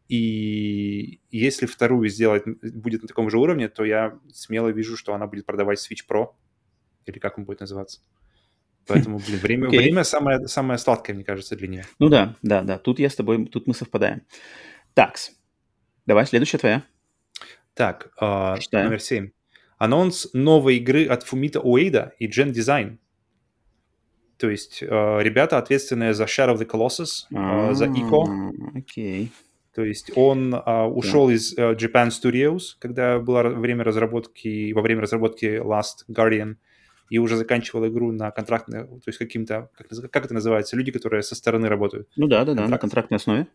И 0.07 1.21
если 1.29 1.65
вторую 1.65 2.09
сделать 2.09 2.43
будет 2.45 3.01
на 3.01 3.07
таком 3.07 3.29
же 3.29 3.37
уровне, 3.37 3.69
то 3.69 3.85
я 3.85 4.19
смело 4.33 4.67
вижу, 4.69 4.97
что 4.97 5.13
она 5.13 5.27
будет 5.27 5.45
продавать 5.45 5.79
Switch 5.79 6.05
Pro, 6.09 6.31
или 7.05 7.19
как 7.19 7.37
он 7.37 7.45
будет 7.45 7.61
называться. 7.61 8.01
Поэтому, 8.87 9.19
блин, 9.19 9.39
время, 9.41 9.67
okay. 9.69 9.77
время 9.77 10.03
самое, 10.03 10.47
самое 10.47 10.77
сладкое, 10.77 11.15
мне 11.15 11.23
кажется, 11.23 11.55
для 11.55 11.67
нее. 11.67 11.85
Ну 11.99 12.09
да, 12.09 12.35
да, 12.41 12.61
да, 12.61 12.77
тут 12.77 12.99
я 12.99 13.09
с 13.09 13.15
тобой, 13.15 13.45
тут 13.45 13.67
мы 13.67 13.73
совпадаем. 13.73 14.23
Такс, 14.93 15.31
давай, 16.05 16.25
следующая 16.25 16.57
твоя. 16.57 16.83
Так, 17.73 18.11
э, 18.19 18.55
номер 18.73 18.99
семь. 18.99 19.29
Анонс 19.77 20.29
новой 20.33 20.77
игры 20.77 21.05
от 21.07 21.23
Фумита 21.23 21.59
Уэйда 21.59 22.13
и 22.19 22.27
Gen 22.27 22.51
Design. 22.51 22.97
То 24.41 24.49
есть 24.49 24.81
э, 24.81 24.85
ребята, 25.21 25.59
ответственные 25.59 26.15
за 26.15 26.23
Shadow 26.23 26.55
of 26.55 26.57
the 26.57 26.67
Colossus, 26.67 27.27
э, 27.29 27.75
за 27.75 27.85
Ico. 27.85 28.25
Окей. 28.75 29.25
Okay. 29.25 29.29
То 29.75 29.83
есть 29.83 30.11
он 30.15 30.55
э, 30.55 30.83
ушел 30.85 31.29
yeah. 31.29 31.33
из 31.35 31.53
э, 31.55 31.73
Japan 31.75 32.09
Studios, 32.09 32.75
когда 32.79 33.19
было 33.19 33.43
время 33.43 33.83
разработки, 33.83 34.73
во 34.73 34.81
время 34.81 35.01
разработки 35.01 35.45
Last 35.45 36.07
Guardian, 36.09 36.55
и 37.11 37.19
уже 37.19 37.37
заканчивал 37.37 37.85
игру 37.87 38.11
на 38.11 38.31
контрактной, 38.31 38.85
то 38.85 39.03
есть 39.05 39.19
каким-то, 39.19 39.69
как, 39.77 40.11
как 40.11 40.25
это 40.25 40.33
называется, 40.33 40.75
люди, 40.75 40.91
которые 40.91 41.21
со 41.21 41.35
стороны 41.35 41.67
работают. 41.67 42.09
Ну 42.15 42.25
да, 42.25 42.43
да, 42.43 42.55
да, 42.55 42.67
на 42.67 42.79
контрактной 42.79 43.17
основе. 43.17 43.45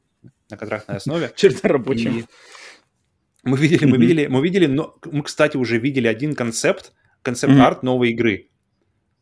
На 0.50 0.56
контрактной 0.56 0.98
основе. 0.98 1.32
Черта 1.36 1.66
рабочим. 1.66 2.28
Мы 3.42 3.58
видели, 3.58 3.86
мы 3.86 3.98
видели, 3.98 4.26
мы 4.28 4.40
видели, 4.40 4.66
но 4.66 4.96
мы, 5.10 5.24
кстати, 5.24 5.56
уже 5.56 5.78
видели 5.78 6.06
один 6.06 6.36
концепт, 6.36 6.92
концепт-арт 7.22 7.82
новой 7.82 8.10
игры. 8.10 8.50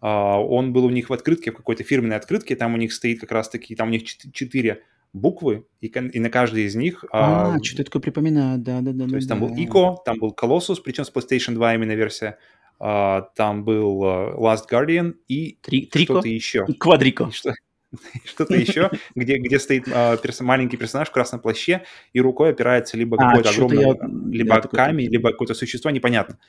А, 0.06 0.38
он 0.38 0.74
был 0.74 0.84
у 0.84 0.90
них 0.90 1.08
в 1.08 1.14
открытке, 1.14 1.50
в 1.50 1.56
какой-то 1.56 1.82
фирменной 1.82 2.16
открытке, 2.16 2.56
там 2.56 2.74
у 2.74 2.76
них 2.76 2.92
стоит 2.92 3.20
как 3.20 3.32
раз-таки, 3.32 3.74
там 3.74 3.88
у 3.88 3.90
них 3.90 4.04
четыре 4.04 4.82
буквы, 5.14 5.64
и, 5.80 5.86
и 5.86 6.20
на 6.20 6.28
каждой 6.28 6.64
из 6.64 6.74
них... 6.74 7.06
А, 7.10 7.54
а 7.54 7.64
что-то 7.64 7.80
я 7.80 7.84
такое 7.86 8.02
припоминаю, 8.02 8.58
да-да-да. 8.58 9.08
То 9.08 9.16
есть 9.16 9.30
там 9.30 9.40
был 9.40 9.56
Ico, 9.56 9.96
там 10.04 10.18
был 10.18 10.36
Colossus, 10.38 10.82
причем 10.84 11.06
с 11.06 11.10
PlayStation 11.10 11.54
2 11.54 11.76
именно 11.76 11.92
версия, 11.92 12.36
а, 12.78 13.22
там 13.34 13.64
был 13.64 14.04
Last 14.04 14.64
Guardian 14.70 15.14
и 15.26 15.58
Три, 15.62 15.88
что-то 15.90 16.28
еще. 16.28 16.66
Квадрико. 16.78 17.30
Что-то 18.24 18.56
еще, 18.56 18.90
где, 19.14 19.38
где 19.38 19.58
стоит 19.60 19.86
э, 19.86 20.18
перс, 20.20 20.40
маленький 20.40 20.76
персонаж 20.76 21.08
в 21.08 21.12
красном 21.12 21.40
плаще 21.40 21.84
и 22.12 22.20
рукой 22.20 22.50
опирается 22.50 22.96
либо 22.96 23.16
а, 23.16 23.28
какой-то 23.28 23.50
огромный, 23.50 23.82
я... 23.84 23.96
либо 24.32 24.60
камень, 24.62 25.08
либо 25.08 25.30
какое-то 25.30 25.54
существо, 25.54 25.92
непонятно. 25.92 26.40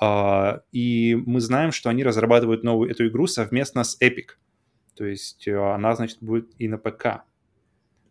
Uh, 0.00 0.60
и 0.72 1.14
мы 1.14 1.40
знаем, 1.40 1.72
что 1.72 1.88
они 1.88 2.04
разрабатывают 2.04 2.62
новую 2.62 2.90
эту 2.90 3.08
игру 3.08 3.26
совместно 3.26 3.82
с 3.82 3.98
Epic. 4.00 4.36
То 4.94 5.06
есть 5.06 5.48
uh, 5.48 5.74
она, 5.74 5.94
значит, 5.96 6.18
будет 6.20 6.50
и 6.58 6.68
на 6.68 6.78
ПК. 6.78 7.22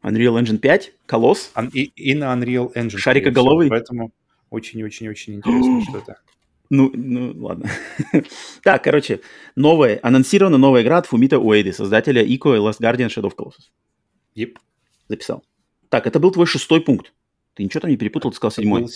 Unreal 0.01 0.39
Engine 0.41 0.57
5? 0.57 0.93
Колосс? 1.05 1.51
И, 1.73 1.83
и 1.83 2.15
на 2.15 2.33
Unreal 2.33 2.73
Engine. 2.73 2.97
Шарикоголовый? 2.97 3.69
Поэтому 3.69 4.13
очень-очень-очень 4.49 5.35
интересно, 5.35 5.81
что 5.81 5.97
это. 5.97 6.19
Ну, 6.69 6.91
ну, 6.93 7.33
ладно. 7.43 7.69
так, 8.63 8.83
короче, 8.83 9.21
новая, 9.55 9.99
анонсирована 10.01 10.57
новая 10.57 10.81
игра 10.81 10.97
от 10.97 11.05
Фумита 11.05 11.39
Уэйди, 11.39 11.71
создателя 11.71 12.23
Ico 12.23 12.55
и 12.55 12.59
Last 12.59 12.79
Guardian 12.79 13.07
Shadow 13.07 13.31
of 13.31 13.35
Colossus. 13.35 13.69
Yep. 14.35 14.57
Записал. 15.07 15.43
Так, 15.89 16.07
это 16.07 16.19
был 16.19 16.31
твой 16.31 16.47
шестой 16.47 16.81
пункт. 16.81 17.13
Ты 17.53 17.63
ничего 17.63 17.81
там 17.81 17.91
не 17.91 17.97
перепутал, 17.97 18.31
ты 18.31 18.37
сказал 18.37 18.51
седьмой. 18.51 18.81
Был... 18.81 18.89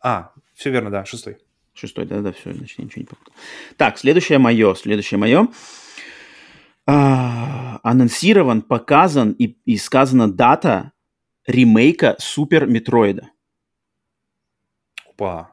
А, 0.00 0.32
все 0.54 0.70
верно, 0.70 0.90
да, 0.90 1.04
шестой. 1.04 1.38
Шестой, 1.74 2.06
да-да, 2.06 2.32
все, 2.32 2.52
значит, 2.52 2.78
я 2.78 2.84
ничего 2.84 3.00
не 3.00 3.06
попутал. 3.06 3.34
Так, 3.76 3.98
следующее 3.98 4.38
мое, 4.38 4.74
следующее 4.74 5.18
мое. 5.18 5.48
А, 6.86 7.80
анонсирован, 7.82 8.62
показан 8.62 9.32
и, 9.32 9.56
и 9.64 9.76
сказана 9.76 10.32
дата 10.32 10.92
ремейка 11.46 12.16
Super 12.18 12.66
Metroid 12.66 13.16
а. 13.16 13.30
Опа. 15.08 15.52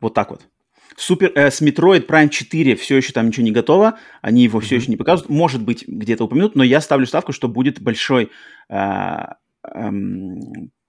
Вот 0.00 0.14
так 0.14 0.30
вот. 0.30 0.48
Супер, 0.96 1.32
э, 1.34 1.50
с 1.50 1.60
Metroid 1.60 2.06
Prime 2.06 2.28
4 2.28 2.76
все 2.76 2.96
еще 2.96 3.12
там 3.12 3.26
ничего 3.26 3.44
не 3.44 3.50
готово, 3.50 3.98
они 4.22 4.44
его 4.44 4.60
mm-hmm. 4.60 4.62
все 4.62 4.76
еще 4.76 4.90
не 4.90 4.96
показывают. 4.96 5.30
Может 5.30 5.62
быть, 5.62 5.86
где-то 5.88 6.24
упомянут, 6.24 6.54
но 6.54 6.62
я 6.62 6.80
ставлю 6.80 7.06
ставку, 7.06 7.32
что 7.32 7.48
будет 7.48 7.80
большой 7.80 8.30
э, 8.68 8.76
э, 8.76 9.90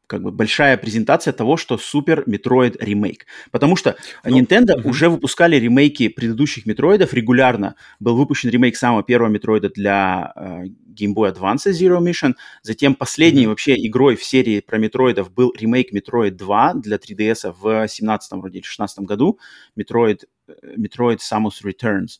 как 0.07 0.21
бы 0.21 0.31
большая 0.31 0.77
презентация 0.77 1.33
того, 1.33 1.57
что 1.57 1.75
Super 1.75 2.25
Metroid 2.25 2.77
ремейк. 2.79 3.25
Потому 3.51 3.75
что 3.75 3.95
ну, 4.23 4.39
Nintendo 4.39 4.79
угу. 4.79 4.89
уже 4.89 5.09
выпускали 5.09 5.57
ремейки 5.57 6.07
предыдущих 6.07 6.65
Metroid 6.65 7.02
ов 7.02 7.13
регулярно. 7.13 7.75
Был 7.99 8.15
выпущен 8.15 8.49
ремейк 8.49 8.75
самого 8.75 9.03
первого 9.03 9.29
Metroid 9.29 9.64
а 9.64 9.69
для 9.69 10.33
э, 10.35 10.65
Game 10.93 11.13
Boy 11.13 11.33
Advance 11.33 11.71
Zero 11.71 11.99
Mission. 11.99 12.33
Затем 12.61 12.95
последней 12.95 13.43
угу. 13.43 13.51
вообще 13.51 13.75
игрой 13.75 14.15
в 14.15 14.23
серии 14.23 14.59
про 14.59 14.77
Метроидов 14.77 15.33
был 15.33 15.53
ремейк 15.57 15.93
Metroid 15.93 16.31
2 16.31 16.73
для 16.75 16.97
3DS 16.97 17.53
в 17.59 17.87
17 17.87 18.31
вроде 18.33 18.59
или 18.59 18.65
16 18.65 18.99
году. 18.99 19.39
Metroid, 19.79 20.23
Metroid 20.77 21.19
Samus 21.19 21.63
Returns. 21.63 22.19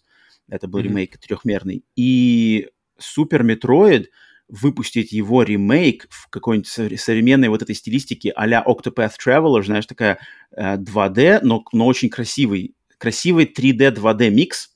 Это 0.49 0.67
был 0.67 0.79
угу. 0.79 0.89
ремейк 0.89 1.17
трехмерный. 1.17 1.83
И 1.95 2.69
Super 2.99 3.41
Metroid– 3.41 4.05
выпустить 4.47 5.11
его 5.11 5.43
ремейк 5.43 6.07
в 6.09 6.29
какой-нибудь 6.29 6.99
современной 6.99 7.49
вот 7.49 7.61
этой 7.61 7.75
стилистике 7.75 8.31
а-ля 8.35 8.63
Octopath 8.65 9.13
Traveler, 9.23 9.63
знаешь, 9.63 9.85
такая 9.85 10.19
э, 10.55 10.77
2D, 10.77 11.39
но, 11.41 11.63
но 11.71 11.87
очень 11.87 12.09
красивый, 12.09 12.75
красивый 12.97 13.45
3D 13.45 13.95
2D 13.95 14.29
микс 14.29 14.75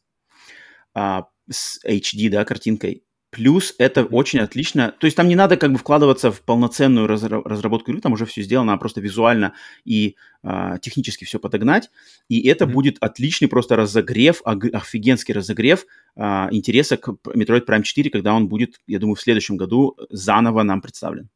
э, 0.95 1.21
с 1.49 1.79
HD, 1.85 2.29
да, 2.29 2.45
картинкой. 2.45 3.03
Плюс 3.31 3.75
это 3.77 4.05
очень 4.05 4.39
отлично. 4.39 4.93
То 4.99 5.05
есть 5.05 5.15
там 5.15 5.27
не 5.27 5.35
надо 5.35 5.55
как 5.55 5.71
бы 5.71 5.77
вкладываться 5.77 6.31
в 6.31 6.41
полноценную 6.41 7.07
разработку 7.07 7.91
игры, 7.91 8.01
там 8.01 8.13
уже 8.13 8.25
все 8.25 8.41
сделано, 8.41 8.73
а 8.73 8.77
просто 8.77 9.01
визуально 9.01 9.53
и 9.85 10.15
э, 10.43 10.77
технически 10.81 11.25
все 11.25 11.37
подогнать. 11.37 11.91
И 12.27 12.47
это 12.47 12.65
mm-hmm. 12.65 12.71
будет 12.71 12.97
отличный 13.01 13.47
просто 13.47 13.75
разогрев, 13.75 14.41
офигенский 14.43 15.33
разогрев 15.33 15.85
э, 16.15 16.21
интереса 16.51 16.97
к 16.97 17.09
Metroid 17.09 17.67
Prime 17.67 17.83
4, 17.83 18.09
когда 18.09 18.33
он 18.33 18.47
будет, 18.47 18.79
я 18.87 18.97
думаю, 18.97 19.15
в 19.15 19.21
следующем 19.21 19.57
году 19.57 19.95
заново 20.09 20.63
нам 20.63 20.81
представлен. 20.81 21.29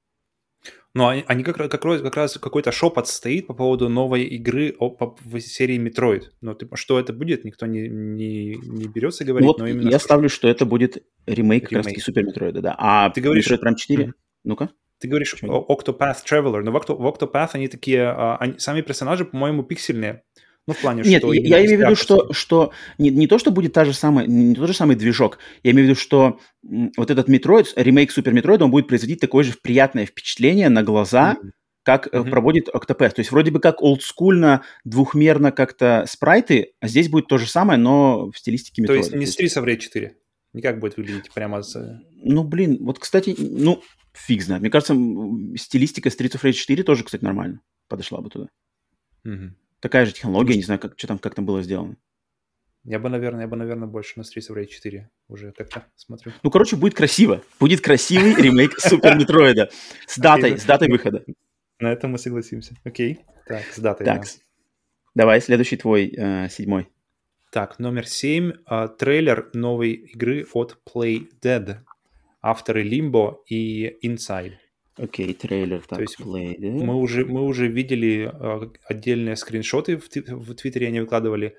Но 0.96 1.08
они, 1.08 1.24
они 1.28 1.44
как, 1.44 1.58
как, 1.58 1.72
как 1.72 2.16
раз 2.16 2.38
какой-то 2.38 2.72
шепот 2.72 3.08
стоит 3.08 3.48
по 3.48 3.54
поводу 3.56 3.90
новой 3.90 4.24
игры 4.26 4.76
о, 4.78 4.92
по, 4.92 5.18
в 5.22 5.40
серии 5.40 5.80
Metroid. 5.80 6.26
Но 6.42 6.54
ты, 6.54 6.68
что 6.76 7.00
это 7.00 7.14
будет, 7.14 7.46
никто 7.46 7.66
не, 7.66 7.88
не, 7.88 8.56
не 8.56 8.88
берется 8.88 9.26
говорить. 9.26 9.48
Вот 9.48 9.60
но 9.60 9.68
именно 9.68 9.90
я 9.90 9.98
ставлю, 9.98 10.30
что 10.30 10.48
это 10.48 10.66
будет 10.66 10.98
ремейк, 11.26 11.38
ремейк. 11.38 11.64
как 11.64 11.72
раз-таки 11.78 12.00
Супер 12.00 12.26
Метроида, 12.26 12.62
да. 12.62 12.76
А 12.78 13.10
ты 13.10 13.22
говоришь... 13.22 13.50
Metroid 13.50 13.64
Prime 13.64 13.76
4? 13.76 14.06
Mm-hmm. 14.06 14.12
Ну-ка. 14.44 14.70
Ты 15.00 15.08
говоришь 15.08 15.36
Octopath 15.42 16.18
Traveler, 16.30 16.62
но 16.62 16.72
в 16.72 16.78
Octopath 16.78 17.50
они 17.54 17.68
такие, 17.68 18.04
а, 18.04 18.38
они, 18.38 18.60
сами 18.60 18.82
персонажи, 18.82 19.26
по-моему, 19.26 19.64
пиксельные. 19.64 20.24
Ну, 20.66 20.74
в 20.74 20.78
плане, 20.78 21.04
Нет, 21.04 21.22
что... 21.22 21.34
я, 21.34 21.58
я 21.58 21.66
имею 21.66 21.80
в 21.80 21.82
виду, 21.82 21.96
что, 21.96 22.32
что 22.32 22.72
не, 22.98 23.10
не 23.10 23.28
то, 23.28 23.38
что 23.38 23.52
будет 23.52 23.74
та 23.74 23.84
же 23.84 23.94
самая, 23.94 24.26
не 24.28 24.56
тот 24.56 24.68
же 24.68 24.74
самый 24.74 24.96
движок. 24.96 25.40
Я 25.62 25.72
имею 25.72 25.88
в 25.88 25.90
виду, 25.90 26.00
что 26.00 26.40
вот 26.96 27.12
этот 27.12 27.28
Metroid, 27.28 27.68
ремейк 27.76 28.12
Супер 28.12 28.32
Метроида, 28.32 28.66
он 28.66 28.72
будет 28.72 28.88
производить 28.88 29.20
такое 29.20 29.44
же 29.44 29.54
приятное 29.62 30.06
впечатление 30.06 30.70
на 30.70 30.84
глаза, 30.84 31.38
mm-hmm 31.42 31.50
как 31.84 32.08
mm-hmm. 32.08 32.30
проводит 32.30 32.70
Octopath. 32.70 33.12
То 33.12 33.20
есть 33.20 33.32
вроде 33.32 33.52
бы 33.52 33.60
как 33.60 33.82
олдскульно, 33.82 34.64
двухмерно 34.86 35.52
как-то 35.52 36.06
спрайты, 36.08 36.74
а 36.80 36.88
здесь 36.88 37.10
будет 37.10 37.28
то 37.28 37.38
же 37.38 37.46
самое, 37.46 37.78
но 37.78 38.32
в 38.32 38.38
стилистике 38.38 38.82
метро. 38.82 38.96
То 38.96 39.00
есть 39.00 39.14
не 39.14 39.26
Streets 39.26 39.62
of 39.62 39.66
Rage 39.66 39.80
4? 39.80 40.16
Никак 40.54 40.80
будет 40.80 40.98
выглядеть 40.98 41.32
прямо 41.34 41.62
с... 41.62 42.02
Ну, 42.24 42.44
блин, 42.44 42.78
вот, 42.82 43.00
кстати, 43.00 43.36
ну, 43.38 43.82
фиг 44.14 44.44
знает. 44.44 44.62
Мне 44.62 44.72
кажется, 44.72 44.94
стилистика 45.58 46.10
Streets 46.10 46.36
of 46.36 46.44
Rage 46.44 46.54
4 46.54 46.84
тоже, 46.84 47.04
кстати, 47.04 47.24
нормально 47.24 47.60
подошла 47.90 48.22
бы 48.22 48.30
туда. 48.30 48.48
Mm-hmm. 49.28 49.50
Такая 49.84 50.06
же 50.06 50.14
технология, 50.14 50.56
не 50.56 50.64
знаю, 50.64 50.80
как, 50.80 50.94
что 50.96 51.08
там, 51.08 51.20
как 51.20 51.36
там 51.36 51.46
было 51.46 51.62
сделано. 51.62 51.98
Я 52.86 53.00
бы, 53.00 53.10
наверное, 53.10 53.42
я 53.42 53.48
бы, 53.50 53.58
наверное, 53.58 53.86
больше 53.86 54.14
на 54.16 54.22
Streets 54.22 54.50
of 54.50 54.56
Rage 54.56 54.68
4 54.68 55.10
уже 55.28 55.52
как-то 55.52 55.84
смотрю. 55.98 56.32
Ну, 56.42 56.50
короче, 56.52 56.78
будет 56.78 56.94
красиво. 56.94 57.44
Будет 57.60 57.82
красивый 57.82 58.34
ремейк 58.34 58.72
Супер 58.80 59.18
Метроида 59.18 59.70
с 60.08 60.18
датой, 60.18 60.58
с 60.58 60.64
датой 60.64 60.88
выхода. 60.88 61.26
На 61.80 61.92
этом 61.92 62.12
мы 62.12 62.18
согласимся. 62.18 62.76
Окей. 62.86 63.26
Так, 63.46 63.66
с 63.74 63.78
датой. 63.78 64.06
Так. 64.06 64.22
Да. 64.22 64.28
Давай, 65.16 65.42
следующий 65.42 65.76
твой, 65.76 66.14
э, 66.16 66.48
седьмой. 66.48 66.88
Так, 67.52 67.78
номер 67.78 68.08
семь. 68.08 68.54
Э, 68.66 68.88
трейлер 68.88 69.50
новой 69.54 69.92
игры 69.92 70.48
от 70.54 70.78
Play 70.90 71.28
Dead. 71.42 71.80
Авторы 72.42 72.88
Limbo 72.88 73.40
и 73.50 73.98
Inside. 74.02 74.54
Окей, 74.98 75.34
трейлер 75.34 75.82
так, 75.82 75.98
То 75.98 76.02
есть 76.02 76.20
Play 76.20 76.56
Dead. 76.58 76.84
Мы 76.84 76.96
уже, 76.96 77.26
мы 77.26 77.42
уже 77.44 77.68
видели 77.68 78.32
э, 78.32 78.70
отдельные 78.86 79.36
скриншоты 79.36 79.98
в, 79.98 80.08
в 80.08 80.56
Твиттере, 80.56 80.88
они 80.88 81.00
выкладывали. 81.02 81.58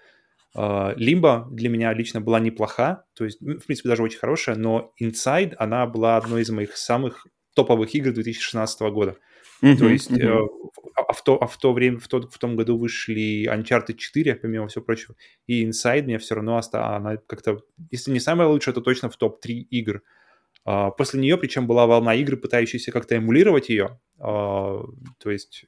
Лимба 0.57 1.49
для 1.51 1.69
меня 1.69 1.93
лично 1.93 2.21
была 2.21 2.39
неплоха, 2.39 3.07
то 3.15 3.25
есть, 3.25 3.41
в 3.41 3.67
принципе, 3.67 3.89
даже 3.89 4.05
очень 4.05 4.21
хорошая, 4.21 4.55
но 4.55 4.93
Inside, 5.03 5.55
она 5.59 5.85
была 5.85 6.17
одной 6.17 6.43
из 6.43 6.51
моих 6.51 6.77
самых 6.77 7.27
топовых 7.57 7.93
игр 7.97 8.13
2016 8.13 8.81
года. 8.93 9.17
Mm-hmm, 9.63 9.77
то 9.77 9.89
есть 9.89 10.13
mm-hmm. 10.13 10.29
э, 10.29 10.49
а, 10.95 11.13
в, 11.13 11.25
то, 11.25 11.43
а 11.43 11.49
в 11.49 11.57
то 11.57 11.73
время, 11.73 11.99
в, 11.99 12.07
тот, 12.07 12.33
в 12.33 12.39
том 12.39 12.55
году 12.55 12.79
вышли 12.79 13.49
Uncharted 13.53 13.95
4, 13.95 14.37
помимо 14.37 14.69
всего 14.69 14.85
прочего, 14.85 15.17
и 15.49 15.65
Inside 15.67 16.05
мне 16.05 16.19
все 16.19 16.37
равно 16.37 16.57
осталась, 16.57 16.99
она 16.99 17.17
как-то, 17.17 17.59
если 17.91 18.13
не 18.13 18.21
самая 18.21 18.47
лучшая, 18.47 18.77
то 18.77 18.81
точно 18.81 19.11
в 19.11 19.17
топ-3 19.17 19.53
игр. 19.71 19.97
Uh, 19.97 20.01
после 20.65 21.21
нее, 21.21 21.37
причем 21.37 21.67
была 21.67 21.87
волна 21.87 22.15
игр, 22.15 22.37
пытающиеся 22.37 22.91
как-то 22.91 23.17
эмулировать 23.17 23.69
ее, 23.69 24.01
а, 24.19 24.83
то 25.19 25.31
есть 25.31 25.67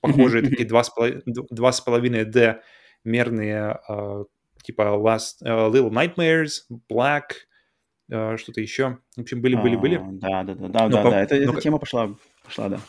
похожие 0.00 0.42
такие 0.42 0.68
2,5D 0.68 2.60
мерные, 3.04 3.80
uh, 3.88 4.26
типа 4.62 4.82
Last, 4.82 5.42
uh, 5.44 5.70
Little 5.70 5.90
Nightmares, 5.90 6.62
Black, 6.90 7.46
uh, 8.10 8.36
что-то 8.36 8.60
еще. 8.60 8.98
В 9.16 9.22
общем, 9.22 9.40
были-были-были. 9.40 10.00
Да, 10.20 10.42
да, 10.44 10.54
да, 10.54 10.68
да, 10.68 10.88
да, 10.88 11.10
да, 11.10 11.22
эта, 11.22 11.60
тема 11.60 11.78
пошла, 11.78 12.14
пошла, 12.44 12.68
да. 12.68 12.80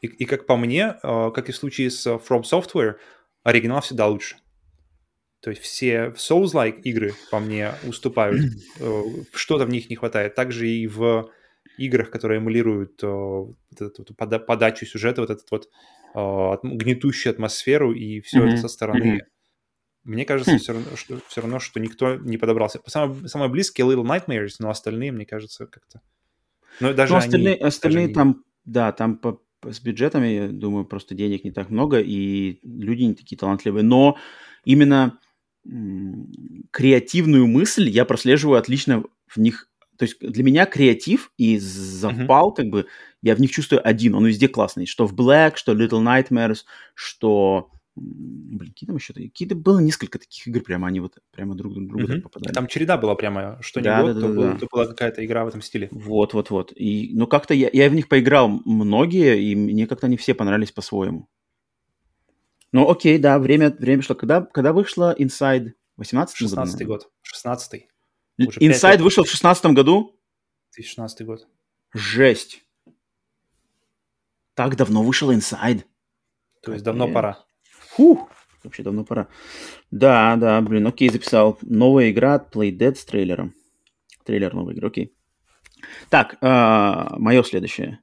И, 0.00 0.06
и 0.06 0.24
как 0.24 0.46
по 0.46 0.56
мне, 0.56 0.96
э, 1.02 1.30
как 1.34 1.48
и 1.48 1.52
в 1.52 1.56
случае 1.56 1.90
с 1.90 2.06
э, 2.06 2.14
From 2.14 2.42
Software, 2.42 2.96
оригинал 3.42 3.80
всегда 3.80 4.06
лучше. 4.06 4.36
То 5.42 5.50
есть 5.50 5.62
все 5.62 6.14
Souls-like 6.16 6.82
игры, 6.82 7.14
по 7.30 7.40
мне, 7.40 7.72
уступают. 7.84 8.40
Э, 8.78 9.02
что-то 9.34 9.66
в 9.66 9.70
них 9.70 9.90
не 9.90 9.96
хватает. 9.96 10.34
Также 10.34 10.68
и 10.68 10.86
в 10.86 11.30
играх, 11.78 12.10
которые 12.10 12.38
эмулируют 12.38 13.02
вот 13.02 13.56
эту 13.80 14.14
подачу 14.14 14.86
сюжета, 14.86 15.22
вот 15.22 15.30
этот 15.30 15.50
вот 15.50 15.68
гнетущую 16.62 17.32
атмосферу 17.32 17.92
и 17.92 18.20
все 18.20 18.40
mm-hmm. 18.40 18.48
это 18.48 18.56
со 18.58 18.68
стороны. 18.68 19.04
Mm-hmm. 19.04 19.26
Мне 20.04 20.24
кажется, 20.24 20.54
mm-hmm. 20.54 20.58
все, 20.58 20.72
равно, 20.72 20.96
что, 20.96 21.20
все 21.28 21.40
равно, 21.40 21.58
что 21.58 21.80
никто 21.80 22.16
не 22.16 22.36
подобрался. 22.36 22.80
Самые, 22.86 23.28
самые 23.28 23.48
близкие 23.48 23.86
Little 23.86 24.04
Nightmares, 24.04 24.56
но 24.58 24.68
остальные, 24.68 25.12
мне 25.12 25.24
кажется, 25.24 25.66
как-то... 25.66 26.00
Но 26.80 26.92
даже 26.92 27.12
ну, 27.12 27.18
остальные, 27.18 27.54
они, 27.54 27.64
остальные 27.64 28.06
даже 28.08 28.14
там, 28.14 28.28
они... 28.28 28.36
да, 28.64 28.92
там 28.92 29.16
по, 29.16 29.40
с 29.62 29.80
бюджетами, 29.80 30.26
я 30.26 30.48
думаю, 30.48 30.84
просто 30.84 31.14
денег 31.14 31.44
не 31.44 31.52
так 31.52 31.70
много, 31.70 32.00
и 32.00 32.58
люди 32.62 33.04
не 33.04 33.14
такие 33.14 33.38
талантливые. 33.38 33.84
Но 33.84 34.18
именно 34.64 35.18
креативную 35.64 37.46
мысль 37.46 37.88
я 37.88 38.04
прослеживаю 38.04 38.58
отлично 38.58 39.04
в 39.26 39.38
них. 39.38 39.68
То 39.98 40.04
есть 40.04 40.18
для 40.20 40.42
меня 40.42 40.66
креатив 40.66 41.30
и 41.36 41.58
запал, 41.58 42.50
uh-huh. 42.50 42.56
как 42.56 42.66
бы, 42.66 42.86
я 43.22 43.36
в 43.36 43.40
них 43.40 43.50
чувствую 43.52 43.86
один, 43.86 44.14
он 44.14 44.26
везде 44.26 44.48
классный. 44.48 44.86
Что 44.86 45.06
в 45.06 45.14
Black, 45.14 45.52
что 45.56 45.72
Little 45.72 46.02
Nightmares, 46.02 46.60
что 46.94 47.70
Блин, 47.94 48.70
какие 48.70 48.86
там 48.86 48.96
еще 48.96 49.12
какие-то 49.12 49.54
было 49.54 49.78
несколько 49.78 50.18
таких 50.18 50.46
игр, 50.48 50.60
прямо 50.62 50.88
они 50.88 51.00
вот 51.00 51.18
прямо 51.30 51.54
друг 51.54 51.74
друг 51.74 51.88
друга 51.88 52.14
mm-hmm. 52.14 52.20
попадали. 52.22 52.54
Там 52.54 52.66
череда 52.66 52.96
была 52.96 53.14
прямо, 53.14 53.58
что 53.60 53.80
не 53.80 53.84
да, 53.84 54.02
год, 54.02 54.14
да, 54.14 54.20
то, 54.20 54.28
да, 54.28 54.34
был, 54.34 54.42
да. 54.44 54.56
то 54.56 54.66
была 54.72 54.86
какая-то 54.86 55.24
игра 55.24 55.44
в 55.44 55.48
этом 55.48 55.60
стиле. 55.60 55.88
Вот, 55.90 56.32
вот, 56.32 56.48
вот. 56.48 56.72
И, 56.74 57.10
ну, 57.12 57.26
как-то 57.26 57.52
я, 57.52 57.68
я 57.70 57.90
в 57.90 57.94
них 57.94 58.08
поиграл 58.08 58.48
многие, 58.64 59.42
и 59.42 59.54
мне 59.54 59.86
как-то 59.86 60.06
они 60.06 60.16
все 60.16 60.32
понравились 60.32 60.72
по-своему. 60.72 61.28
Ну, 62.72 62.90
окей, 62.90 63.18
да, 63.18 63.38
время, 63.38 63.70
время 63.70 64.02
шло. 64.02 64.16
Когда, 64.16 64.42
когда 64.42 64.72
вышла 64.72 65.14
Inside? 65.18 65.72
18 65.96 66.36
16 66.36 66.86
год. 66.86 67.10
16 67.22 67.86
Inside 68.38 69.02
вышел 69.02 69.24
в 69.24 69.30
16 69.30 69.66
году? 69.66 70.18
2016 70.72 71.26
год. 71.26 71.46
Жесть. 71.92 72.64
Так 74.54 74.76
давно 74.76 75.02
вышел 75.02 75.30
Inside. 75.30 75.84
То 76.62 76.72
есть 76.72 76.84
давно 76.84 77.08
пора. 77.08 77.44
Фух, 77.62 78.30
вообще 78.64 78.82
давно 78.82 79.04
пора. 79.04 79.28
Да, 79.90 80.36
да, 80.36 80.60
блин, 80.62 80.86
окей, 80.86 81.10
записал. 81.10 81.58
Новая 81.60 82.10
игра 82.10 82.34
от 82.34 82.54
Playdead 82.54 82.94
с 82.94 83.04
трейлером. 83.04 83.54
Трейлер 84.24 84.54
новой 84.54 84.74
игры, 84.74 84.88
окей. 84.88 85.14
Так, 86.08 86.38
э, 86.40 87.16
мое 87.18 87.42
следующее. 87.42 88.00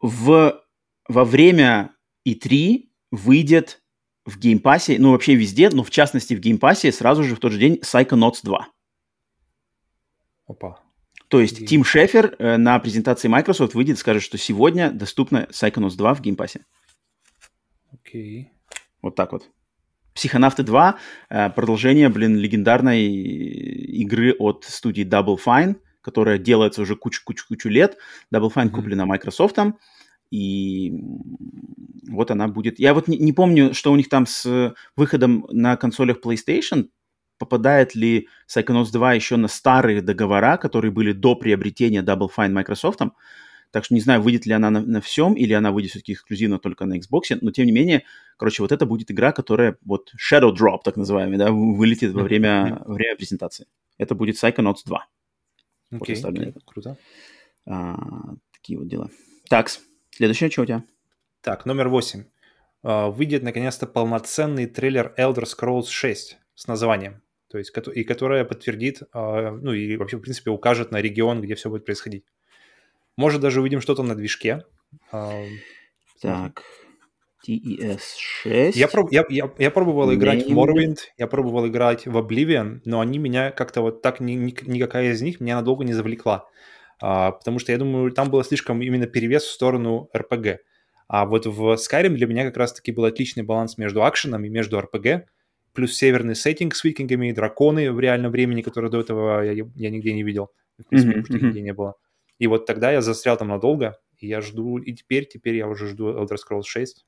в, 0.00 0.64
во 1.08 1.24
время 1.24 1.94
E3 2.26 2.89
выйдет 3.10 3.82
в 4.24 4.38
Game 4.38 4.62
Pass 4.62 4.86
е, 4.86 4.98
ну 4.98 5.12
вообще 5.12 5.34
везде, 5.34 5.70
но 5.70 5.82
в 5.82 5.90
частности 5.90 6.34
в 6.34 6.40
Game 6.40 6.63
Pass 6.63 6.86
е 6.86 6.92
сразу 6.92 7.24
же 7.24 7.36
в 7.36 7.40
тот 7.40 7.52
же 7.52 7.58
день 7.58 7.80
Psychonauts 7.82 8.40
2. 8.42 8.68
Опа. 10.46 10.80
То 11.28 11.40
есть 11.40 11.66
Тим 11.66 11.84
Шефер 11.84 12.34
э, 12.38 12.56
на 12.56 12.78
презентации 12.80 13.28
Microsoft 13.28 13.74
выйдет 13.74 13.96
и 13.96 14.00
скажет, 14.00 14.22
что 14.22 14.36
сегодня 14.36 14.90
доступна 14.90 15.46
Psychonauts 15.50 15.96
2 15.96 16.14
в 16.14 16.20
Game 16.20 16.38
Pass 16.38 16.55
е. 16.55 16.64
Окей. 17.92 18.52
Вот 19.00 19.14
так 19.14 19.32
вот. 19.32 19.48
Психонавты 20.14 20.64
2, 20.64 20.98
э, 21.30 21.50
продолжение, 21.50 22.08
блин, 22.08 22.36
легендарной 22.36 23.06
игры 23.06 24.34
от 24.38 24.64
студии 24.64 25.04
Double 25.04 25.38
Fine, 25.42 25.76
которая 26.00 26.38
делается 26.38 26.82
уже 26.82 26.96
кучу-кучу-кучу 26.96 27.68
лет. 27.68 27.96
Double 28.34 28.52
Fine 28.52 28.66
mm-hmm. 28.66 28.70
куплена 28.70 29.06
Microsoft, 29.06 29.56
и 30.30 30.92
вот 32.08 32.30
она 32.30 32.48
будет... 32.48 32.78
Я 32.78 32.94
вот 32.94 33.08
не, 33.08 33.18
не 33.18 33.32
помню, 33.32 33.74
что 33.74 33.92
у 33.92 33.96
них 33.96 34.08
там 34.08 34.26
с 34.26 34.74
выходом 34.96 35.46
на 35.50 35.76
консолях 35.76 36.18
PlayStation, 36.24 36.88
попадает 37.38 37.94
ли 37.94 38.28
Psychonauts 38.48 38.92
2 38.92 39.14
еще 39.14 39.36
на 39.36 39.48
старые 39.48 40.02
договора, 40.02 40.56
которые 40.56 40.90
были 40.90 41.12
до 41.12 41.34
приобретения 41.34 42.02
Double 42.02 42.28
Fine 42.34 42.50
Microsoft. 42.50 43.00
Так 43.70 43.84
что 43.84 43.94
не 43.94 44.00
знаю, 44.00 44.20
выйдет 44.20 44.46
ли 44.46 44.52
она 44.52 44.68
на, 44.70 44.80
на 44.80 45.00
всем, 45.00 45.34
или 45.34 45.52
она 45.52 45.70
выйдет 45.70 45.92
все-таки 45.92 46.12
эксклюзивно 46.14 46.58
только 46.58 46.86
на 46.86 46.98
Xbox, 46.98 47.38
но 47.40 47.52
тем 47.52 47.66
не 47.66 47.72
менее, 47.72 48.04
короче, 48.36 48.62
вот 48.62 48.72
это 48.72 48.84
будет 48.84 49.10
игра, 49.10 49.32
которая, 49.32 49.78
вот 49.84 50.12
Shadow 50.18 50.52
Drop, 50.52 50.80
так 50.84 50.96
называемый, 50.96 51.38
да, 51.38 51.52
вылетит 51.52 52.12
во 52.12 52.22
время, 52.22 52.82
во 52.84 52.94
время 52.94 53.16
презентации. 53.16 53.66
Это 53.96 54.14
будет 54.14 54.42
Psychonauts 54.42 54.82
2. 54.84 55.06
Окей, 55.92 56.16
okay, 56.16 56.32
okay, 56.32 56.60
круто. 56.66 56.96
А, 57.66 58.34
такие 58.52 58.78
вот 58.78 58.88
дела. 58.88 59.08
Так, 59.48 59.70
следующее, 60.20 60.50
что 60.50 60.62
у 60.62 60.66
тебя? 60.66 60.84
Так, 61.40 61.64
номер 61.64 61.88
8. 61.88 62.24
Uh, 62.82 63.10
выйдет 63.10 63.42
наконец-то 63.42 63.86
полноценный 63.86 64.66
трейлер 64.66 65.14
Elder 65.18 65.44
Scrolls 65.44 65.88
6 65.88 66.38
с 66.54 66.66
названием, 66.66 67.22
то 67.50 67.58
есть 67.58 67.74
и 67.94 68.04
которая 68.04 68.44
подтвердит, 68.44 69.02
uh, 69.14 69.50
ну 69.50 69.72
и 69.72 69.96
вообще, 69.96 70.16
в 70.16 70.20
принципе, 70.20 70.50
укажет 70.50 70.90
на 70.90 71.00
регион, 71.00 71.40
где 71.40 71.54
все 71.54 71.68
будет 71.68 71.84
происходить. 71.84 72.24
Может, 73.16 73.40
даже 73.40 73.60
увидим 73.60 73.80
что-то 73.80 74.02
на 74.02 74.14
движке. 74.14 74.64
Uh, 75.12 75.46
так, 76.20 76.62
TES 77.46 78.00
6. 78.16 78.76
Я, 78.76 78.88
проб, 78.88 79.12
я, 79.12 79.24
я, 79.28 79.50
я 79.58 79.70
пробовал 79.70 80.10
Name. 80.10 80.14
играть 80.14 80.46
в 80.46 80.50
Morrowind, 80.50 80.98
я 81.16 81.26
пробовал 81.26 81.66
играть 81.66 82.06
в 82.06 82.16
Oblivion, 82.16 82.80
но 82.84 83.00
они 83.00 83.18
меня 83.18 83.52
как-то 83.52 83.80
вот 83.82 84.02
так, 84.02 84.20
ни, 84.20 84.32
ни, 84.32 84.54
никакая 84.66 85.12
из 85.12 85.22
них 85.22 85.40
меня 85.40 85.56
надолго 85.56 85.84
не 85.84 85.94
завлекла. 85.94 86.46
А, 87.00 87.32
потому 87.32 87.58
что 87.58 87.72
я 87.72 87.78
думаю, 87.78 88.12
там 88.12 88.30
было 88.30 88.44
слишком 88.44 88.82
именно 88.82 89.06
перевес 89.06 89.44
в 89.44 89.50
сторону 89.50 90.08
RPG. 90.14 90.58
А 91.08 91.26
вот 91.26 91.46
в 91.46 91.74
Skyrim 91.74 92.10
для 92.10 92.26
меня 92.26 92.44
как 92.44 92.56
раз-таки 92.56 92.92
был 92.92 93.04
отличный 93.04 93.42
баланс 93.42 93.78
между 93.78 94.04
акшеном 94.04 94.44
и 94.44 94.48
между 94.48 94.78
RPG, 94.78 95.24
плюс 95.72 95.96
северный 95.96 96.36
сеттинг 96.36 96.74
с 96.74 96.84
викингами, 96.84 97.32
драконы 97.32 97.90
в 97.92 97.98
реальном 97.98 98.30
времени, 98.30 98.62
которые 98.62 98.90
до 98.90 99.00
этого 99.00 99.42
я, 99.42 99.52
я 99.74 99.90
нигде 99.90 100.12
не 100.12 100.22
видел, 100.22 100.50
в 100.78 100.88
принципе, 100.88 101.20
mm-hmm. 101.20 101.46
нигде 101.46 101.60
не 101.62 101.72
было. 101.72 101.94
И 102.38 102.46
вот 102.46 102.66
тогда 102.66 102.92
я 102.92 103.00
застрял 103.00 103.36
там 103.36 103.48
надолго, 103.48 103.98
и 104.18 104.26
я 104.26 104.40
жду, 104.40 104.78
и 104.78 104.92
теперь, 104.92 105.26
теперь 105.26 105.56
я 105.56 105.68
уже 105.68 105.88
жду 105.88 106.10
Elder 106.10 106.36
Scrolls 106.36 106.64
6. 106.66 107.04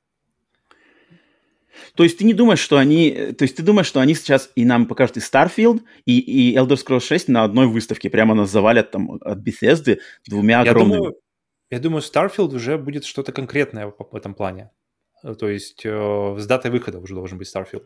То 1.95 2.03
есть 2.03 2.17
ты 2.17 2.25
не 2.25 2.33
думаешь, 2.33 2.59
что 2.59 2.77
они... 2.77 3.11
То 3.37 3.43
есть 3.43 3.55
ты 3.55 3.63
думаешь, 3.63 3.87
что 3.87 3.99
они 3.99 4.15
сейчас 4.15 4.51
и 4.55 4.65
нам 4.65 4.85
покажут 4.85 5.17
и 5.17 5.19
Starfield, 5.19 5.81
и, 6.05 6.19
и 6.19 6.55
Elder 6.55 6.77
Scrolls 6.77 7.05
6 7.05 7.29
на 7.29 7.43
одной 7.43 7.67
выставке. 7.67 8.09
Прямо 8.09 8.35
нас 8.35 8.49
завалят 8.49 8.91
там 8.91 9.19
от 9.21 9.39
Bethesda 9.39 9.97
двумя 10.27 10.61
огромными... 10.61 10.93
Я 10.93 10.97
думаю, 10.97 11.15
я 11.71 11.79
думаю, 11.79 12.01
Starfield 12.01 12.53
уже 12.53 12.77
будет 12.77 13.05
что-то 13.05 13.31
конкретное 13.31 13.87
в, 13.87 14.15
этом 14.15 14.33
плане. 14.33 14.71
То 15.39 15.49
есть 15.49 15.81
э, 15.85 16.35
с 16.37 16.45
датой 16.45 16.71
выхода 16.71 16.99
уже 16.99 17.15
должен 17.15 17.37
быть 17.37 17.53
Starfield. 17.53 17.85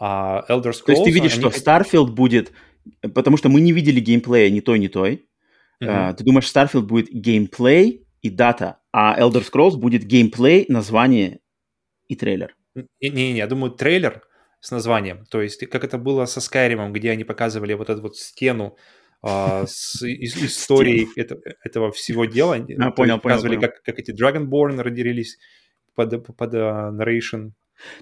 А 0.00 0.44
Elder 0.48 0.72
Scrolls... 0.72 0.84
То 0.86 0.92
есть 0.92 1.04
ты 1.04 1.10
видишь, 1.10 1.32
что 1.32 1.48
Starfield 1.48 2.12
будет... 2.12 2.52
Потому 3.00 3.36
что 3.36 3.48
мы 3.48 3.60
не 3.60 3.72
видели 3.72 4.00
геймплея 4.00 4.48
ни 4.50 4.60
той, 4.60 4.78
ни 4.78 4.88
той. 4.88 5.28
Mm-hmm. 5.82 5.88
Uh, 5.88 6.14
ты 6.14 6.24
думаешь, 6.24 6.44
Starfield 6.44 6.82
будет 6.82 7.10
геймплей 7.10 8.06
и 8.22 8.30
дата, 8.30 8.78
а 8.92 9.20
Elder 9.20 9.44
Scrolls 9.44 9.76
будет 9.76 10.04
геймплей, 10.04 10.64
название 10.68 11.40
и 12.08 12.16
трейлер. 12.16 12.55
Не-не-не, 13.00 13.38
я 13.38 13.46
думаю, 13.46 13.72
трейлер 13.72 14.22
с 14.60 14.70
названием. 14.70 15.24
То 15.26 15.42
есть, 15.42 15.66
как 15.66 15.84
это 15.84 15.98
было 15.98 16.26
со 16.26 16.40
Skyrim, 16.40 16.90
где 16.90 17.10
они 17.10 17.24
показывали 17.24 17.74
вот 17.74 17.90
эту 17.90 18.02
вот 18.02 18.16
стену 18.16 18.76
а, 19.22 19.64
с 19.68 20.02
историей 20.02 21.08
это, 21.16 21.38
этого 21.62 21.90
всего 21.92 22.24
дела. 22.24 22.56
А, 22.78 22.90
понял, 22.90 23.18
показывали, 23.18 23.56
понял. 23.56 23.68
Как, 23.68 23.82
как 23.82 23.98
эти 23.98 24.10
Dragonborn 24.10 24.80
родились 24.80 25.38
под, 25.94 26.26
под 26.36 26.54
uh, 26.54 26.90
narration. 26.92 27.52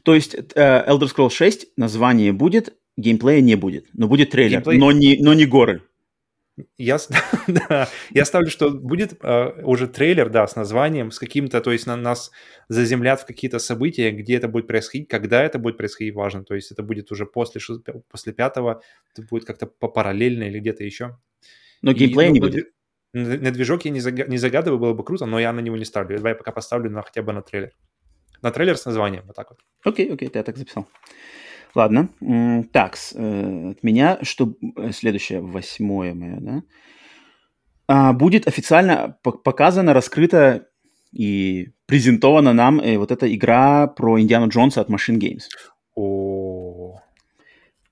То 0.03 0.15
есть, 0.15 0.35
uh, 0.35 0.87
Elder 0.87 1.09
Scrolls 1.09 1.31
6 1.31 1.77
название 1.77 2.33
будет, 2.33 2.75
геймплея 2.97 3.41
не 3.41 3.57
будет, 3.57 3.87
но 3.93 4.09
будет 4.09 4.31
трейлер, 4.31 4.59
Геймплей... 4.59 4.79
но, 4.79 4.93
не, 4.93 5.19
но 5.21 5.35
не 5.35 5.47
горы. 5.47 5.83
Я, 6.79 6.99
да, 7.49 7.89
я 8.11 8.25
ставлю, 8.25 8.49
что 8.49 8.71
будет 8.71 9.17
э, 9.23 9.63
уже 9.65 9.89
трейлер, 9.89 10.31
да, 10.31 10.47
с 10.47 10.55
названием, 10.55 11.11
с 11.11 11.19
каким-то, 11.19 11.61
то 11.61 11.73
есть 11.73 11.87
на 11.87 11.97
нас 11.97 12.31
заземлят 12.69 13.21
в 13.21 13.27
какие-то 13.27 13.59
события, 13.59 14.13
где 14.13 14.37
это 14.37 14.47
будет 14.47 14.69
происходить, 14.69 15.09
когда 15.09 15.43
это 15.43 15.59
будет 15.59 15.77
происходить, 15.77 16.15
важно. 16.15 16.45
То 16.45 16.55
есть 16.55 16.71
это 16.71 16.83
будет 16.83 17.11
уже 17.11 17.27
после, 17.27 17.61
после 18.09 18.33
пятого, 18.33 18.83
это 19.13 19.27
будет 19.27 19.45
как-то 19.45 19.67
параллельно 19.67 20.45
или 20.45 20.61
где-то 20.61 20.85
еще. 20.85 21.19
Но 21.83 21.93
геймплея 21.93 22.29
ну, 22.29 22.35
не 22.35 22.41
будет. 22.41 22.67
На, 23.13 23.37
на 23.37 23.51
движок 23.51 23.85
я 23.85 23.91
не, 23.91 24.01
зага, 24.01 24.25
не 24.27 24.39
загадываю, 24.39 24.79
было 24.79 24.95
бы 24.95 25.05
круто, 25.05 25.27
но 25.27 25.41
я 25.41 25.53
на 25.53 25.61
него 25.61 25.77
не 25.77 25.85
ставлю. 25.85 26.17
Давай 26.17 26.33
я 26.33 26.37
пока 26.37 26.53
поставлю 26.53 26.91
на, 26.91 27.03
хотя 27.03 27.23
бы 27.23 27.33
на 27.33 27.43
трейлер. 27.43 27.73
На 28.43 28.51
трейлер 28.51 28.77
с 28.77 28.85
названием, 28.85 29.25
вот 29.27 29.37
так 29.37 29.51
вот. 29.51 29.61
Окей, 29.85 30.13
окей, 30.13 30.29
ты 30.29 30.39
я 30.39 30.45
так 30.45 30.57
записал. 30.57 30.87
Ладно. 31.75 32.09
Так, 32.73 32.97
э, 33.15 33.71
от 33.71 33.83
меня, 33.83 34.19
что 34.23 34.55
э, 34.77 34.93
следующее, 34.93 35.41
восьмое 35.41 36.15
мое, 36.15 36.37
да? 36.41 36.63
А, 37.87 38.13
будет 38.13 38.47
официально 38.47 39.19
показана, 39.23 39.93
раскрыта 39.93 40.69
и 41.13 41.71
презентована 41.87 42.53
нам 42.53 42.81
э, 42.81 42.97
вот 42.97 43.11
эта 43.11 43.33
игра 43.35 43.89
про 43.89 44.21
Индиану 44.21 44.49
Джонса 44.49 44.81
от 44.81 44.89
Machine 44.89 45.19
Games. 45.19 45.43
О, 45.95 46.54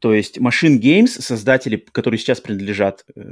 то 0.03 0.13
есть 0.13 0.39
Machine 0.39 0.81
Games, 0.81 1.07
создатели, 1.07 1.77
которые 1.77 2.19
сейчас 2.19 2.41
принадлежат 2.41 3.05
э, 3.15 3.23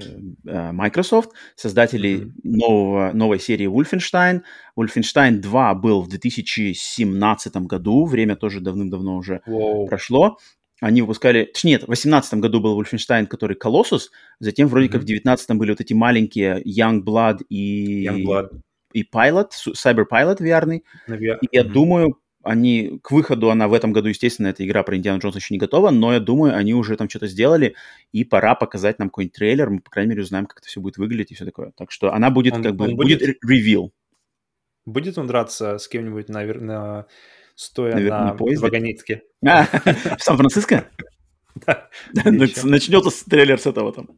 э 0.46 0.70
Microsoft, 0.70 1.32
создатели 1.56 2.20
mm-hmm. 2.20 2.32
нового, 2.44 3.10
новой 3.12 3.40
серии 3.40 3.66
Wolfenstein. 3.66 4.42
Wolfenstein 4.78 5.38
2 5.38 5.74
был 5.74 6.02
в 6.02 6.08
2017 6.08 7.56
году, 7.56 8.04
время 8.04 8.36
тоже 8.36 8.60
давным-давно 8.60 9.16
уже 9.16 9.40
wow. 9.48 9.88
прошло. 9.88 10.38
Они 10.80 11.02
выпускали, 11.02 11.46
точнее 11.52 11.72
нет, 11.72 11.82
в 11.82 11.86
2018 11.86 12.34
году 12.34 12.60
был 12.60 12.80
Wolfenstein, 12.80 13.26
который 13.26 13.56
Colossus, 13.56 14.02
затем 14.38 14.68
вроде 14.68 14.86
mm-hmm. 14.86 14.92
как 14.92 15.00
в 15.00 15.06
2019 15.06 15.50
были 15.56 15.70
вот 15.70 15.80
эти 15.80 15.92
маленькие 15.92 16.62
Young 16.62 17.02
Blood 17.02 17.42
и, 17.48 18.06
Young 18.06 18.24
Blood. 18.24 18.60
и 18.92 19.02
Pilot, 19.02 19.48
Cyber 19.74 20.04
Pilot 20.08 20.38
VR. 20.38 20.70
И 20.70 20.82
я 21.50 21.62
mm-hmm. 21.62 21.64
думаю, 21.64 22.16
они 22.42 22.98
к 23.02 23.10
выходу, 23.10 23.50
она 23.50 23.68
в 23.68 23.74
этом 23.74 23.92
году, 23.92 24.08
естественно, 24.08 24.48
эта 24.48 24.66
игра 24.66 24.82
про 24.82 24.96
Индиану 24.96 25.20
Джонса 25.20 25.38
еще 25.38 25.54
не 25.54 25.58
готова, 25.58 25.90
но 25.90 26.12
я 26.12 26.20
думаю, 26.20 26.56
они 26.56 26.74
уже 26.74 26.96
там 26.96 27.08
что-то 27.08 27.26
сделали, 27.26 27.74
и 28.12 28.24
пора 28.24 28.54
показать 28.54 28.98
нам 28.98 29.08
какой-нибудь 29.08 29.36
трейлер, 29.36 29.70
мы, 29.70 29.80
по 29.80 29.90
крайней 29.90 30.10
мере, 30.10 30.22
узнаем, 30.22 30.46
как 30.46 30.58
это 30.58 30.68
все 30.68 30.80
будет 30.80 30.96
выглядеть 30.96 31.32
и 31.32 31.34
все 31.34 31.44
такое. 31.44 31.72
Так 31.76 31.90
что 31.90 32.12
она 32.12 32.30
будет 32.30 32.54
он, 32.54 32.62
как 32.62 32.76
бы, 32.76 32.94
будет 32.94 33.22
ревил. 33.22 33.92
Будет 34.86 35.18
он 35.18 35.26
драться 35.26 35.78
с 35.78 35.86
кем-нибудь, 35.88 36.28
наверное, 36.28 37.06
стоя 37.54 37.94
Наверное, 37.94 38.34
на, 38.34 38.34
на 38.34 38.60
вагонетке? 38.60 39.22
А, 39.44 39.64
в 40.18 40.22
Сан-Франциско? 40.22 40.88
Да. 41.66 41.88
Начнется 42.24 43.28
трейлер 43.28 43.58
с 43.58 43.66
этого 43.66 43.92
там. 43.92 44.08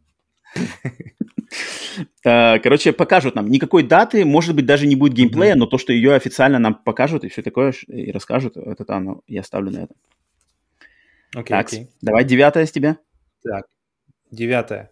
Э, 2.24 2.58
короче, 2.58 2.92
покажут 2.92 3.34
нам. 3.34 3.48
Никакой 3.48 3.82
даты, 3.82 4.24
может 4.24 4.54
быть, 4.54 4.66
даже 4.66 4.86
не 4.86 4.96
будет 4.96 5.14
геймплея, 5.14 5.54
но 5.54 5.66
то, 5.66 5.78
что 5.78 5.92
ее 5.92 6.14
официально 6.14 6.58
нам 6.58 6.74
покажут 6.74 7.24
и 7.24 7.28
все 7.28 7.42
такое, 7.42 7.72
и 7.88 8.10
расскажут, 8.12 8.56
это 8.56 8.96
оно, 8.96 9.22
я 9.26 9.42
ставлю 9.42 9.70
на 9.70 9.78
это. 9.84 9.94
Okay, 11.34 11.48
так, 11.48 11.72
okay. 11.72 11.88
давай 12.00 12.24
девятое 12.24 12.66
с 12.66 12.72
тебя. 12.72 12.98
Так, 13.42 13.66
девятое. 14.30 14.90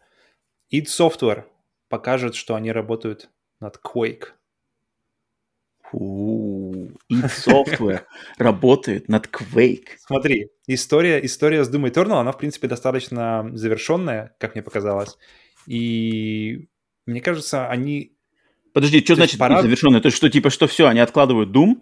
id 0.73 0.87
Software 0.87 1.45
покажет, 1.89 2.35
что 2.35 2.55
они 2.55 2.73
работают 2.73 3.29
над 3.61 3.77
Quake. 3.77 4.29
id 5.93 6.97
Software 7.11 8.05
работает 8.39 9.09
над 9.09 9.27
Quake. 9.27 9.89
Смотри, 9.99 10.51
история, 10.67 11.25
история 11.25 11.63
с 11.63 11.71
Doom 11.71 11.91
Eternal, 11.91 12.21
она, 12.21 12.33
в 12.33 12.39
принципе, 12.39 12.69
достаточно 12.69 13.51
завершенная, 13.53 14.35
как 14.39 14.55
мне 14.55 14.63
показалось. 14.63 15.19
И 15.71 16.67
мне 17.07 17.21
кажется, 17.21 17.69
они... 17.69 18.17
Подожди, 18.73 19.05
что 19.05 19.15
значит 19.15 19.39
пора... 19.39 19.63
завершенное? 19.63 20.01
То 20.01 20.07
есть 20.07 20.17
что, 20.17 20.29
типа, 20.29 20.51
что 20.51 20.67
все, 20.67 20.89
они 20.89 20.99
откладывают 20.99 21.51
Doom 21.51 21.77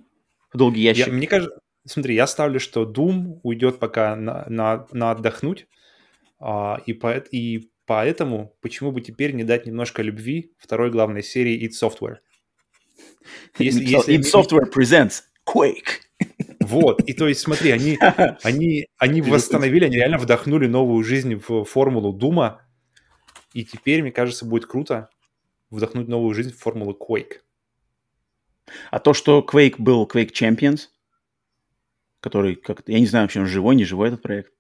в 0.53 0.59
долгий 0.59 0.83
ящик? 0.83 1.07
Я, 1.07 1.13
мне 1.15 1.27
кажется, 1.27 1.59
смотри, 1.87 2.15
я 2.15 2.27
ставлю, 2.27 2.61
что 2.61 2.83
Doom 2.83 3.41
уйдет 3.43 3.79
пока 3.79 4.15
на, 4.15 4.45
на, 4.51 4.87
на 4.93 5.13
отдохнуть, 5.13 5.69
а, 6.39 6.83
и, 6.85 6.93
по, 6.93 7.17
и 7.17 7.71
поэтому 7.87 8.55
почему 8.61 8.93
бы 8.93 9.01
теперь 9.01 9.33
не 9.33 9.43
дать 9.43 9.65
немножко 9.65 10.03
любви 10.03 10.53
второй 10.59 10.91
главной 10.91 11.23
серии 11.23 11.67
id 11.67 11.71
Software? 11.71 12.19
Если, 13.59 13.85
если 13.85 14.19
Software 14.19 14.71
presents 14.71 15.23
Quake. 15.49 16.03
Вот, 16.61 17.01
и 17.09 17.15
то 17.15 17.27
есть 17.27 17.41
смотри, 17.41 17.71
они, 17.71 17.99
они, 18.43 18.87
они 18.99 19.23
восстановили, 19.23 19.87
они 19.87 19.97
реально 19.97 20.19
вдохнули 20.19 20.67
новую 20.67 21.03
жизнь 21.05 21.41
в 21.49 21.65
формулу 21.65 22.13
Дума, 22.13 22.68
и 23.59 23.65
теперь, 23.65 24.03
мне 24.03 24.13
кажется, 24.13 24.45
будет 24.45 24.67
круто 24.67 25.11
вдохнуть 25.71 26.07
новую 26.07 26.33
жизнь 26.33 26.53
в 26.53 26.59
формулу 26.61 26.97
Quake. 26.97 27.41
А 28.93 29.01
то, 29.01 29.15
что 29.15 29.45
Quake 29.45 29.75
был 29.79 30.07
Quake 30.07 30.31
Champions, 30.31 30.83
который, 32.21 32.55
как 32.55 32.85
я 32.87 33.01
не 33.01 33.07
знаю, 33.07 33.25
вообще 33.25 33.41
он 33.41 33.47
живой, 33.47 33.75
не 33.75 33.85
живой 33.85 34.09
этот 34.09 34.23
проект. 34.23 34.53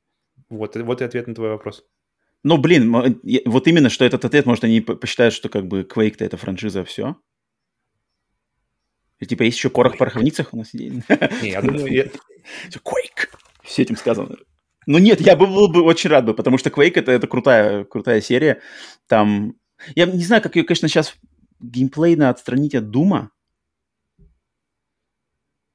Вот, 0.48 0.74
вот 0.74 1.00
и 1.00 1.04
ответ 1.04 1.28
на 1.28 1.36
твой 1.36 1.50
вопрос. 1.50 1.86
Ну, 2.42 2.58
блин, 2.58 2.90
вот 3.46 3.68
именно, 3.68 3.88
что 3.88 4.04
этот 4.04 4.24
ответ, 4.24 4.46
может, 4.46 4.64
они 4.64 4.80
посчитают, 4.80 5.32
что 5.32 5.48
как 5.48 5.68
бы 5.68 5.82
Quake-то 5.82 6.24
это 6.24 6.36
франшиза, 6.36 6.84
все. 6.84 7.14
И, 9.20 9.26
типа, 9.26 9.44
есть 9.44 9.58
еще 9.58 9.70
порох 9.70 9.94
в 9.94 9.98
пороховницах 9.98 10.52
у 10.52 10.56
нас? 10.56 10.74
Не, 10.74 11.04
я 11.42 11.62
думаю... 11.62 11.86
Quake! 12.68 13.28
Все 13.62 13.82
этим 13.82 13.94
сказано. 13.94 14.38
Ну 14.88 14.96
нет, 14.96 15.20
я 15.20 15.36
был 15.36 15.68
бы 15.68 15.82
очень 15.82 16.08
рад 16.08 16.24
бы, 16.24 16.32
потому 16.32 16.56
что 16.56 16.70
Quake 16.70 16.94
это, 16.94 17.12
это 17.12 17.26
крутая, 17.26 17.84
крутая 17.84 18.22
серия. 18.22 18.62
Там... 19.06 19.54
Я 19.94 20.06
не 20.06 20.24
знаю, 20.24 20.40
как 20.40 20.56
ее, 20.56 20.64
конечно, 20.64 20.88
сейчас 20.88 21.14
геймплейно 21.60 22.30
отстранить 22.30 22.74
от 22.74 22.88
Дума. 22.88 23.30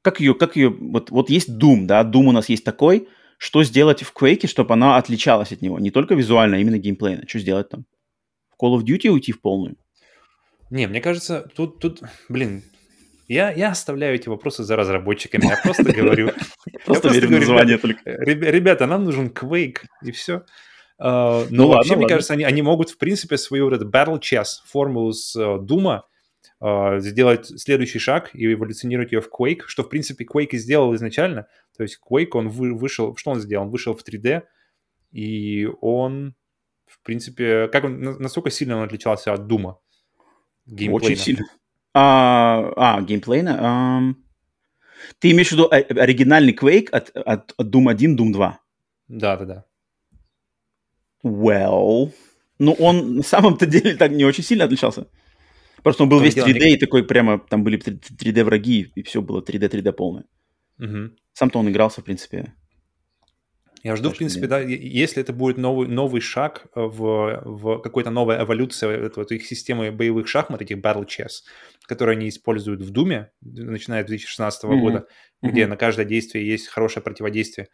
Как 0.01 0.20
ее, 0.20 0.34
как 0.34 0.55
ее... 0.55 0.70
Вот, 0.70 1.11
вот 1.11 1.30
есть 1.30 1.49
Doom, 1.49 1.86
да, 1.86 2.03
Doom 2.03 2.26
у 2.26 2.32
нас 2.32 2.49
есть 2.49 2.64
такой, 2.64 3.07
что 3.38 3.64
сделать 3.64 4.01
в 4.01 4.11
Quake, 4.20 4.47
чтобы 4.47 4.74
она 4.74 4.97
отличалась 4.97 5.51
от 5.51 5.61
него? 5.61 5.78
Не 5.78 5.91
только 5.91 6.16
визуально, 6.16 6.57
а 6.57 6.59
именно 6.59 6.80
геймплейно. 6.80 7.28
Что 7.28 7.38
сделать 7.38 7.70
там? 7.70 7.86
В 8.49 8.59
Call 8.59 8.80
of 8.80 8.84
Duty 8.84 9.09
уйти 9.09 9.32
в 9.32 9.41
полную? 9.41 9.78
Не, 10.72 10.88
мне 10.88 11.01
кажется, 11.01 11.47
тут, 11.55 11.78
тут, 11.78 12.01
блин, 12.30 12.64
я, 13.28 13.51
я 13.51 13.71
оставляю 13.71 14.15
эти 14.15 14.30
вопросы 14.30 14.63
за 14.63 14.76
разработчиками, 14.76 15.45
я 15.45 15.57
просто 15.63 15.91
говорю... 15.91 16.32
Просто 16.86 17.09
верю 17.09 17.28
в 17.28 17.32
название 17.32 17.78
только. 17.78 18.01
Ребята, 18.05 18.86
нам 18.86 19.05
нужен 19.05 19.28
Quake, 19.28 19.78
и 20.03 20.11
все. 20.11 20.43
Uh, 21.01 21.47
ну, 21.49 21.67
вообще, 21.67 21.95
мне 21.95 22.07
кажется, 22.07 22.34
они, 22.34 22.61
могут, 22.61 22.89
в 22.89 22.97
принципе, 22.97 23.38
свою 23.38 23.65
вот 23.65 23.74
эту 23.74 23.89
Battle 23.89 24.19
Chess 24.19 24.61
формулу 24.65 25.11
с 25.11 25.36
uh, 25.36 25.59
Дума 25.59 26.05
uh, 26.61 26.99
сделать 26.99 27.47
следующий 27.59 27.99
шаг 27.99 28.30
и 28.34 28.53
эволюционировать 28.53 29.11
ее 29.11 29.21
в 29.21 29.30
Quake, 29.30 29.61
что, 29.65 29.84
в 29.84 29.89
принципе, 29.89 30.26
Quake 30.26 30.49
и 30.51 30.57
сделал 30.57 30.93
изначально. 30.95 31.47
То 31.76 31.84
есть 31.84 31.99
Quake, 32.09 32.30
он 32.34 32.49
вы, 32.49 32.74
вышел... 32.74 33.15
Что 33.15 33.32
он 33.32 33.39
сделал? 33.39 33.65
Он 33.65 33.71
вышел 33.71 33.95
в 33.95 34.03
3D, 34.03 34.43
и 35.11 35.67
он, 35.82 36.36
в 36.86 37.01
принципе... 37.01 37.67
Как 37.69 37.86
он, 37.86 37.99
насколько 38.01 38.49
сильно 38.49 38.78
он 38.78 38.84
отличался 38.84 39.34
от 39.34 39.47
Дума? 39.47 39.80
Очень 40.67 41.17
сильно. 41.17 41.45
А, 41.93 42.73
а 42.75 43.01
геймплейно? 43.01 43.57
А, 43.59 44.01
ты 45.19 45.31
имеешь 45.31 45.49
в 45.49 45.51
виду 45.53 45.67
оригинальный 45.69 46.53
Quake 46.53 46.89
от, 46.91 47.09
от, 47.15 47.53
от 47.55 47.67
Doom 47.67 47.89
1, 47.89 48.17
Doom 48.17 48.31
2? 48.31 48.59
Да-да-да. 49.07 49.65
Well... 51.23 52.11
Ну, 52.59 52.73
он 52.73 53.15
на 53.15 53.23
самом-то 53.23 53.65
деле 53.65 53.95
так 53.95 54.11
не 54.11 54.25
очень 54.25 54.43
сильно 54.43 54.65
отличался. 54.65 55.07
Просто 55.81 56.03
он 56.03 56.09
был 56.09 56.21
весь 56.21 56.37
3D 56.37 56.69
и 56.69 56.77
такой 56.77 57.03
прямо, 57.03 57.39
там 57.39 57.63
были 57.63 57.77
3D 57.77 58.43
враги, 58.43 58.91
и 58.95 59.03
все 59.03 59.21
было 59.21 59.41
3D, 59.41 59.69
3D 59.69 59.91
полное. 59.91 60.23
Угу. 60.79 61.11
Сам-то 61.33 61.59
он 61.59 61.69
игрался, 61.69 62.01
в 62.01 62.05
принципе. 62.05 62.53
Я 63.84 63.97
жду, 63.97 64.11
в 64.11 64.17
принципе, 64.17 64.47
да, 64.47 64.61
если 64.61 65.21
это 65.21 65.34
будет 65.34 65.57
новый, 65.57 65.89
новый 65.89 66.21
шаг 66.21 66.67
в, 66.73 67.41
в 67.43 67.81
какой-то 67.81 68.11
новая 68.11 68.41
эволюция 68.41 69.11
вот, 69.13 69.31
их 69.34 69.45
системы 69.45 69.91
боевых 69.91 70.29
шахмат, 70.29 70.61
этих 70.61 70.77
Battle 70.77 71.05
Chess, 71.05 71.43
которые 71.86 72.15
они 72.15 72.29
используют 72.29 72.81
в 72.81 72.91
Думе, 72.91 73.31
начиная 73.41 74.03
с 74.03 74.07
2016 74.07 74.63
mm-hmm. 74.63 74.79
года, 74.79 74.97
mm-hmm. 74.97 75.49
где 75.49 75.67
на 75.67 75.75
каждое 75.75 76.05
действие 76.05 76.47
есть 76.47 76.69
хорошее 76.69 77.03
противодействие. 77.03 77.67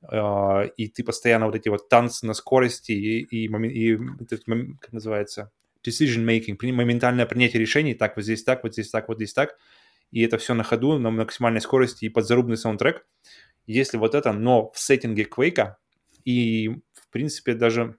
Uh, 0.00 0.70
и 0.76 0.86
ты 0.86 1.02
постоянно 1.02 1.46
вот 1.46 1.56
эти 1.56 1.68
вот 1.68 1.88
танцы 1.88 2.24
на 2.24 2.32
скорости 2.32 2.92
и, 2.92 3.20
и, 3.20 3.48
и, 3.48 3.94
и 3.94 3.96
как 4.80 4.92
называется, 4.92 5.50
decision 5.84 6.24
making, 6.24 6.56
моментальное 6.72 7.26
принятие 7.26 7.60
решений, 7.60 7.94
так, 7.94 8.14
вот 8.16 8.22
здесь 8.22 8.44
так, 8.44 8.62
вот 8.62 8.74
здесь 8.74 8.90
так, 8.90 9.08
вот 9.08 9.16
здесь 9.16 9.32
так, 9.32 9.56
и 10.10 10.22
это 10.22 10.38
все 10.38 10.54
на 10.54 10.62
ходу, 10.62 10.98
на 10.98 11.10
максимальной 11.10 11.60
скорости 11.60 12.06
и 12.06 12.08
подзарубный 12.08 12.56
саундтрек. 12.56 13.06
Если 13.68 13.98
вот 13.98 14.14
это, 14.14 14.32
но 14.32 14.70
в 14.72 14.78
сеттинге 14.78 15.24
Quake, 15.24 15.74
и, 16.24 16.70
в 16.94 17.08
принципе, 17.10 17.52
даже 17.52 17.98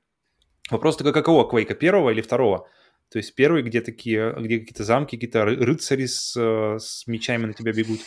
вопрос 0.71 0.97
только 0.97 1.13
какого 1.13 1.47
Quake, 1.47 1.75
первого 1.75 2.09
или 2.09 2.21
второго? 2.21 2.67
То 3.09 3.19
есть 3.19 3.35
первый, 3.35 3.61
где 3.61 3.81
такие, 3.81 4.35
где 4.39 4.59
какие-то 4.59 4.83
замки, 4.83 5.15
какие-то 5.15 5.45
рыцари 5.45 6.07
с, 6.07 6.35
с 6.35 7.05
мечами 7.05 7.45
на 7.45 7.53
тебя 7.53 7.71
бегут. 7.71 7.99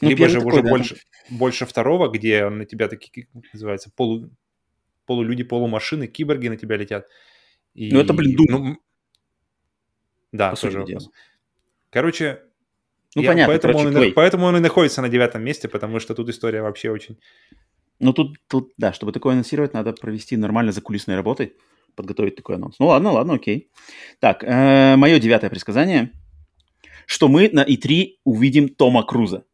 Ну, 0.00 0.08
Либо 0.08 0.28
же 0.28 0.38
такой, 0.38 0.52
уже 0.52 0.62
да. 0.62 0.70
больше, 0.70 0.96
больше 1.28 1.66
второго, 1.66 2.08
где 2.08 2.48
на 2.48 2.64
тебя 2.64 2.86
такие, 2.86 3.26
как 3.26 3.52
называется, 3.52 3.90
полу, 3.90 4.30
полулюди, 5.04 5.42
полумашины, 5.42 6.06
киборги 6.06 6.46
на 6.46 6.56
тебя 6.56 6.76
летят. 6.76 7.08
И, 7.74 7.92
ну, 7.92 7.98
это, 7.98 8.12
блин, 8.12 8.36
Doom. 8.36 8.58
Ну, 8.58 8.76
да, 10.30 10.50
По 10.50 10.56
тоже 10.56 10.80
вопрос. 10.80 11.10
Короче, 11.90 12.44
ну, 13.14 13.22
я, 13.22 13.30
понятно, 13.30 13.52
поэтому, 13.52 13.72
короче, 13.74 13.96
он, 13.98 14.04
и, 14.04 14.10
поэтому 14.10 14.46
он 14.46 14.56
и 14.56 14.60
находится 14.60 15.02
на 15.02 15.08
девятом 15.08 15.42
месте, 15.42 15.68
потому 15.68 16.00
что 16.00 16.14
тут 16.14 16.28
история 16.28 16.62
вообще 16.62 16.90
очень... 16.90 17.18
Ну, 18.00 18.12
тут, 18.12 18.36
тут, 18.48 18.72
да, 18.76 18.92
чтобы 18.92 19.12
такое 19.12 19.32
анонсировать, 19.32 19.74
надо 19.74 19.92
провести 19.92 20.36
нормально 20.36 20.72
закулисной 20.72 21.16
работой 21.16 21.54
подготовить 21.98 22.36
такой 22.36 22.54
анонс. 22.54 22.76
Ну 22.78 22.86
ладно, 22.86 23.10
ладно, 23.10 23.34
окей. 23.34 23.70
Так, 24.20 24.44
э, 24.44 24.94
мое 24.96 25.18
девятое 25.18 25.50
предсказание, 25.50 26.12
что 27.06 27.26
мы 27.26 27.50
на 27.52 27.64
E3 27.64 28.18
увидим 28.24 28.68
Тома 28.68 29.02
Круза. 29.02 29.44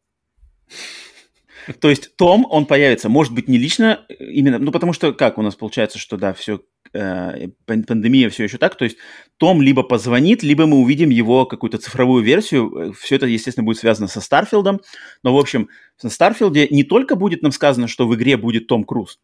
То 1.79 1.89
есть 1.89 2.15
Том, 2.15 2.45
он 2.47 2.67
появится, 2.67 3.09
может 3.09 3.33
быть, 3.33 3.47
не 3.47 3.57
лично, 3.57 4.05
э, 4.09 4.25
именно, 4.25 4.59
ну, 4.59 4.71
потому 4.71 4.93
что 4.93 5.11
как 5.11 5.39
у 5.39 5.41
нас 5.41 5.55
получается, 5.55 5.97
что, 5.97 6.17
да, 6.17 6.33
все, 6.33 6.61
пандемия 7.65 8.29
все 8.29 8.45
еще 8.45 8.57
так, 8.57 8.75
то 8.75 8.85
есть 8.85 8.97
Том 9.37 9.61
либо 9.61 9.83
позвонит, 9.83 10.43
либо 10.43 10.65
мы 10.65 10.77
увидим 10.77 11.09
его 11.09 11.45
какую-то 11.45 11.77
цифровую 11.77 12.23
версию, 12.23 12.93
все 12.99 13.15
это, 13.15 13.25
естественно, 13.25 13.65
будет 13.65 13.79
связано 13.79 14.07
со 14.07 14.21
Старфилдом, 14.21 14.81
но, 15.23 15.35
в 15.35 15.39
общем, 15.39 15.69
на 16.01 16.09
Starfield 16.09 16.61
е 16.61 16.67
не 16.69 16.83
только 16.83 17.15
будет 17.15 17.41
нам 17.41 17.51
сказано, 17.51 17.87
что 17.87 18.07
в 18.07 18.15
игре 18.15 18.37
будет 18.37 18.67
Том 18.67 18.83
Круз, 18.83 19.19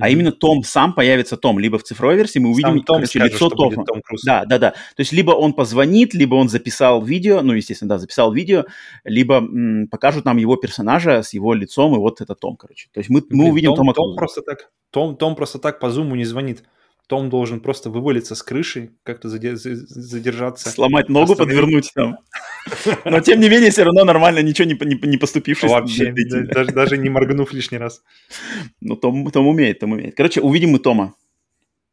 а 0.00 0.08
именно 0.10 0.32
Том 0.32 0.62
сам 0.64 0.92
появится 0.92 1.36
Том, 1.36 1.58
либо 1.58 1.78
в 1.78 1.84
цифровой 1.84 2.16
версии 2.16 2.38
мы 2.38 2.50
увидим 2.50 2.82
Том 2.82 2.96
короче, 2.96 3.18
скажет, 3.18 3.34
лицо 3.34 3.48
Тома. 3.48 3.84
Том 3.84 4.00
да, 4.24 4.44
да, 4.44 4.58
да. 4.58 4.70
То 4.70 5.00
есть 5.00 5.12
либо 5.12 5.32
он 5.32 5.52
позвонит, 5.52 6.14
либо 6.14 6.34
он 6.34 6.48
записал 6.48 7.02
видео, 7.02 7.42
ну, 7.42 7.52
естественно, 7.52 7.90
да, 7.90 7.98
записал 7.98 8.32
видео, 8.32 8.64
либо 9.04 9.36
м, 9.36 9.88
покажут 9.88 10.24
нам 10.24 10.36
его 10.36 10.56
персонажа 10.56 11.22
с 11.22 11.32
его 11.32 11.54
лицом, 11.54 11.94
и 11.94 11.98
вот 11.98 12.20
это 12.20 12.34
Том, 12.34 12.56
короче. 12.56 12.88
То 12.92 12.98
есть 12.98 13.10
мы, 13.10 13.22
мы 13.30 13.50
увидим 13.50 13.70
Том, 13.70 13.78
Тома 13.78 13.94
Том 13.94 14.16
просто 14.16 14.42
так, 14.42 14.70
Том, 14.90 15.16
Том 15.16 15.36
просто 15.36 15.58
так 15.58 15.78
по 15.78 15.90
зуму 15.90 16.14
не 16.16 16.24
звонит. 16.24 16.64
Том 17.06 17.28
должен 17.28 17.60
просто 17.60 17.90
вывалиться 17.90 18.34
с 18.34 18.42
крыши, 18.42 18.90
как-то 19.02 19.28
задержаться. 19.28 20.70
Сломать 20.70 21.10
ногу, 21.10 21.36
подвернуть 21.36 21.90
там. 21.94 22.16
Но 23.04 23.20
тем 23.20 23.40
не 23.40 23.50
менее, 23.50 23.70
все 23.70 23.84
равно 23.84 24.04
нормально, 24.04 24.38
ничего 24.38 24.66
не, 24.66 24.74
не, 24.74 25.08
не 25.08 25.18
поступившись. 25.18 25.70
Вообще, 25.70 26.12
даже, 26.12 26.72
даже 26.72 26.96
не 26.96 27.10
моргнув 27.10 27.52
лишний 27.52 27.78
раз. 27.78 28.02
Ну, 28.80 28.96
Том, 28.96 29.30
Том 29.30 29.46
умеет, 29.46 29.80
Том 29.80 29.92
умеет. 29.92 30.16
Короче, 30.16 30.40
увидим 30.40 30.70
мы 30.70 30.78
Тома. 30.78 31.14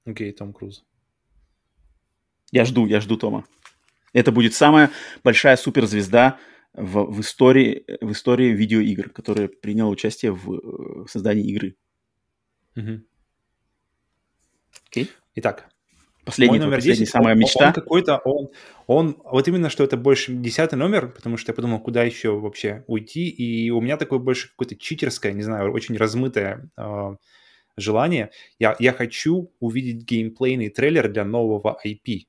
Окей, 0.06 0.32
okay, 0.32 0.34
Том 0.34 0.54
Круз. 0.54 0.84
Я 2.52 2.66
жду, 2.66 2.86
я 2.88 3.02
жду 3.02 3.18
Тома. 3.18 3.46
Это 4.14 4.32
будет 4.32 4.54
самая 4.54 4.92
большая 5.24 5.58
суперзвезда 5.58 6.38
в, 6.74 7.04
в, 7.12 7.22
истории, 7.22 7.86
в 8.02 8.12
истории 8.12 8.54
видеоигр, 8.54 9.10
которая 9.10 9.50
приняла 9.50 9.90
участие 9.90 10.32
в, 10.32 11.06
в 11.06 11.08
создании 11.08 11.50
игры. 11.50 11.76
Угу. 12.76 13.02
Окей. 14.92 15.10
Итак, 15.36 15.70
Последний, 16.26 16.58
мой 16.58 16.68
номер 16.68 16.82
10, 16.82 17.10
самая 17.10 17.34
мечта. 17.34 17.68
Он 17.68 17.74
какой-то, 17.74 18.18
он, 18.26 18.50
он, 18.88 19.18
вот 19.24 19.48
именно, 19.48 19.70
что 19.70 19.84
это 19.84 19.96
больше 19.96 20.34
десятый 20.34 20.78
номер, 20.78 21.08
потому 21.08 21.38
что 21.38 21.52
я 21.52 21.56
подумал, 21.56 21.80
куда 21.80 22.04
еще 22.04 22.38
вообще 22.38 22.84
уйти, 22.88 23.30
и 23.30 23.72
у 23.72 23.80
меня 23.82 23.98
такое 23.98 24.20
больше 24.20 24.50
какое-то 24.50 24.76
читерское, 24.76 25.32
не 25.32 25.44
знаю, 25.44 25.72
очень 25.72 25.98
размытое 25.98 26.70
э, 26.78 27.16
желание. 27.78 28.32
Я, 28.60 28.76
я 28.80 28.92
хочу 28.94 29.52
увидеть 29.60 30.04
геймплейный 30.04 30.70
трейлер 30.70 31.10
для 31.10 31.24
нового 31.24 31.80
IP, 31.84 32.24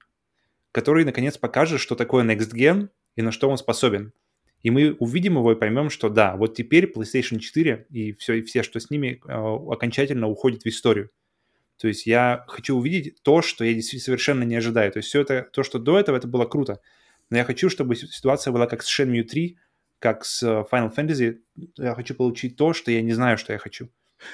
который, 0.70 1.04
наконец, 1.04 1.36
покажет, 1.36 1.80
что 1.80 1.96
такое 1.96 2.24
Next 2.24 2.54
Gen 2.54 2.88
и 3.16 3.22
на 3.22 3.32
что 3.32 3.50
он 3.50 3.58
способен. 3.58 4.12
И 4.62 4.70
мы 4.70 4.92
увидим 5.00 5.34
его 5.34 5.52
и 5.52 5.56
поймем, 5.56 5.90
что 5.90 6.08
да, 6.08 6.36
вот 6.36 6.54
теперь 6.54 6.90
PlayStation 6.90 7.40
4 7.40 7.86
и 7.90 8.12
все, 8.12 8.34
и 8.34 8.42
все 8.42 8.62
что 8.62 8.78
с 8.78 8.88
ними, 8.88 9.20
э, 9.26 9.32
окончательно 9.32 10.28
уходит 10.28 10.62
в 10.62 10.66
историю. 10.66 11.10
То 11.82 11.88
есть 11.88 12.06
я 12.06 12.44
хочу 12.46 12.76
увидеть 12.76 13.20
то, 13.24 13.42
что 13.42 13.64
я 13.64 13.74
действительно 13.74 14.04
совершенно 14.04 14.44
не 14.44 14.54
ожидаю. 14.54 14.92
То 14.92 14.98
есть 14.98 15.08
все 15.08 15.22
это, 15.22 15.48
то, 15.52 15.64
что 15.64 15.80
до 15.80 15.98
этого, 15.98 16.16
это 16.16 16.28
было 16.28 16.44
круто. 16.44 16.78
Но 17.28 17.38
я 17.38 17.44
хочу, 17.44 17.68
чтобы 17.68 17.96
ситуация 17.96 18.52
была 18.52 18.68
как 18.68 18.84
с 18.84 19.00
Shenmue 19.00 19.24
3, 19.24 19.58
как 19.98 20.24
с 20.24 20.44
э, 20.44 20.64
Final 20.70 20.94
Fantasy. 20.94 21.38
Я 21.76 21.96
хочу 21.96 22.14
получить 22.14 22.54
то, 22.54 22.72
что 22.72 22.92
я 22.92 23.02
не 23.02 23.14
знаю, 23.14 23.36
что 23.36 23.52
я 23.52 23.58
хочу. 23.58 23.88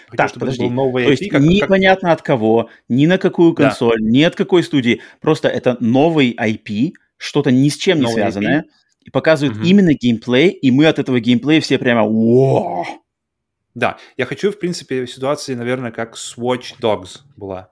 хочу 0.08 0.16
так, 0.18 0.28
чтобы 0.28 0.40
подожди. 0.40 0.64
Был 0.64 0.70
новый 0.72 1.04
то 1.04 1.10
IP, 1.10 1.16
есть 1.16 1.30
как, 1.30 1.40
непонятно 1.40 2.10
как... 2.10 2.18
от 2.18 2.26
кого, 2.26 2.68
ни 2.90 3.06
на 3.06 3.16
какую 3.16 3.54
консоль, 3.54 3.96
да. 3.98 4.10
ни 4.10 4.20
от 4.20 4.36
какой 4.36 4.62
студии. 4.62 5.00
Просто 5.18 5.48
это 5.48 5.78
новый 5.80 6.36
IP, 6.38 6.92
что-то 7.16 7.50
ни 7.50 7.70
с 7.70 7.78
чем 7.78 7.96
не 7.96 8.02
новый 8.02 8.16
связанное. 8.16 8.60
IP 8.60 8.64
и 9.04 9.10
показывают 9.10 9.56
Мгм. 9.56 9.66
именно 9.66 9.94
геймплей, 9.94 10.50
и 10.50 10.70
мы 10.70 10.84
от 10.84 10.98
этого 10.98 11.18
геймплея 11.18 11.62
все 11.62 11.78
прямо 11.78 12.06
«Во!» 12.06 12.84
Да, 13.78 13.96
я 14.16 14.26
хочу, 14.26 14.50
в 14.50 14.58
принципе, 14.58 15.06
ситуации, 15.06 15.54
наверное, 15.54 15.92
как 15.92 16.16
с 16.16 16.36
Watch 16.36 16.74
Dogs 16.80 17.20
была. 17.36 17.70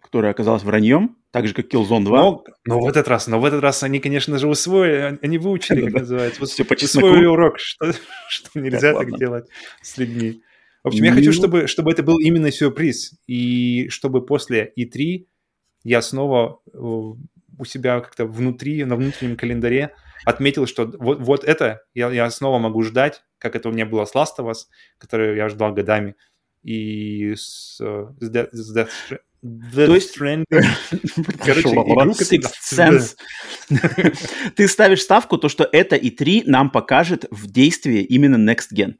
которая 0.00 0.30
оказалась 0.30 0.62
враньем, 0.62 1.16
так 1.32 1.46
же, 1.48 1.54
как 1.54 1.66
Killzone 1.66 2.04
2. 2.04 2.18
Но, 2.20 2.44
но 2.64 2.80
в 2.80 2.88
этот 2.88 3.08
раз, 3.08 3.26
но 3.26 3.40
в 3.40 3.44
этот 3.44 3.60
раз 3.62 3.82
они, 3.82 3.98
конечно 3.98 4.38
же, 4.38 4.46
усвоили, 4.48 5.18
они 5.20 5.38
выучили, 5.38 5.84
как 5.84 5.94
называется. 6.00 6.40
Вот 6.40 6.50
Всё 6.50 6.64
по 6.64 6.76
чесноку. 6.76 7.08
усвоили 7.08 7.26
урок, 7.26 7.58
что, 7.58 7.92
что 8.28 8.58
нельзя 8.60 8.92
так 8.92 9.02
ладно. 9.02 9.18
делать 9.18 9.48
с 9.82 9.98
людьми. 9.98 10.40
В 10.84 10.88
общем, 10.88 11.04
я 11.04 11.12
хочу, 11.12 11.26
Ну. 11.30 11.32
чтобы, 11.32 11.66
чтобы 11.66 11.90
это 11.90 12.02
был 12.02 12.18
именно 12.20 12.50
сюрприз. 12.52 13.14
И 13.26 13.88
чтобы 13.88 14.24
после 14.24 14.72
E3 14.78 15.26
я 15.82 16.00
снова 16.00 16.60
э, 16.72 16.78
у 16.78 17.64
себя 17.66 18.00
как-то 18.00 18.24
внутри, 18.26 18.84
на 18.84 18.94
внутреннем 18.96 19.36
календаре 19.36 19.94
отметил, 20.24 20.66
что 20.66 20.86
вот, 20.98 21.20
вот 21.20 21.42
это 21.44 21.82
я, 21.92 22.10
я 22.10 22.30
снова 22.30 22.58
могу 22.58 22.82
ждать, 22.82 23.24
как 23.44 23.56
это 23.56 23.68
у 23.68 23.72
меня 23.72 23.84
было 23.84 24.06
с 24.06 24.14
Last 24.14 24.38
of 24.38 24.50
Us, 24.50 24.66
которую 24.96 25.36
я 25.36 25.50
ждал 25.50 25.74
годами, 25.74 26.16
и 26.62 27.34
с, 27.36 27.78
э, 27.78 28.06
с 28.20 28.30
Death, 28.30 28.48
с 28.52 28.74
Death 28.74 28.88
Death 29.44 29.86
То 29.86 29.94
есть- 29.94 30.18
Stranding. 30.18 30.44
Короче, 31.44 31.68
игру, 31.68 32.12
Sense. 32.12 33.16
Ты 34.56 34.66
ставишь 34.66 35.02
ставку, 35.02 35.36
то, 35.36 35.50
что 35.50 35.68
это 35.70 35.96
и 35.96 36.08
3 36.08 36.44
нам 36.46 36.70
покажет 36.70 37.26
в 37.30 37.50
действии 37.50 38.02
именно 38.02 38.36
Next 38.50 38.72
Gen. 38.74 38.94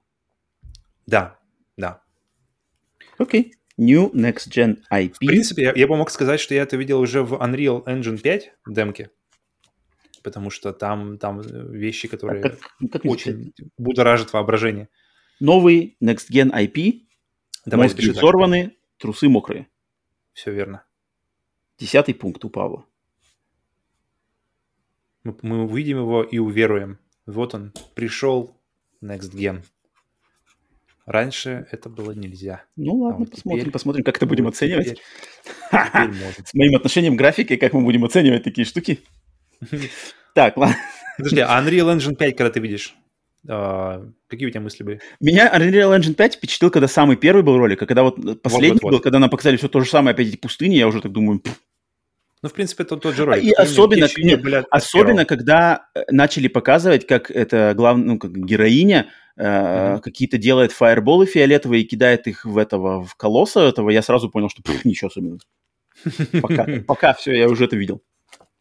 Да, 1.07 1.39
да. 1.79 2.03
Окей. 3.17 3.55
New 3.79 4.11
Next 4.13 4.49
Gen 4.51 4.77
IP. 4.93 5.15
В 5.15 5.19
принципе, 5.19 5.63
я, 5.63 5.73
я 5.75 5.87
бы 5.87 5.97
мог 5.97 6.11
сказать, 6.11 6.39
что 6.41 6.55
я 6.55 6.63
это 6.63 6.77
видел 6.77 7.01
уже 7.01 7.23
в 7.23 7.33
Unreal 7.35 7.83
Engine 7.87 8.19
5 8.21 8.53
демке, 8.69 9.11
потому 10.25 10.51
что 10.51 10.73
там, 10.73 11.19
там 11.19 11.41
э, 11.41 11.45
вещи, 11.77 12.07
А 12.07 12.09
которые 12.09 12.43
как- 12.43 12.59
ну, 12.81 12.89
как 12.89 13.05
очень 13.05 13.53
будоражат 13.79 14.33
воображение. 14.33 14.89
Новый 15.39 15.97
Next 16.03 16.31
Gen 16.33 16.51
IP. 16.53 17.03
Давай, 17.67 17.87
мозги 17.87 18.07
так. 18.09 18.17
взорваны, 18.17 18.75
трусы 18.99 19.29
мокрые. 19.29 19.69
Все 20.33 20.51
верно. 20.51 20.85
Десятый 21.79 22.15
пункт 22.15 22.45
у 22.45 22.49
Павла. 22.51 22.85
Мы, 25.23 25.37
мы 25.43 25.65
увидим 25.65 25.99
его 25.99 26.23
и 26.23 26.39
уверуем. 26.39 26.99
Вот 27.27 27.55
он, 27.55 27.73
пришел 27.95 28.57
Next 29.03 29.33
Gen. 29.33 29.63
Раньше 31.07 31.67
это 31.71 31.91
было 31.91 32.13
нельзя. 32.13 32.65
Ну 32.77 32.95
ладно, 33.01 33.19
вот 33.21 33.31
посмотрим, 33.33 33.61
теперь- 33.61 33.73
посмотрим, 33.73 34.05
как 34.05 34.17
это 34.17 34.27
будем 34.27 34.45
Вот 34.45 34.55
оценивать. 34.55 34.87
теперь- 34.87 35.01
теперь. 35.71 36.45
С 36.47 36.55
моим 36.55 36.77
отношением 36.77 37.15
к 37.15 37.19
графике, 37.19 37.57
как 37.59 37.75
мы 37.75 37.83
будем 37.83 38.05
оценивать 38.05 38.43
такие 38.45 38.65
штуки. 38.65 39.01
Так, 40.35 40.57
ладно. 40.57 40.77
Подожди, 41.17 41.41
а 41.41 41.63
Unreal 41.63 41.97
Engine 41.97 42.17
5, 42.17 42.37
когда 42.37 42.51
ты 42.51 42.61
видишь, 42.61 42.95
а, 43.49 44.05
какие 44.27 44.49
у 44.49 44.51
тебя 44.51 44.61
мысли 44.61 44.83
были? 44.83 45.01
Меня 45.21 45.53
Unreal 45.55 45.97
Engine 45.99 46.15
5 46.15 46.35
впечатлил, 46.35 46.71
когда 46.71 46.89
самый 46.89 47.17
первый 47.17 47.43
был 47.43 47.57
ролик, 47.57 47.83
а 47.83 47.87
когда 47.87 48.03
вот 48.03 48.17
последний 48.43 48.73
Вот-вот-вот. 48.73 48.91
был, 48.93 49.01
когда 49.01 49.19
нам 49.19 49.31
показали 49.31 49.57
все 49.57 49.69
то 49.69 49.81
же 49.81 49.89
самое, 49.89 50.15
опять 50.15 50.29
эти 50.29 50.37
пустыни, 50.37 50.75
я 50.75 50.89
уже 50.89 51.01
так 51.01 51.13
думаю. 51.13 51.41
Ну, 52.43 52.49
в 52.49 52.53
принципе, 52.53 52.83
это 52.83 52.97
тот 52.97 53.15
же 53.15 53.25
ролик. 53.25 53.43
И 53.43 53.53
особенно- 53.53 54.07
нет, 54.19 54.45
от 54.45 54.67
Особенно, 54.71 55.25
когда 55.25 55.87
э, 55.95 56.03
начали 56.11 56.49
показывать, 56.49 57.07
как 57.07 57.31
это 57.31 57.73
главная, 57.77 58.07
ну, 58.07 58.19
как 58.19 58.33
героиня 58.37 59.07
э, 59.37 59.93
Мгм. 59.93 60.01
какие-то 60.01 60.37
делает 60.37 60.71
фаерболы 60.73 61.27
фиолетовые 61.27 61.83
и 61.83 61.87
кидает 61.87 62.27
их 62.27 62.45
в 62.45 62.59
этого, 62.59 63.03
в 63.05 63.15
колосса 63.15 63.61
этого, 63.61 63.89
я 63.91 64.03
сразу 64.03 64.29
понял, 64.31 64.51
что 64.51 64.63
пф, 64.63 64.85
ничего 64.85 65.09
особенного. 65.09 65.41
Пока, 66.43 66.67
пока 66.87 67.15
все, 67.15 67.33
я 67.33 67.49
уже 67.49 67.65
это 67.65 67.77
видел. 67.77 68.03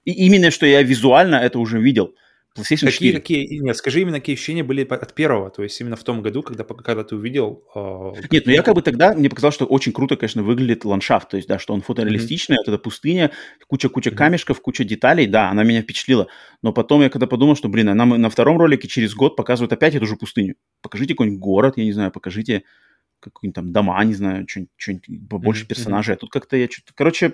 И 0.06 0.12
именно, 0.12 0.52
что 0.52 0.66
я 0.66 0.82
визуально 0.82 1.36
это 1.36 1.60
уже 1.60 1.80
видел. 1.80 2.16
PlayStation 2.56 2.86
Какие, 2.86 3.14
4. 3.14 3.14
какие, 3.14 3.60
нет, 3.62 3.76
скажи 3.76 4.02
именно, 4.02 4.20
какие 4.20 4.36
ощущения 4.36 4.64
были 4.64 4.84
от 4.84 5.16
первого, 5.16 5.50
то 5.50 5.64
есть 5.64 5.82
именно 5.82 5.96
в 5.96 6.04
том 6.04 6.22
году, 6.22 6.44
когда, 6.44 6.64
когда 6.64 7.04
ты 7.04 7.16
увидел... 7.16 7.64
а, 7.74 8.14
Нет, 8.30 8.46
ну 8.46 8.52
я 8.52 8.62
как 8.62 8.76
бы 8.76 8.84
тогда, 8.84 9.16
мне 9.16 9.28
показалось, 9.28 9.56
что 9.56 9.66
очень 9.66 9.92
круто, 9.92 10.18
конечно, 10.18 10.44
выглядит 10.44 10.86
ландшафт, 10.86 11.30
то 11.30 11.38
есть, 11.38 11.50
да, 11.50 11.58
что 11.58 11.74
он 11.74 11.82
фотореалистичный, 11.82 12.58
вот 12.58 12.68
эта 12.68 12.78
пустыня, 12.78 13.32
куча-куча 13.68 14.12
Мгм. 14.12 14.18
камешков, 14.18 14.62
куча 14.62 14.84
деталей, 14.84 15.26
да, 15.26 15.50
она 15.50 15.64
меня 15.64 15.82
впечатлила. 15.82 16.28
Но 16.62 16.74
потом 16.74 17.02
я 17.02 17.10
когда 17.10 17.26
подумал, 17.26 17.56
что, 17.56 17.70
блин, 17.70 17.90
а 17.90 17.96
нам 17.96 18.10
на 18.10 18.30
втором 18.30 18.60
ролике 18.60 18.88
через 18.88 19.16
год 19.16 19.36
показывают 19.36 19.74
опять 19.74 19.96
эту 19.96 20.06
же 20.06 20.16
пустыню. 20.16 20.54
Покажите 20.84 21.16
какой-нибудь 21.16 21.40
город, 21.40 21.74
я 21.78 21.86
не 21.86 21.92
знаю, 21.92 22.12
покажите 22.12 22.66
какие-нибудь 23.20 23.56
там 23.56 23.72
дома, 23.72 24.04
не 24.04 24.14
знаю, 24.14 24.46
что-нибудь, 24.48 24.72
что-нибудь 24.78 25.28
побольше 25.28 25.62
Мгм, 25.62 25.70
персонажей. 25.70 26.14
А 26.14 26.18
тут 26.18 26.30
как-то 26.30 26.56
я 26.56 26.68
что-то... 26.70 26.94
Короче, 26.94 27.34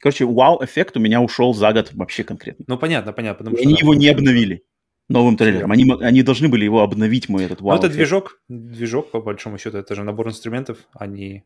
короче, 0.00 0.24
вау-эффект 0.24 0.96
у 0.96 1.00
меня 1.00 1.20
ушел 1.20 1.54
за 1.54 1.72
год 1.72 1.90
вообще 1.92 2.24
конкретно. 2.24 2.64
Ну, 2.68 2.78
понятно, 2.78 3.12
понятно. 3.12 3.38
Потому 3.44 3.56
И 3.56 3.60
что 3.60 3.68
они 3.68 3.74
да, 3.74 3.80
его 3.80 3.94
не 3.94 4.08
обновили 4.08 4.62
новым 5.08 5.36
трейлером. 5.36 5.72
Они, 5.72 5.90
они 6.00 6.22
должны 6.22 6.48
были 6.48 6.64
его 6.64 6.82
обновить, 6.82 7.28
мой 7.28 7.44
этот 7.44 7.60
Ну, 7.60 7.66
вау 7.68 7.78
это 7.78 7.88
движок, 7.88 8.40
движок, 8.48 9.10
по 9.10 9.20
большому 9.20 9.58
счету, 9.58 9.78
это 9.78 9.94
же 9.94 10.02
набор 10.04 10.28
инструментов, 10.28 10.78
а 10.92 11.06
не, 11.06 11.44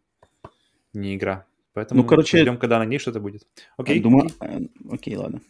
не 0.92 1.14
игра. 1.16 1.46
Поэтому 1.74 2.03
Ну, 2.03 2.09
короче- 2.09 2.38
ждем, 2.42 2.59
когда 2.59 2.78
на 2.78 2.84
ней 2.84 2.98
что-то 2.98 3.20
будет. 3.20 3.42
Окей, 3.76 4.00
Думаю, 4.00 4.28
окей. 4.40 4.57
э, 4.59 4.92
окей, 4.94 5.16
ладно. 5.16 5.40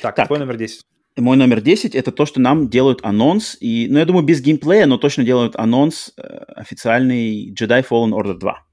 Так, 0.00 0.14
так. 0.16 0.26
твой 0.26 0.38
номер 0.38 0.56
10. 0.56 0.82
Мой 1.18 1.36
номер 1.36 1.60
10 1.60 1.94
это 1.94 2.12
то, 2.12 2.24
что 2.26 2.40
нам 2.40 2.68
делают 2.68 3.00
анонс. 3.02 3.56
И, 3.60 3.88
ну, 3.90 3.98
я 3.98 4.04
думаю, 4.04 4.24
без 4.24 4.40
геймплея, 4.40 4.86
но 4.86 4.96
точно 4.98 5.24
делают 5.24 5.56
анонс 5.56 6.12
э, 6.16 6.22
официальный 6.22 7.52
Jedi 7.52 7.86
Fallen 7.86 8.12
Order 8.12 8.34
2. 8.38 8.66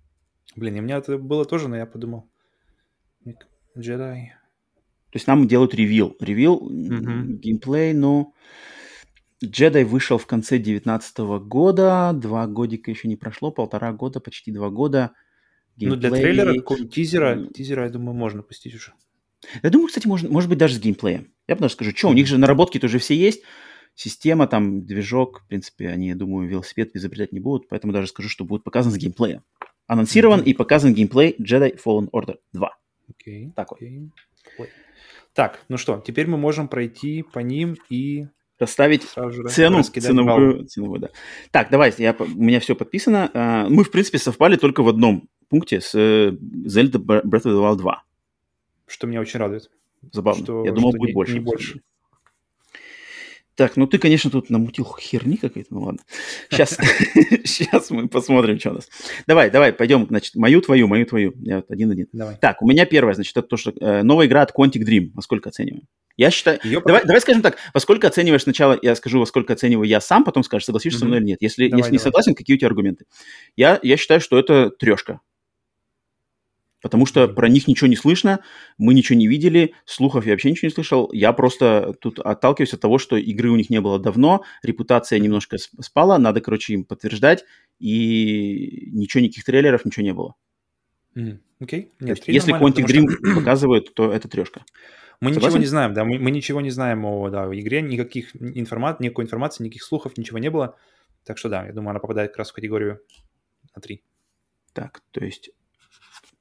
Блин, 0.56 0.76
и 0.76 0.80
у 0.80 0.84
меня 0.84 0.98
это 0.98 1.18
было 1.18 1.46
тоже, 1.46 1.68
но 1.68 1.76
я 1.78 1.86
подумал. 1.86 2.30
Джедай. 3.78 4.34
То 5.12 5.18
есть 5.18 5.28
нам 5.28 5.48
делают 5.48 5.74
ревил. 5.76 6.16
Ревил, 6.20 6.60
Мгм. 6.70 7.38
геймплей, 7.38 7.94
ну... 7.94 8.34
Jedi 9.44 9.84
вышел 9.84 10.18
в 10.18 10.26
конце 10.26 10.58
2019 10.58 11.18
года, 11.46 12.12
два 12.14 12.48
годика 12.48 12.90
еще 12.90 13.10
не 13.10 13.18
прошло, 13.18 13.52
полтора 13.52 13.92
года, 13.92 14.22
почти 14.22 14.52
два 14.54 14.70
года. 14.70 15.12
Ну, 15.76 15.96
для 15.98 16.12
трейлера, 16.12 16.54
какого-нибудь 16.54 16.94
тизера, 16.94 17.48
тизера, 17.54 17.84
я 17.84 17.90
думаю, 17.90 18.16
можно 18.16 18.42
пустить 18.42 18.74
уже. 18.74 18.94
Я 19.62 19.70
думаю, 19.70 19.90
кстати, 19.90 20.08
может, 20.08 20.30
может 20.30 20.50
быть, 20.50 20.58
даже 20.60 20.76
с 20.76 20.80
геймплеем. 20.80 21.34
Я 21.48 21.56
бы 21.56 21.62
даже 21.62 21.74
скажу, 21.74 21.92
что, 21.94 22.08
у 22.10 22.14
них 22.14 22.26
же 22.28 22.38
наработки 22.38 22.80
тоже 22.80 23.00
все 23.00 23.16
есть. 23.16 23.42
Система, 23.96 24.48
там, 24.48 24.86
движок, 24.86 25.42
в 25.42 25.48
принципе, 25.48 25.90
они, 25.90 26.08
я 26.08 26.16
думаю, 26.16 26.48
велосипед 26.48 26.96
изобретать 26.96 27.34
не 27.34 27.42
будут, 27.42 27.68
поэтому 27.68 27.92
даже 27.92 28.08
скажу, 28.08 28.30
что 28.30 28.46
будет 28.46 28.64
показан 28.64 28.94
с 28.94 28.98
геймплеем. 28.98 29.44
Анонсирован 29.88 30.40
Мгм. 30.40 30.48
и 30.50 30.54
показан 30.54 30.94
геймплей 30.94 31.36
Jedi 31.38 31.78
Fallen 31.84 32.10
Order 32.12 32.38
2. 32.54 32.70
Окей. 33.10 33.52
Так 33.56 33.72
вот. 33.72 33.78
окей. 33.78 34.10
Ой. 34.60 34.70
Так, 35.34 35.64
ну 35.70 35.78
что, 35.78 36.02
теперь 36.06 36.28
мы 36.28 36.38
можем 36.38 36.68
пройти 36.68 37.24
по 37.24 37.40
ним 37.40 37.76
и 37.90 38.28
Расставить 38.60 39.04
сразу 39.04 39.32
же 39.32 39.50
цену, 39.50 39.82
ценовую, 39.84 40.66
ценовую, 40.66 41.00
да. 41.02 41.10
Так, 41.52 41.70
давайте, 41.72 42.04
я, 42.04 42.16
у 42.18 42.26
меня 42.26 42.60
все 42.60 42.76
подписано. 42.76 43.30
А, 43.34 43.68
Мы, 43.68 43.84
в 43.84 43.92
принципе, 43.92 44.20
совпали 44.20 44.56
только 44.58 44.84
в 44.84 44.88
одном 44.88 45.28
пункте 45.50 45.82
с 45.82 45.94
э, 45.96 46.30
Zelda 46.30 46.98
Breath 46.98 47.24
of 47.24 47.52
the 47.52 47.60
Wild 47.62 47.78
2. 47.78 48.04
Что 48.88 49.08
меня 49.08 49.22
очень 49.22 49.40
радует. 49.40 49.70
Забавно. 50.12 50.44
Что- 50.44 50.66
я 50.66 50.72
думал, 50.72 50.92
что 50.92 51.00
будет 51.00 51.10
не- 51.10 51.14
больше. 51.14 51.34
не 51.34 51.40
больше. 51.40 51.82
Так, 53.56 53.78
ну 53.78 53.86
ты, 53.86 54.00
конечно, 54.00 54.32
тут 54.32 54.50
намутил 54.50 54.86
херни 55.00 55.36
какой-то, 55.36 55.74
ну 55.74 55.82
ладно. 55.82 56.02
Сейчас, 56.50 56.78
сейчас 57.44 57.90
мы 57.92 58.08
посмотрим, 58.08 58.60
что 58.60 58.72
у 58.72 58.74
нас. 58.74 58.90
Давай, 59.28 59.52
давай, 59.52 59.72
пойдем, 59.74 60.08
значит, 60.08 60.36
мою, 60.36 60.62
твою, 60.62 60.88
мою, 60.88 61.06
твою. 61.06 61.34
Я 61.42 61.58
вот 61.58 61.70
один-один. 61.70 62.08
Давай. 62.14 62.38
Так, 62.38 62.62
у 62.64 62.68
меня 62.68 62.86
первое, 62.86 63.14
значит, 63.14 63.38
это 63.38 63.48
то, 63.48 63.58
что 63.58 63.72
э, 63.80 64.02
новая 64.02 64.26
игра 64.26 64.42
от 64.42 64.52
Quantic 64.58 64.84
Dream. 64.84 65.12
Во 65.14 65.22
сколько 65.22 65.50
оцениваем? 65.50 65.84
Я 66.18 66.32
считаю... 66.32 66.60
Ее 66.64 66.82
Давай, 66.82 67.04
давай 67.04 67.22
скажем 67.22 67.42
так, 67.42 67.58
во 67.74 67.80
сколько 67.80 68.08
оцениваешь 68.08 68.44
сначала, 68.44 68.78
я 68.82 68.96
скажу, 68.96 69.20
во 69.20 69.26
сколько 69.26 69.54
оцениваю 69.54 69.88
я 69.88 70.00
сам, 70.00 70.24
потом 70.24 70.44
скажешь, 70.44 70.66
согласишься 70.66 71.00
со 71.00 71.06
мной 71.06 71.20
или 71.20 71.26
нет. 71.26 71.42
Если, 71.42 71.68
Давай, 71.68 71.80
если 71.80 71.92
не 71.92 71.98
давай. 71.98 72.04
согласен, 72.04 72.36
какие 72.36 72.56
у 72.56 72.60
тебя 72.60 72.68
аргументы? 72.68 73.06
Я, 73.56 73.80
я 73.82 73.98
считаю, 73.98 74.22
что 74.22 74.38
это 74.40 74.70
трешка. 74.70 75.22
Потому 76.84 77.06
что 77.06 77.30
про 77.30 77.48
них 77.48 77.70
ничего 77.70 77.88
не 77.88 77.96
слышно, 77.96 78.42
мы 78.78 78.94
ничего 78.94 79.18
не 79.18 79.26
видели, 79.26 79.74
слухов 79.86 80.26
я 80.26 80.34
вообще 80.34 80.52
ничего 80.52 80.68
не 80.68 80.74
слышал. 80.74 81.10
Я 81.14 81.32
просто 81.32 81.94
тут 82.02 82.20
отталкиваюсь 82.20 82.74
от 82.74 82.82
того, 82.82 82.98
что 82.98 83.16
игры 83.16 83.50
у 83.50 83.56
них 83.56 83.70
не 83.70 83.80
было 83.80 84.00
давно, 84.00 84.44
репутация 84.62 85.18
немножко 85.20 85.56
сп- 85.56 85.82
спала, 85.82 86.20
надо, 86.20 86.42
короче, 86.42 86.74
им 86.74 86.84
подтверждать, 86.84 87.46
и 87.80 88.90
ничего, 88.92 89.24
никаких 89.24 89.46
трейлеров, 89.46 89.86
ничего 89.86 90.04
не 90.04 90.14
было. 90.14 90.36
Окей. 91.62 91.94
Нет, 92.02 92.18
есть, 92.18 92.24
три 92.26 92.34
если 92.34 92.54
Quantic 92.54 92.86
Dream 92.86 93.10
что 93.10 93.36
показывают, 93.36 93.94
то 93.94 94.12
это 94.12 94.28
трешка. 94.28 94.66
Мы 95.22 95.30
ничего 95.30 95.44
Согласен? 95.44 95.62
не 95.62 95.68
знаем, 95.68 95.94
да, 95.94 96.04
мы, 96.04 96.20
мы 96.20 96.32
ничего 96.32 96.60
не 96.60 96.70
знаем 96.70 97.06
о 97.06 97.30
да, 97.30 97.46
о 97.46 97.56
игре, 97.58 97.82
никаких 97.82 98.36
информат, 98.36 99.00
никакой 99.00 99.24
информации, 99.24 99.64
никаких 99.64 99.84
слухов, 99.84 100.18
ничего 100.18 100.38
не 100.38 100.50
было. 100.50 100.76
Так 101.24 101.38
что 101.38 101.48
да, 101.48 101.66
я 101.66 101.72
думаю, 101.72 101.92
она 101.92 102.02
попадает 102.02 102.32
как 102.32 102.40
раз 102.40 102.52
в 102.52 102.54
категорию 102.54 103.00
на 103.74 103.82
3. 103.82 104.04
Так, 104.74 105.02
то 105.12 105.24
есть 105.24 105.52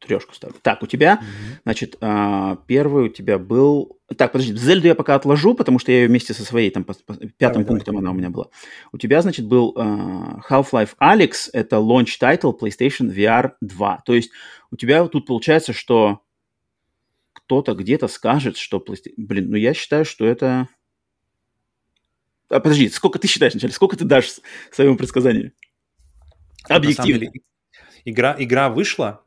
трешку 0.03 0.34
ставлю. 0.34 0.57
Так, 0.62 0.82
у 0.82 0.86
тебя, 0.86 1.22
значит, 1.64 1.96
а, 2.00 2.57
первый 2.66 3.05
у 3.05 3.09
тебя 3.09 3.38
был... 3.38 3.98
Так, 4.16 4.32
подожди, 4.32 4.55
Зельду 4.55 4.88
я 4.88 4.94
пока 4.94 5.14
отложу, 5.14 5.55
потому 5.55 5.78
что 5.78 5.92
я 5.92 6.03
ее 6.03 6.09
вместе 6.09 6.34
со 6.34 6.44
своей, 6.44 6.70
там, 6.70 6.84
по- 6.84 6.94
по- 6.94 7.14
пятым 7.14 7.62
Давай, 7.62 7.64
пунктом 7.66 7.94
давай. 7.94 8.00
она 8.00 8.11
у 8.11 8.14
меня 8.14 8.30
была. 8.30 8.48
У 8.92 8.98
тебя, 8.98 9.22
значит, 9.22 9.46
был 9.46 9.74
а, 9.76 10.40
Half-Life 10.48 10.96
Alyx, 11.00 11.50
это 11.53 11.76
launch 11.76 12.18
title 12.20 12.59
PlayStation 12.59 13.12
VR 13.12 13.53
2. 13.61 14.03
То 14.05 14.14
есть 14.14 14.30
у 14.70 14.76
тебя 14.76 15.07
тут 15.07 15.26
получается, 15.26 15.72
что 15.72 16.20
кто-то 17.32 17.74
где-то 17.74 18.09
скажет, 18.09 18.57
что 18.57 18.78
PlayStation... 18.78 19.14
Блин, 19.16 19.50
ну 19.50 19.57
я 19.57 19.74
считаю, 19.74 20.05
что 20.05 20.26
это... 20.26 20.68
А, 22.48 22.61
подожди, 22.61 22.88
сколько 22.90 23.18
ты 23.18 23.28
считаешь 23.28 23.53
вначале? 23.55 23.72
Сколько 23.72 23.96
ты 23.96 24.05
дашь 24.05 24.40
своему 24.70 24.96
предсказанию? 24.96 25.53
Объективно. 26.68 27.20
Деле, 27.20 27.32
игра, 28.05 28.36
игра 28.38 28.68
вышла 28.68 29.24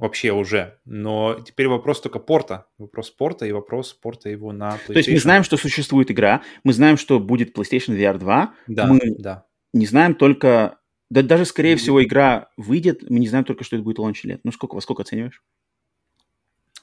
вообще 0.00 0.32
уже, 0.32 0.78
но 0.84 1.38
теперь 1.46 1.68
вопрос 1.68 2.00
только 2.00 2.18
порта. 2.18 2.66
Вопрос 2.78 3.10
порта 3.10 3.46
и 3.46 3.52
вопрос 3.52 3.92
порта 3.92 4.30
его 4.30 4.52
на 4.52 4.70
PlayStation. 4.70 4.86
То 4.86 4.98
есть 4.98 5.08
мы 5.10 5.18
знаем, 5.18 5.44
что 5.44 5.56
существует 5.56 6.10
игра, 6.10 6.42
мы 6.64 6.72
знаем, 6.72 6.96
что 6.96 7.20
будет 7.20 7.56
PlayStation 7.56 7.96
VR 7.96 8.18
2. 8.18 8.54
Да, 8.66 8.86
мы 8.86 9.00
да. 9.18 9.46
не 9.72 9.86
знаем 9.86 10.14
только... 10.14 10.78
Да, 11.10 11.22
даже, 11.22 11.44
скорее 11.44 11.76
всего, 11.76 12.02
игра 12.02 12.50
выйдет, 12.56 13.08
мы 13.10 13.18
не 13.18 13.28
знаем 13.28 13.44
только, 13.44 13.64
что 13.64 13.76
это 13.76 13.84
будет 13.84 13.98
лонч 13.98 14.24
лет. 14.24 14.40
Ну, 14.44 14.52
сколько, 14.52 14.76
во 14.76 14.80
сколько 14.80 15.02
оцениваешь? 15.02 15.42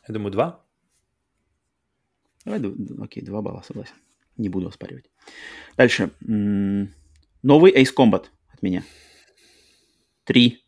Я 0.07 0.13
думаю, 0.13 0.31
два. 0.31 0.63
Давай, 2.45 2.61
окей, 3.01 3.23
два 3.23 3.41
балла, 3.41 3.63
согласен. 3.65 3.95
Не 4.37 4.49
буду 4.49 4.67
оспаривать. 4.67 5.09
Дальше. 5.75 6.11
Новый 6.21 7.71
Ace 7.71 7.93
Combat 7.97 8.25
от 8.53 8.61
меня. 8.61 8.83
Три. 10.23 10.66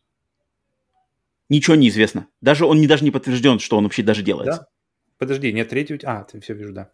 Ничего 1.50 1.76
не 1.76 1.88
известно. 1.88 2.28
Даже 2.40 2.64
он 2.64 2.80
не, 2.80 2.86
даже 2.86 3.04
не 3.04 3.10
подтвержден, 3.10 3.58
что 3.58 3.76
он 3.76 3.84
вообще 3.84 4.02
даже 4.02 4.22
делается. 4.22 4.60
Да? 4.62 4.66
Подожди, 5.18 5.52
нет 5.52 5.68
третьего... 5.68 5.98
А, 6.04 6.24
ты 6.24 6.40
все 6.40 6.54
вижу, 6.54 6.72
да. 6.72 6.90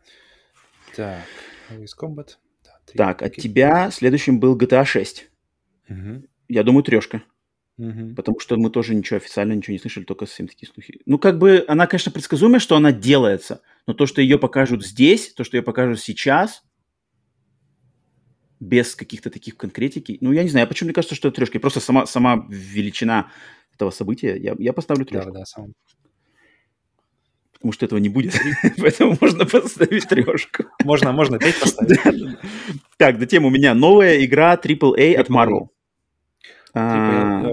Так, 0.97 1.25
Ace 1.71 1.93
Combat. 1.97 2.31
Да, 2.65 2.81
так, 2.95 3.23
от 3.23 3.37
тебя 3.37 3.91
следующим 3.91 4.41
был 4.41 4.57
GTA 4.57 4.85
6. 4.85 5.31
Угу. 5.91 6.23
Я 6.49 6.63
думаю, 6.63 6.83
трешка. 6.83 7.23
Угу. 7.77 8.15
Потому 8.17 8.41
что 8.41 8.57
мы 8.57 8.71
тоже 8.71 8.95
ничего 8.95 9.19
официально 9.19 9.53
ничего 9.53 9.75
не 9.75 9.79
слышали, 9.79 10.05
только 10.05 10.25
совсем 10.25 10.49
такие 10.49 10.73
слухи. 10.73 11.01
Ну, 11.05 11.19
как 11.19 11.39
бы, 11.39 11.63
она, 11.69 11.87
конечно, 11.87 12.11
предсказуемая, 12.11 12.59
что 12.59 12.77
она 12.77 12.93
делается, 12.93 13.61
но 13.87 13.93
то, 13.93 14.07
что 14.07 14.23
ее 14.23 14.39
покажут 14.39 14.85
здесь, 14.85 15.35
то, 15.35 15.45
что 15.45 15.59
ее 15.59 15.63
покажут 15.63 16.01
сейчас, 16.01 16.63
без 18.59 18.95
каких-то 18.95 19.29
таких 19.29 19.59
конкретики, 19.59 20.17
ну, 20.23 20.33
я 20.33 20.43
не 20.43 20.49
знаю, 20.49 20.67
почему 20.67 20.87
мне 20.87 20.95
кажется, 20.95 21.15
что 21.15 21.29
это 21.29 21.37
трешка. 21.37 21.61
Просто 21.61 21.81
сама, 21.81 22.07
сама 22.07 22.47
величина 22.49 23.31
этого 23.77 23.91
события, 23.91 24.37
я, 24.37 24.55
я 24.59 24.73
поставлю 24.73 25.05
трешку. 25.05 25.33
Да, 25.33 25.41
да, 25.41 25.45
сам. 25.45 25.75
Потому 27.53 27.73
что 27.73 27.87
этого 27.87 27.99
не 27.99 28.09
будет, 28.09 28.35
поэтому 28.79 29.17
можно 29.21 29.47
поставить 29.47 30.09
трешку. 30.09 30.65
Можно, 30.85 31.13
можно 31.13 31.39
пять 31.39 31.61
поставить. 31.61 32.01
Так, 32.97 33.19
затем 33.19 33.45
у 33.45 33.51
меня 33.51 33.75
новая 33.75 34.25
игра 34.25 34.55
AAA 34.55 35.15
от 35.15 35.31
Marvel. 35.31 35.69
А, 36.75 37.51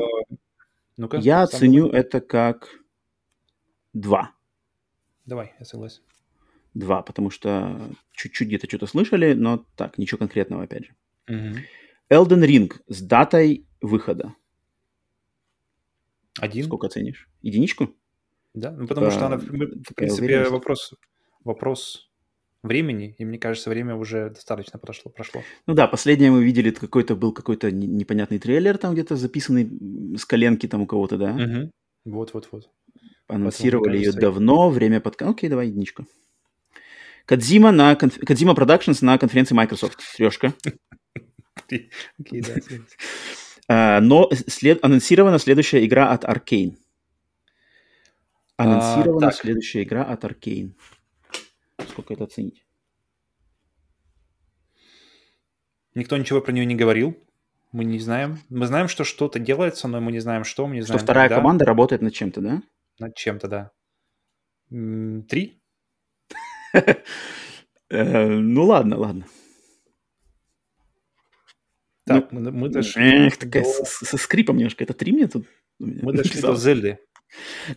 ну 0.98 1.10
я 1.14 1.44
оценю 1.44 1.88
это 1.88 2.20
как 2.20 2.70
два. 3.94 4.32
Давай, 5.26 5.54
я 5.60 5.66
согласен. 5.66 6.02
Два, 6.74 7.02
потому 7.02 7.30
что 7.30 7.80
чуть-чуть 8.12 8.48
где-то 8.48 8.68
что-то 8.68 8.88
слышали, 8.88 9.34
но 9.34 9.66
так, 9.76 9.98
ничего 9.98 10.18
конкретного, 10.18 10.64
опять 10.64 10.86
же. 10.86 10.94
Elden 12.10 12.46
Ring 12.46 12.74
с 12.88 13.02
датой 13.02 13.66
выхода. 13.80 14.36
Один. 16.40 16.66
Сколько 16.66 16.88
оценишь? 16.88 17.30
Единичку? 17.42 17.96
Да, 18.54 18.72
ну 18.72 18.88
потому 18.88 19.12
что 19.12 19.26
она, 19.26 19.38
в 19.38 19.94
принципе, 19.96 20.44
вопрос, 20.50 20.94
вопрос 21.44 22.10
времени, 22.62 23.16
и 23.18 23.26
мне 23.26 23.38
кажется, 23.38 23.70
время 23.70 23.96
уже 23.96 24.30
достаточно 24.30 24.80
прошло. 24.80 25.12
прошло. 25.12 25.44
Ну 25.68 25.74
да, 25.74 25.88
последнее 25.88 26.32
мы 26.32 26.44
видели, 26.44 26.72
какой-то 26.72 27.16
был 27.16 27.34
какой-то 27.34 27.72
непонятный 27.72 28.40
трейлер 28.40 28.78
там 28.78 28.94
где-то 28.94 29.16
записанный 29.16 29.70
с 30.18 30.26
коленки 30.26 30.68
там 30.68 30.82
у 30.82 30.88
кого-то, 30.88 31.18
да? 31.18 31.32
Угу. 31.34 31.72
Вот, 32.06 32.34
вот, 32.34 32.50
вот. 32.52 32.70
Анонсировали 33.28 33.98
ее 33.98 34.12
давно, 34.12 34.70
время 34.70 35.00
под... 35.02 35.22
Окей, 35.22 35.50
давай 35.50 35.68
единичку. 35.68 36.06
Кадзима 37.26 37.72
на 37.72 37.96
конф... 37.96 38.18
Кадзима 38.20 38.54
Productions 38.54 38.98
на 39.02 39.18
конференции 39.18 39.56
Microsoft. 39.56 40.00
Трешка. 40.18 40.54
Окей, 41.68 42.42
да. 42.42 42.56
А, 43.68 44.00
но 44.02 44.30
след... 44.48 44.84
анонсирована 44.84 45.40
следующая 45.40 45.86
игра 45.86 46.12
от 46.12 46.24
Arkane. 46.24 46.76
Анонсирована 48.58 49.30
а, 49.30 49.32
следующая 49.32 49.84
игра 49.84 50.04
от 50.04 50.24
Arkane. 50.24 50.74
Сколько 51.90 52.14
это 52.14 52.26
оценить? 52.26 52.66
Никто 55.96 56.18
ничего 56.18 56.42
про 56.42 56.52
нее 56.52 56.66
не 56.66 56.76
говорил. 56.76 57.18
Мы 57.72 57.86
не 57.86 58.00
знаем. 58.00 58.40
Мы 58.50 58.68
знаем, 58.68 58.88
что 58.88 59.04
что-то 59.04 59.40
делается, 59.40 59.88
но 59.88 60.00
мы 60.00 60.12
не 60.12 60.20
знаем, 60.20 60.44
что. 60.44 60.68
Мы 60.68 60.76
не 60.76 60.82
знаем, 60.82 61.00
что 61.00 61.06
вторая 61.06 61.28
когда. 61.28 61.42
команда 61.42 61.66
работает 61.66 62.02
над 62.02 62.14
чем-то, 62.14 62.42
да? 62.42 62.62
Над 63.00 63.16
чем-то, 63.16 63.48
да. 63.48 63.72
Три? 64.70 65.60
Э, 67.90 68.28
ну 68.28 68.64
ладно, 68.64 68.98
ладно. 68.98 69.28
Так, 72.06 72.32
ну, 72.32 72.52
мы 72.52 72.70
дошли. 72.70 73.28
Эх, 73.28 73.38
такая 73.38 73.64
со 73.64 74.18
скрипом 74.18 74.58
немножко. 74.58 74.84
Это 74.84 74.94
три 74.94 75.12
мне 75.12 75.28
тут? 75.28 75.46
Мы 75.80 76.14
дошли 76.14 76.42
до 76.42 76.56
Зельды. 76.56 77.00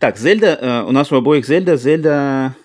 Так, 0.00 0.18
Зельда, 0.18 0.58
э, 0.60 0.82
у 0.82 0.92
нас 0.92 1.10
у 1.12 1.16
обоих 1.16 1.46
Зельда, 1.46 1.76
Зельда 1.76 2.56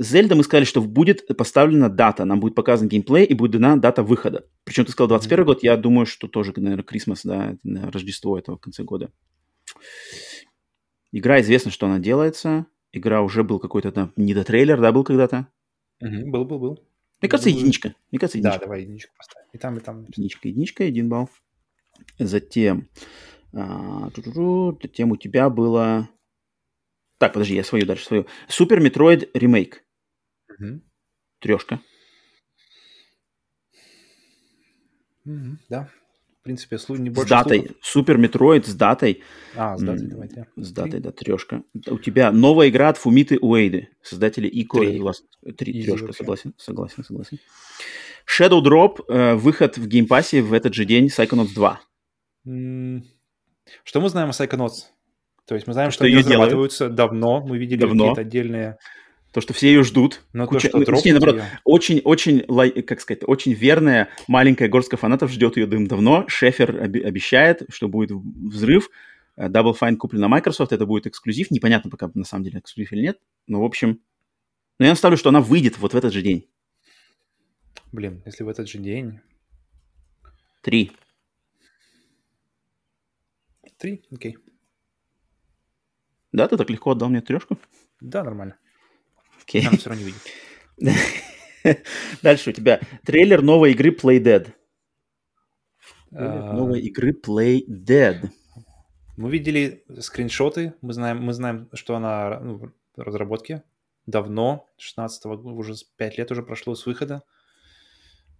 Зельда 0.00 0.36
мы 0.36 0.44
сказали, 0.44 0.64
что 0.64 0.80
будет 0.80 1.26
поставлена 1.36 1.88
дата, 1.88 2.24
нам 2.24 2.38
будет 2.38 2.54
показан 2.54 2.88
геймплей 2.88 3.24
и 3.24 3.34
будет 3.34 3.52
дана 3.52 3.76
дата 3.76 4.04
выхода. 4.04 4.46
Причем 4.64 4.84
ты 4.84 4.92
сказал 4.92 5.08
21 5.08 5.38
mm-hmm. 5.38 5.46
год, 5.46 5.62
я 5.64 5.76
думаю, 5.76 6.06
что 6.06 6.28
тоже, 6.28 6.52
наверное, 6.56 6.84
Крисмас, 6.84 7.22
да, 7.24 7.56
Рождество 7.64 8.38
этого 8.38 8.56
в 8.56 8.60
конце 8.60 8.84
года. 8.84 9.10
Игра 11.10 11.40
известно, 11.40 11.72
что 11.72 11.86
она 11.86 11.98
делается. 11.98 12.66
Игра 12.92 13.22
уже 13.22 13.42
был 13.42 13.58
какой-то 13.58 13.90
там 13.90 14.12
недотрейлер, 14.16 14.80
да, 14.80 14.92
был 14.92 15.02
когда-то? 15.02 15.48
Угу, 16.00 16.30
был, 16.30 16.44
был, 16.44 16.58
был. 16.60 16.87
Мне 17.20 17.28
кажется, 17.28 17.50
единичка. 17.50 17.94
Мне 18.10 18.18
кажется, 18.18 18.38
единичка. 18.38 18.60
Да, 18.60 18.64
давай 18.64 18.82
единичку 18.82 19.14
поставим. 19.16 19.48
И 19.52 19.58
там, 19.58 19.76
и 19.76 19.80
там. 19.80 20.04
Единичка, 20.04 20.48
единичка, 20.48 20.84
один 20.84 21.08
балл. 21.08 21.28
Затем, 22.18 22.88
а, 23.52 24.10
затем 24.82 25.10
у 25.12 25.16
тебя 25.16 25.50
было... 25.50 26.08
Так, 27.18 27.32
подожди, 27.32 27.56
я 27.56 27.64
свою 27.64 27.86
дальше, 27.86 28.04
свою. 28.04 28.26
Super 28.46 28.80
Metroid 28.80 29.30
ремейк. 29.34 29.84
Угу. 30.48 30.80
Трешка. 31.40 31.80
Угу, 35.24 35.58
да. 35.68 35.90
Принципе, 36.48 36.78
не 36.96 37.10
больше 37.10 37.28
С 37.28 37.30
датой. 37.30 37.58
Слухов. 37.58 37.76
Super 37.82 38.16
Metroid 38.16 38.66
с 38.66 38.74
датой. 38.74 39.22
А, 39.54 39.76
с 39.76 39.82
датой, 39.82 40.06
давайте. 40.06 40.46
С 40.56 40.72
датой, 40.72 41.00
да, 41.00 41.10
трешка. 41.12 41.62
У 41.86 41.98
тебя 41.98 42.32
новая 42.32 42.70
игра 42.70 42.88
от 42.88 42.96
Фумиты 42.96 43.36
Уэды, 43.38 43.90
создатели 44.00 44.48
Ico 44.50 44.82
и 44.82 44.98
Last... 44.98 45.24
Три, 45.58 45.84
трешка, 45.84 46.14
согласен, 46.14 46.54
согласен, 46.56 47.04
согласен. 47.04 47.38
Shadow 48.26 48.62
Drop, 48.62 49.04
э, 49.08 49.34
выход 49.34 49.76
в 49.76 49.86
Game 49.86 50.10
Pass 50.10 50.34
е 50.34 50.40
в 50.40 50.54
этот 50.54 50.72
же 50.72 50.86
день 50.86 51.08
Psychonauts 51.08 51.52
2. 51.54 51.80
Что 53.84 54.00
мы 54.00 54.08
знаем 54.08 54.30
о 54.30 54.32
Psychonauts? 54.32 54.86
То 55.44 55.54
есть 55.54 55.66
мы 55.66 55.74
знаем, 55.74 55.90
что, 55.90 56.04
что 56.04 56.06
ее 56.06 56.20
разрабатываются 56.20 56.88
давно, 56.88 57.42
мы 57.46 57.58
видели 57.58 57.80
давно. 57.80 58.04
какие-то 58.04 58.22
отдельные 58.22 58.78
то, 59.32 59.40
что 59.40 59.52
все 59.52 59.68
ее 59.68 59.82
ждут. 59.82 60.22
Но 60.32 60.44
ну, 60.44 60.48
Куча... 60.48 60.70
то, 60.70 60.82
что 60.82 60.92
Точнее, 60.92 61.12
наоборот, 61.12 61.42
очень, 61.64 62.00
очень, 62.00 62.40
как 62.82 63.00
сказать, 63.00 63.22
очень 63.26 63.52
верная 63.52 64.08
маленькая 64.26 64.68
горстка 64.68 64.96
фанатов 64.96 65.30
ждет 65.30 65.56
ее 65.56 65.66
дым 65.66 65.86
давно. 65.86 66.24
Шефер 66.28 66.82
об- 66.82 66.96
обещает, 66.96 67.62
что 67.68 67.88
будет 67.88 68.10
взрыв. 68.10 68.88
Э, 69.36 69.48
Double 69.48 69.76
Fine 69.78 69.96
куплен 69.96 70.20
на 70.20 70.28
Microsoft, 70.28 70.72
это 70.72 70.86
будет 70.86 71.06
эксклюзив. 71.06 71.50
Непонятно 71.50 71.90
пока 71.90 72.10
на 72.14 72.24
самом 72.24 72.44
деле 72.44 72.60
эксклюзив 72.60 72.92
или 72.92 73.02
нет. 73.02 73.18
Но, 73.46 73.60
в 73.60 73.64
общем, 73.64 74.00
но 74.78 74.86
я 74.86 74.92
наставлю, 74.92 75.16
что 75.16 75.28
она 75.28 75.40
выйдет 75.40 75.78
вот 75.78 75.92
в 75.92 75.96
этот 75.96 76.12
же 76.12 76.22
день. 76.22 76.48
Блин, 77.92 78.22
если 78.26 78.44
в 78.44 78.48
этот 78.48 78.68
же 78.68 78.78
день... 78.78 79.20
Три. 80.62 80.92
Три? 83.78 84.04
Окей. 84.10 84.36
Да, 86.32 86.48
ты 86.48 86.56
так 86.56 86.68
легко 86.68 86.90
отдал 86.90 87.08
мне 87.08 87.20
трешку? 87.20 87.58
Да, 88.00 88.22
нормально. 88.22 88.56
Окей. 89.48 89.62
Нам 89.62 89.78
все 89.78 89.88
равно 89.88 90.04
не 90.04 90.12
видит. 90.12 91.82
Дальше 92.22 92.50
у 92.50 92.52
тебя 92.52 92.80
трейлер 93.04 93.40
новой 93.40 93.72
игры 93.72 93.90
Play 93.90 94.18
Dead. 94.20 94.52
А, 96.12 96.52
новой 96.52 96.82
игры 96.82 97.12
Play 97.12 97.64
Dead. 97.66 98.30
Мы 99.16 99.30
видели 99.30 99.84
скриншоты, 100.00 100.74
мы 100.82 100.92
знаем, 100.92 101.22
мы 101.22 101.32
знаем, 101.32 101.70
что 101.72 101.96
она 101.96 102.38
ну, 102.40 102.58
в 102.58 102.72
разработке 102.96 103.64
давно, 104.06 104.68
16-го, 104.78 105.32
уже 105.54 105.74
5 105.96 106.18
лет 106.18 106.30
уже 106.30 106.42
прошло 106.42 106.74
с 106.74 106.84
выхода. 106.84 107.22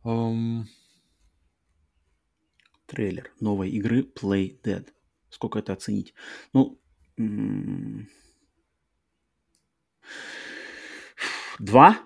Um... 0.04 0.64
Трейлер 2.86 3.32
новой 3.40 3.70
игры 3.70 4.02
Play 4.02 4.61
Dead. 4.62 4.86
Сколько 5.30 5.59
это 5.59 5.72
оценить? 5.72 6.14
Ну, 6.52 6.78
Два? 11.59 11.98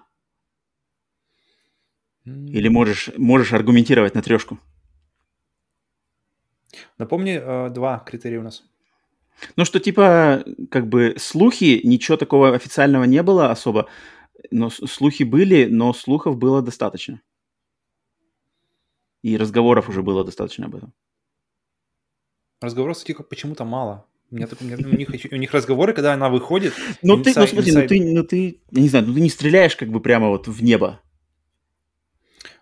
Или 2.24 2.68
можешь, 2.68 3.10
можешь 3.16 3.52
аргументировать 3.52 4.14
на 4.14 4.22
трешку? 4.22 4.58
Напомни, 6.98 7.38
э, 7.40 7.70
два 7.70 7.98
критерия 7.98 8.40
у 8.40 8.42
нас. 8.42 8.62
Ну, 9.56 9.64
что 9.64 9.80
типа, 9.80 10.44
как 10.70 10.88
бы, 10.88 11.14
слухи, 11.18 11.80
ничего 11.84 12.16
такого 12.16 12.54
официального 12.54 13.04
не 13.04 13.22
было 13.22 13.50
особо, 13.50 13.88
но 14.50 14.70
слухи 14.70 15.24
были, 15.24 15.66
но 15.66 15.92
слухов 15.92 16.36
было 16.36 16.62
достаточно. 16.62 17.20
И 19.22 19.36
разговоров 19.36 19.88
уже 19.88 20.02
было 20.02 20.24
достаточно 20.24 20.66
об 20.66 20.76
этом. 20.76 20.92
Разговоров, 22.60 22.96
кстати, 22.96 23.20
почему-то 23.22 23.64
мало. 23.64 24.06
У, 24.32 24.34
меня, 24.34 24.48
у, 24.58 24.64
меня, 24.64 24.76
у, 24.78 24.96
них, 24.96 25.10
у 25.30 25.36
них 25.36 25.52
разговоры, 25.52 25.92
когда 25.92 26.14
она 26.14 26.30
выходит... 26.30 26.72
Ну, 27.02 27.22
ты, 27.22 27.34
ну 27.36 27.46
смотри, 27.46 27.72
ну, 27.72 27.86
ты, 27.86 28.14
ну 28.14 28.24
ты, 28.24 28.62
я 28.70 28.82
не 28.82 28.88
знаю, 28.88 29.06
ну 29.06 29.12
ты 29.12 29.20
не 29.20 29.28
стреляешь 29.28 29.76
как 29.76 29.90
бы 29.90 30.00
прямо 30.00 30.28
вот 30.28 30.48
в 30.48 30.62
небо. 30.62 31.00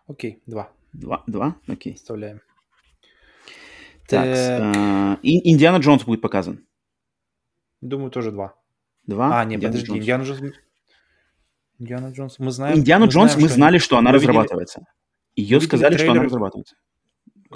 Окей, 0.08 0.42
два. 0.46 0.72
Два? 0.92 1.22
Два? 1.28 1.54
Окей. 1.68 1.94
Вставляем. 1.94 2.40
Так, 4.08 4.26
э, 4.26 5.16
Индиана 5.22 5.76
Джонс 5.80 6.02
будет 6.02 6.20
показан. 6.20 6.66
Думаю, 7.80 8.10
тоже 8.10 8.32
два. 8.32 8.54
Два? 9.06 9.40
А, 9.40 9.44
нет, 9.44 9.58
Индиана 9.58 9.72
подожди, 9.72 9.86
Джонс. 9.86 10.00
Индиана 10.00 10.22
Джонс... 10.24 10.40
Индиана 11.78 12.12
Джонс, 12.12 12.38
мы 12.40 12.50
знаем... 12.50 12.78
Индиану 12.78 13.06
мы 13.06 13.12
Джонс 13.12 13.30
знаем, 13.32 13.42
мы 13.42 13.48
что 13.48 13.54
знали, 13.56 13.78
что 13.78 13.96
она 13.98 14.10
мы 14.10 14.16
видели- 14.18 14.26
разрабатывается. 14.28 14.82
Ее 15.36 15.60
сказали, 15.60 15.92
видели 15.92 15.98
что 16.02 16.10
она 16.10 16.14
трейлер. 16.14 16.26
разрабатывается. 16.26 16.74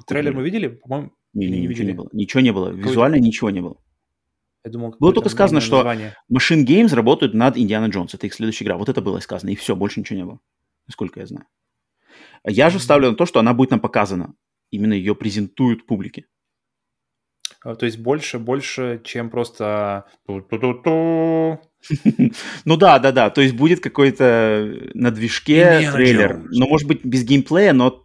Трейлер 0.07 0.33
мы 0.35 0.45
видели? 0.45 0.69
По-моему, 0.69 1.11
Не, 1.33 1.47
не, 1.47 1.53
не 1.53 1.67
ничего 1.67 1.67
не 1.67 1.69
видели? 1.69 1.93
было. 1.93 2.09
Ничего 2.12 2.41
не 2.41 2.53
было. 2.53 2.69
Визуально 2.71 3.17
ничего 3.17 3.51
не 3.51 3.61
было. 3.61 3.77
Я 4.65 4.71
думал, 4.71 4.97
Было 4.99 5.12
только 5.12 5.29
сказано, 5.29 5.61
что- 5.61 5.77
название. 5.77 6.17
Machine 6.33 6.65
Games 6.65 6.95
работают 6.95 7.35
над 7.35 7.59
Индиана 7.59 7.87
Джонс. 7.87 8.15
Это 8.15 8.27
их 8.27 8.35
следующая 8.35 8.65
игра. 8.65 8.77
Вот 8.79 8.89
это 8.89 9.03
было 9.03 9.21
сказано. 9.21 9.51
И 9.51 9.57
все, 9.57 9.77
больше 9.77 10.01
ничего 10.01 10.19
не 10.19 10.25
было. 10.25 10.41
Насколько 10.87 11.21
я 11.21 11.27
знаю. 11.27 11.47
Я 12.47 12.71
же 12.71 12.79
ставлю 12.79 13.11
на 13.11 13.17
то, 13.17 13.27
что 13.27 13.41
она 13.41 13.53
будет 13.53 13.71
нам 13.71 13.81
показана. 13.81 14.35
Именно 14.71 14.95
ее 14.95 15.15
презентуют 15.15 15.87
публике. 15.87 16.27
А, 17.62 17.75
То 17.75 17.87
есть 17.87 17.99
больше, 17.99 18.39
больше, 18.39 19.01
чем 19.05 19.31
просто... 19.31 20.05
Ну 22.65 22.77
да, 22.77 22.99
да, 22.99 23.12
да. 23.12 23.31
То 23.31 23.41
есть 23.41 23.55
будет 23.55 23.81
какой-то 23.81 24.91
на 24.95 25.11
движке 25.11 25.91
трейлер. 25.93 26.43
Но 26.51 26.67
может 26.67 26.89
быть 26.89 27.05
без 27.05 27.25
геймплея, 27.25 27.73
но... 27.73 28.04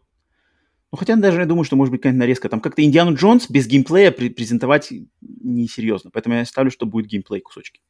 Ну 0.92 0.98
хотя 0.98 1.16
даже 1.16 1.40
я 1.42 1.46
думаю, 1.46 1.64
что 1.66 1.76
может 1.76 1.92
быть 1.92 2.02
какая-то 2.02 2.18
нарезка. 2.18 2.50
Там 2.50 2.62
как-то 2.62 2.84
Индиану 2.84 3.14
Джонс 3.16 3.50
без 3.50 3.68
геймплея 3.68 4.12
пре- 4.12 4.32
презентовать 4.32 4.92
несерьезно. 5.22 6.10
Поэтому 6.12 6.36
я 6.36 6.46
ставлю, 6.46 6.72
что 6.72 6.86
будет 6.88 7.06
геймплей 7.08 7.42
кусочки. 7.42 7.82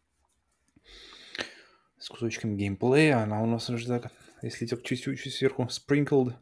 С 1.98 2.10
кусочком 2.10 2.58
геймплея. 2.58 3.20
Она 3.24 3.42
у 3.42 3.46
нас 3.46 3.70
уже 3.70 3.88
так, 3.88 4.12
если 4.42 4.66
так 4.66 4.84
чуть-чуть 4.84 5.34
сверху 5.34 5.68
sprinkled. 5.70 6.34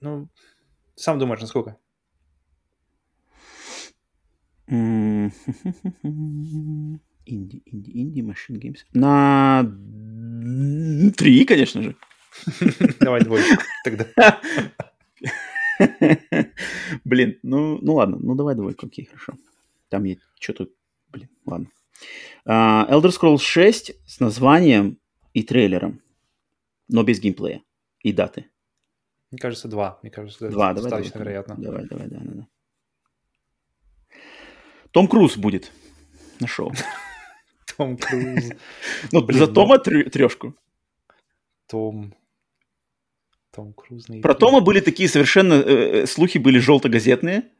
Ну, 0.00 0.28
сам 0.94 1.18
думаешь, 1.18 1.40
насколько? 1.42 1.76
М, 4.68 5.32
Инди, 7.24 7.62
инди, 7.66 7.90
инди, 7.94 8.20
Machine 8.20 8.58
Games. 8.58 8.78
На 8.94 9.62
три, 11.16 11.44
конечно 11.44 11.82
же. 11.82 11.96
Давай 13.00 13.22
двоечку 13.22 13.62
тогда. 13.84 14.40
Блин, 17.04 17.38
ну, 17.42 17.78
ну 17.80 17.94
ладно, 17.94 18.18
ну 18.20 18.34
давай 18.34 18.54
двойку, 18.54 18.86
окей, 18.86 19.06
хорошо. 19.06 19.34
Там 19.88 20.04
я 20.04 20.16
что-то, 20.40 20.68
блин, 21.10 21.28
ладно. 21.46 21.68
А, 22.44 22.86
Elder 22.90 23.10
Scrolls 23.10 23.40
6 23.40 23.92
с 24.06 24.20
названием 24.20 24.98
и 25.34 25.42
трейлером, 25.42 26.00
но 26.88 27.02
без 27.02 27.20
геймплея 27.20 27.62
и 28.02 28.12
даты. 28.12 28.46
Мне 29.30 29.38
кажется, 29.38 29.68
два. 29.68 29.98
Мне 30.02 30.10
кажется, 30.10 30.44
это 30.46 30.52
Два, 30.52 30.74
давай, 30.74 30.90
достаточно 30.90 31.12
давай, 31.18 31.24
вероятно. 31.24 31.56
Давай, 31.58 31.86
давай, 31.86 32.08
да, 32.08 32.18
да, 32.20 32.32
да. 32.32 32.46
Том 34.90 35.08
Круз 35.08 35.38
будет 35.38 35.72
на 36.38 36.46
шоу. 36.46 36.72
Том 37.76 37.96
Круз. 37.96 38.50
Ну, 39.12 39.32
за 39.32 39.46
ну. 39.46 39.52
Тома 39.54 39.76
трё- 39.76 40.10
трешку. 40.10 40.54
Том... 41.66 42.14
Том 43.52 43.72
Круз 43.74 44.08
на 44.08 44.20
Про 44.20 44.32
E3. 44.32 44.38
Тома 44.38 44.60
были 44.60 44.80
такие 44.80 45.08
совершенно... 45.08 45.54
э, 45.54 46.02
э, 46.02 46.06
слухи 46.06 46.38
были 46.38 46.58
желто-газетные. 46.58 47.50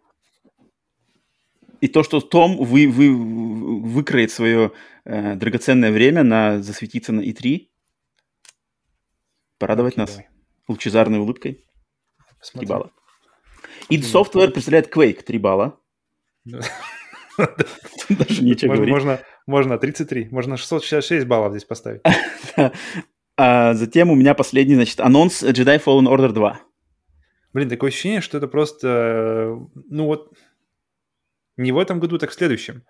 И 1.80 1.88
то, 1.88 2.02
что 2.02 2.20
Том 2.20 2.56
вы, 2.56 2.86
вы, 2.88 3.80
выкроет 3.80 4.30
свое 4.30 4.72
э, 5.04 5.34
драгоценное 5.34 5.90
время 5.90 6.22
на 6.22 6.62
засветиться 6.62 7.12
на 7.12 7.20
И3, 7.20 7.68
порадовать 9.58 9.94
Окей, 9.94 10.00
нас 10.00 10.10
давай. 10.10 10.28
лучезарной 10.68 11.18
улыбкой. 11.18 11.52
3 11.54 11.64
Посмотрим. 12.38 12.68
балла. 12.68 12.90
id 13.90 14.00
Software 14.02 14.50
представляет 14.50 14.94
Quake 14.94 15.22
3 15.22 15.38
балла. 15.38 15.78
Даже 16.44 18.42
нечего 18.42 18.68
Можно, 18.68 18.76
говорить. 18.76 18.92
можно, 18.92 19.20
можно 19.46 19.78
33, 19.78 20.28
можно 20.30 20.56
666 20.56 21.26
баллов 21.26 21.52
здесь 21.52 21.64
поставить. 21.64 22.02
А 23.36 23.74
затем 23.74 24.10
у 24.10 24.14
меня 24.14 24.34
последний, 24.34 24.74
значит, 24.74 25.00
анонс 25.00 25.42
Jedi 25.42 25.82
Fallen 25.82 26.06
Order 26.06 26.32
2. 26.32 26.60
Блин, 27.54 27.68
такое 27.68 27.88
ощущение, 27.90 28.20
что 28.20 28.38
это 28.38 28.46
просто, 28.48 28.88
э, 28.88 29.56
ну 29.90 30.06
вот, 30.06 30.32
не 31.56 31.72
в 31.72 31.78
этом 31.78 32.00
году, 32.00 32.18
так 32.18 32.30
в 32.30 32.34
следующем. 32.34 32.82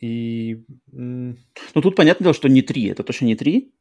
И 0.00 0.64
Ну, 0.90 1.36
тут 1.74 1.96
понятное 1.96 2.24
дело, 2.24 2.34
что 2.34 2.48
не 2.48 2.62
3, 2.62 2.88
это 2.88 3.02
точно 3.02 3.26
не 3.26 3.36
3. 3.36 3.72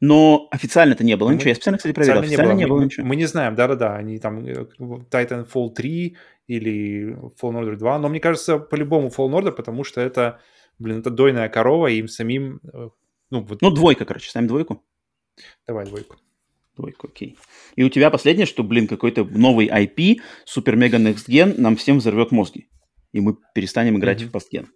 Но 0.00 0.48
официально 0.50 0.92
это 0.94 1.04
не 1.04 1.16
было 1.16 1.28
Ну, 1.28 1.34
ничего. 1.34 1.44
мы- 1.46 1.50
Я 1.50 1.54
специально, 1.56 1.78
кстати, 1.78 1.92
проверил. 1.94 2.20
официально 2.20 2.42
Официально 2.52 2.58
не 2.58 2.66
было 2.66 2.78
мы, 2.78 2.84
ничего. 2.84 3.06
мы 3.06 3.16
не 3.16 3.26
знаем, 3.26 3.54
да-да-да, 3.54 3.96
они 3.96 4.18
там 4.18 4.44
э, 4.46 4.66
Titanfall 5.10 5.72
3 5.74 6.16
или 6.46 7.16
Fallen 7.40 7.60
Order 7.62 7.76
2, 7.76 7.98
но 7.98 8.08
мне 8.08 8.20
кажется, 8.20 8.58
по-любому 8.58 9.08
Fallen 9.08 9.32
Order, 9.42 9.52
потому 9.52 9.84
что 9.84 10.00
это, 10.00 10.40
блин, 10.78 11.00
это 11.00 11.10
дойная 11.10 11.48
корова, 11.48 11.88
и 11.88 11.98
им 11.98 12.08
самим, 12.08 12.60
э, 12.72 12.88
ну 13.34 13.40
вот, 13.40 13.60
Ну, 13.62 13.70
двойка, 13.70 14.04
короче. 14.04 14.30
Ставим 14.30 14.46
двойку. 14.48 14.82
давай 15.66 15.86
двойку. 15.86 16.16
Двойку, 16.76 17.08
окей. 17.08 17.36
И 17.76 17.82
у 17.84 17.88
тебя 17.88 18.10
последнее, 18.10 18.46
что, 18.46 18.62
блин, 18.62 18.86
какой-то 18.88 19.24
новый 19.24 19.68
IP, 19.68 20.20
супер-мега 20.44 20.98
next 20.98 21.28
gen 21.28 21.54
нам 21.60 21.76
всем 21.76 21.98
взорвет 21.98 22.30
мозги. 22.32 22.68
И 23.12 23.20
мы 23.20 23.36
перестанем 23.54 23.98
играть 23.98 24.20
Мгм. 24.20 24.28
в 24.28 24.32
постген. 24.32 24.68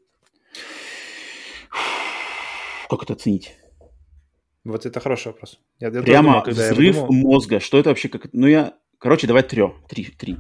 Как 2.89 3.03
это 3.03 3.13
оценить? 3.13 3.55
Вот 4.65 4.87
это 4.87 5.01
хороший 5.01 5.29
вопрос. 5.29 5.59
Я, 5.79 5.89
я 5.89 6.03
Прямо 6.03 6.29
думал, 6.31 6.43
когда 6.43 6.67
я 6.67 6.73
взрыв 6.73 6.97
думал, 6.97 7.13
мозга. 7.13 7.61
Что 7.61 7.79
это 7.79 7.91
вообще? 7.91 8.09
Как... 8.09 8.33
Ну, 8.33 8.47
я... 8.47 8.75
Короче, 8.99 9.27
давай 9.27 9.43
трё. 9.43 9.77
Три. 9.89 10.05
Три. 10.07 10.37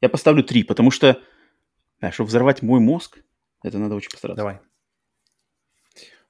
Я 0.00 0.08
поставлю 0.08 0.42
три, 0.42 0.62
потому 0.64 0.90
что... 0.90 1.20
А, 2.00 2.12
чтобы 2.12 2.28
взорвать 2.28 2.62
мой 2.62 2.78
мозг, 2.80 3.18
это 3.62 3.78
надо 3.78 3.94
очень 3.94 4.10
постараться. 4.10 4.36
Давай. 4.36 4.58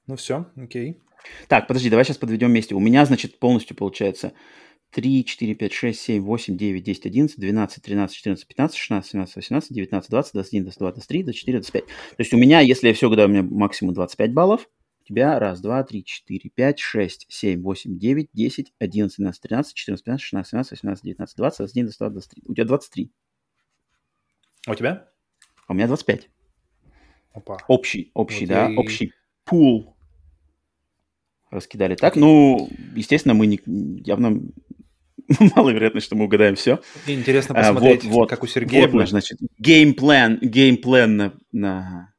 Ну 0.07 0.15
все, 0.15 0.47
окей. 0.55 1.01
Так, 1.47 1.67
подожди, 1.67 1.89
давай 1.89 2.05
сейчас 2.05 2.17
подведем 2.17 2.47
вместе. 2.47 2.75
У 2.75 2.79
меня, 2.79 3.05
значит, 3.05 3.39
полностью 3.39 3.75
получается 3.75 4.31
3, 4.91 5.25
4, 5.25 5.55
5, 5.55 5.73
6, 5.73 5.99
7, 5.99 6.23
8, 6.23 6.57
9, 6.57 6.83
10, 6.83 7.05
11, 7.05 7.39
12, 7.39 7.83
13, 7.83 8.15
14, 8.15 8.47
15, 8.47 8.77
16, 8.77 9.11
17, 9.11 9.35
18, 9.35 9.73
19, 9.73 10.09
20, 10.09 10.33
21, 10.33 10.63
22, 10.63 10.91
23, 10.93 11.23
24, 11.23 11.57
25. 11.59 11.85
То 11.85 11.91
есть 12.19 12.33
у 12.33 12.37
меня, 12.37 12.61
если 12.61 12.87
я 12.87 12.93
все 12.93 13.07
угадаю, 13.07 13.27
у 13.27 13.31
меня 13.31 13.43
максимум 13.43 13.93
25 13.93 14.33
баллов. 14.33 14.69
У 15.01 15.03
тебя 15.07 15.39
раз, 15.39 15.61
два, 15.61 15.83
три, 15.85 16.03
четыре, 16.03 16.49
пять, 16.49 16.79
шесть, 16.79 17.25
семь, 17.29 17.61
восемь, 17.61 17.97
девять, 17.97 18.29
десять, 18.33 18.73
одиннадцать, 18.77 19.17
двенадцать, 19.19 19.41
тринадцать, 19.41 19.73
четырнадцать, 19.73 20.03
пятнадцать, 20.03 20.23
шестнадцать, 20.25 20.49
семнадцать, 20.49 20.71
восемнадцать, 20.71 21.03
девятнадцать, 21.05 21.37
двадцать, 21.37 21.57
двадцать 21.59 21.73
один, 21.75 21.85
двадцать 21.85 21.99
два, 21.99 22.09
двадцать 22.09 22.31
три. 22.31 22.43
У 22.45 22.53
тебя 22.53 22.65
23, 22.65 23.11
А 24.67 24.71
у 24.71 24.75
тебя? 24.75 25.09
а 25.67 25.71
у 25.71 25.75
меня 25.75 25.87
25. 25.87 26.29
Опа. 27.31 27.57
Общий, 27.69 28.11
общий, 28.13 28.45
Вот 28.45 28.49
да, 28.49 28.69
и- 28.69 28.75
общий 28.75 29.13
пул 29.45 29.96
раскидали 31.51 31.95
так. 31.95 32.15
Ну, 32.15 32.69
естественно, 32.95 33.33
мы 33.33 33.47
не, 33.47 33.59
явно 33.65 34.41
маловероятно, 35.55 35.99
что 35.99 36.15
мы 36.15 36.25
угадаем 36.25 36.55
все. 36.55 36.79
И 37.05 37.13
Интересно 37.13 37.55
А, 37.57 37.73
посмотреть, 37.73 38.03
вот, 38.05 38.13
вот, 38.13 38.29
как 38.29 38.43
у 38.43 38.47
Сергея 38.47 38.83
вот 38.83 38.91
будет. 38.91 39.09
значит, 39.09 39.39
геймплан, 39.59 40.39
геймплан 40.41 41.15
на, 41.15 41.33
на 41.51 42.13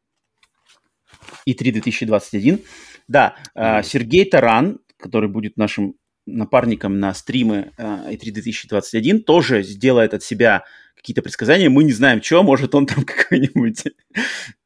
E3 1.49 1.73
2021. 1.73 2.61
Да, 3.09 3.37
а, 3.55 3.83
Сергей 3.83 4.25
Таран, 4.25 4.81
который 4.99 5.29
будет 5.31 5.57
нашим 5.57 5.95
напарником 6.37 7.01
на 7.01 7.15
стримы 7.15 7.73
а, 7.79 8.11
E3 8.11 8.31
2021, 8.33 9.23
тоже 9.23 9.63
сделает 9.63 10.15
от 10.15 10.23
себя 10.23 10.65
какие-то 10.97 11.23
предсказания. 11.23 11.71
Мы 11.71 11.85
не 11.85 11.93
знаем, 11.93 12.23
что, 12.23 12.43
может, 12.43 12.75
он 12.75 12.87
там 12.87 13.05
какой-нибудь... 13.05 13.85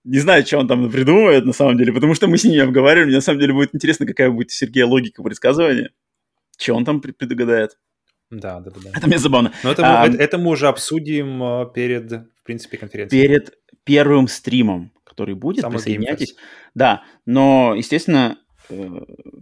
Не 0.05 0.19
знаю, 0.19 0.45
что 0.45 0.59
он 0.59 0.67
там 0.67 0.91
придумывает 0.91 1.45
на 1.45 1.53
самом 1.53 1.79
деле, 1.79 1.93
потому 1.93 2.15
что 2.15 2.27
мы 2.27 2.37
с 2.39 2.45
ним 2.45 2.55
не 2.55 2.59
обговаривали. 2.59 3.07
Мне 3.07 3.17
на 3.17 3.21
самом 3.21 3.41
деле 3.41 3.53
будет 3.53 3.75
интересно, 3.75 4.07
какая 4.07 4.31
будет 4.31 4.49
у 4.49 4.53
Сергея 4.53 4.87
логика 4.87 5.23
предсказывания. 5.23 5.91
Что 6.59 6.75
он 6.75 6.85
там 6.85 7.01
пред- 7.01 7.17
предугадает. 7.17 7.79
Да, 8.31 8.61
да, 8.61 8.71
да. 8.71 8.81
да. 8.85 8.91
Это 8.97 9.07
мне 9.07 9.19
забавно. 9.19 9.53
Но 9.63 9.71
это, 9.71 9.83
мы- 9.83 9.89
А, 9.89 10.07
это, 10.09 10.17
это 10.17 10.39
мы 10.39 10.51
уже 10.51 10.69
обсудим 10.69 11.43
э, 11.43 11.67
перед, 11.75 12.11
в 12.11 12.43
принципе, 12.45 12.79
конференцией. 12.79 13.23
перед 13.23 13.55
первым 13.85 14.27
стримом, 14.27 14.91
который 15.05 15.35
будет, 15.35 15.65
Game 15.65 15.71
присоединяйтесь. 15.71 16.35
Да, 16.75 17.05
но, 17.27 17.75
естественно, 17.77 18.39
э, 18.39 18.42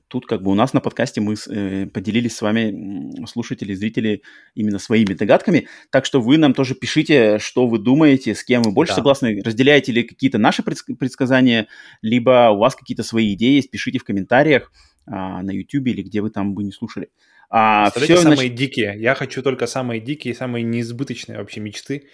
тут 0.09 0.27
как 0.27 0.43
бы 0.43 0.51
у 0.51 0.55
нас 0.55 0.73
на 0.73 0.81
подкасте 0.81 1.21
мы 1.21 1.35
э, 1.35 1.87
поделились 1.87 2.37
с 2.37 2.43
вами, 2.43 3.25
слушатели, 3.27 3.75
зрители, 3.75 4.23
именно 4.55 4.79
своими 4.79 5.15
догадками. 5.15 5.69
Так 5.91 6.05
что 6.05 6.21
вы 6.21 6.39
нам 6.39 6.55
тоже 6.55 6.75
пишите, 6.75 7.39
что 7.39 7.67
вы 7.67 7.79
думаете, 7.79 8.35
с 8.35 8.45
кем 8.45 8.63
вы 8.63 8.73
больше 8.73 8.93
да. 8.93 8.97
согласны, 8.97 9.41
разделяете 9.45 9.93
ли 9.93 10.03
какие-то 10.03 10.39
наши 10.39 10.63
предсказания, 10.63 11.69
либо 12.03 12.51
у 12.51 12.59
вас 12.59 12.75
какие-то 12.75 13.03
свои 13.03 13.35
идеи 13.35 13.55
есть, 13.55 13.71
пишите 13.71 13.99
в 13.99 14.05
комментариях 14.05 14.73
а, 15.07 15.43
на 15.43 15.51
YouTube 15.51 15.87
или 15.87 16.03
где 16.03 16.21
вы 16.21 16.31
там 16.31 16.55
бы 16.55 16.63
не 16.63 16.73
слушали. 16.73 17.09
А 17.51 17.91
все, 17.91 18.17
самые 18.17 18.37
значит... 18.37 18.55
дикие. 18.55 18.95
Я 18.99 19.15
хочу 19.15 19.43
только 19.43 19.67
самые 19.67 20.01
дикие, 20.01 20.35
самые 20.35 20.63
неизбыточные 20.63 21.39
вообще 21.39 21.61
мечты, 21.61 22.09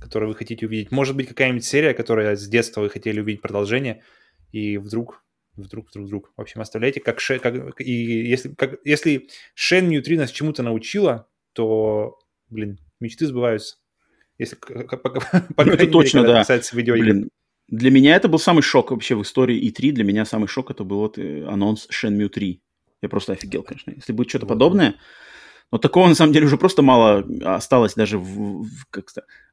которые 0.00 0.28
вы 0.28 0.36
хотите 0.36 0.66
увидеть. 0.66 0.92
Может 0.92 1.16
быть, 1.16 1.28
какая-нибудь 1.28 1.64
серия, 1.64 1.92
которая 1.92 2.36
с 2.36 2.46
детства 2.46 2.82
вы 2.82 2.90
хотели 2.90 3.20
увидеть 3.20 3.42
продолжение, 3.42 4.02
и 4.52 4.78
вдруг 4.78 5.24
вдруг, 5.56 5.88
вдруг, 5.88 6.06
вдруг. 6.06 6.32
В 6.36 6.40
общем, 6.40 6.60
оставляйте, 6.60 7.00
как, 7.00 7.20
ше, 7.20 7.38
как 7.38 7.80
и 7.80 7.92
если, 7.92 8.54
как, 8.54 8.80
если 8.84 9.28
Шен 9.54 9.88
нас 9.90 10.30
чему-то 10.30 10.62
научила, 10.62 11.28
то, 11.52 12.18
блин, 12.48 12.78
мечты 13.00 13.26
сбываются. 13.26 13.76
Если, 14.38 14.56
по, 14.56 14.96
по, 14.96 15.10
по 15.56 15.64
ну, 15.64 15.72
это 15.72 15.86
точно, 15.86 16.18
мере, 16.18 16.32
да. 16.32 16.38
касается 16.40 16.76
видеоигр. 16.76 17.04
Блин, 17.04 17.30
для 17.68 17.90
меня 17.90 18.16
это 18.16 18.28
был 18.28 18.38
самый 18.38 18.62
шок 18.62 18.90
вообще 18.90 19.14
в 19.14 19.22
истории 19.22 19.68
E3. 19.70 19.92
Для 19.92 20.04
меня 20.04 20.24
самый 20.24 20.46
шок 20.46 20.70
это 20.70 20.84
был 20.84 20.98
вот 20.98 21.18
э, 21.18 21.44
анонс 21.46 21.88
Shenmue 21.90 22.28
3. 22.28 22.62
Я 23.02 23.08
просто 23.08 23.32
офигел, 23.32 23.62
конечно. 23.62 23.92
Если 23.92 24.12
будет 24.12 24.28
что-то 24.28 24.46
вот. 24.46 24.54
подобное, 24.54 24.96
но 25.72 25.78
такого 25.78 26.06
на 26.06 26.14
самом 26.14 26.32
деле 26.32 26.46
уже 26.46 26.58
просто 26.58 26.82
мало 26.82 27.26
осталось 27.44 27.94
даже 27.94 28.18
в, 28.18 28.62
в, 28.64 28.86
как 28.90 29.06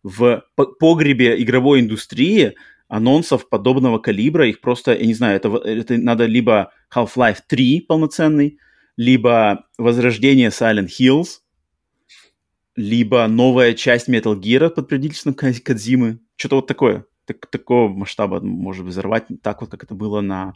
в 0.04 0.44
погребе 0.54 1.42
игровой 1.42 1.80
индустрии, 1.80 2.56
анонсов 2.94 3.50
подобного 3.50 3.98
калибра, 3.98 4.48
их 4.48 4.62
просто, 4.62 4.94
я 4.94 5.08
не 5.08 5.16
знаю, 5.16 5.38
это, 5.38 5.50
это 5.58 5.98
надо 5.98 6.26
либо 6.26 6.72
Half-Life 6.96 7.40
3 7.48 7.82
полноценный, 7.82 8.60
либо 8.98 9.66
возрождение 9.80 10.50
Silent 10.50 10.90
Hills, 11.00 11.40
либо 12.76 13.26
новая 13.26 13.74
часть 13.74 14.10
Metal 14.10 14.40
Gear 14.40 14.70
под 14.70 14.88
предводительством 14.88 15.34
Кадзимы. 15.34 16.20
Что-то 16.36 16.58
вот 16.58 16.68
такое. 16.68 17.06
Так, 17.26 17.48
такого 17.48 17.88
масштаба 17.92 18.42
может 18.42 18.86
взорвать, 18.86 19.26
так 19.42 19.62
вот, 19.62 19.72
как 19.72 19.84
это 19.84 19.96
было 19.96 20.22
на 20.22 20.54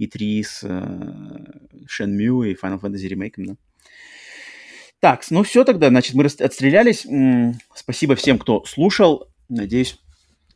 E3 0.00 0.42
с 0.44 0.60
э, 0.62 1.86
Shenmue 1.88 2.50
и 2.50 2.54
Final 2.54 2.80
Fantasy 2.80 3.08
Remake. 3.10 3.34
Да? 3.36 3.56
Так, 5.00 5.24
ну 5.30 5.42
все 5.42 5.64
тогда, 5.64 5.88
значит, 5.88 6.14
мы 6.14 6.24
отстрелялись. 6.24 7.04
Спасибо 7.74 8.14
всем, 8.14 8.38
кто 8.38 8.64
слушал. 8.64 9.28
Надеюсь, 9.48 9.98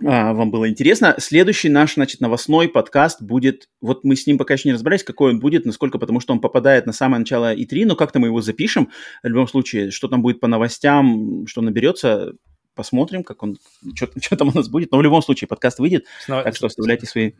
вам 0.00 0.50
было 0.50 0.68
интересно. 0.68 1.14
Следующий 1.18 1.68
наш, 1.68 1.94
значит, 1.94 2.20
новостной 2.20 2.68
подкаст 2.68 3.22
будет... 3.22 3.68
Вот 3.80 4.04
мы 4.04 4.16
с 4.16 4.26
ним 4.26 4.38
пока 4.38 4.54
еще 4.54 4.68
не 4.68 4.74
разобрались, 4.74 5.04
какой 5.04 5.32
он 5.32 5.40
будет, 5.40 5.64
насколько, 5.64 5.98
потому 5.98 6.20
что 6.20 6.32
он 6.32 6.40
попадает 6.40 6.86
на 6.86 6.92
самое 6.92 7.20
начало 7.20 7.54
И3, 7.54 7.86
но 7.86 7.96
как-то 7.96 8.18
мы 8.18 8.28
его 8.28 8.40
запишем. 8.40 8.90
В 9.22 9.28
любом 9.28 9.46
случае, 9.46 9.90
что 9.90 10.08
там 10.08 10.22
будет 10.22 10.40
по 10.40 10.48
новостям, 10.48 11.46
что 11.46 11.60
наберется, 11.60 12.34
посмотрим, 12.74 13.22
как 13.22 13.42
он, 13.42 13.56
что, 13.94 14.08
что 14.20 14.36
там 14.36 14.48
у 14.48 14.52
нас 14.52 14.68
будет. 14.68 14.90
Но 14.90 14.98
в 14.98 15.02
любом 15.02 15.22
случае, 15.22 15.48
подкаст 15.48 15.78
выйдет, 15.78 16.06
Снова... 16.24 16.42
так 16.42 16.56
что 16.56 16.66
оставляйте 16.66 17.06
свои 17.06 17.32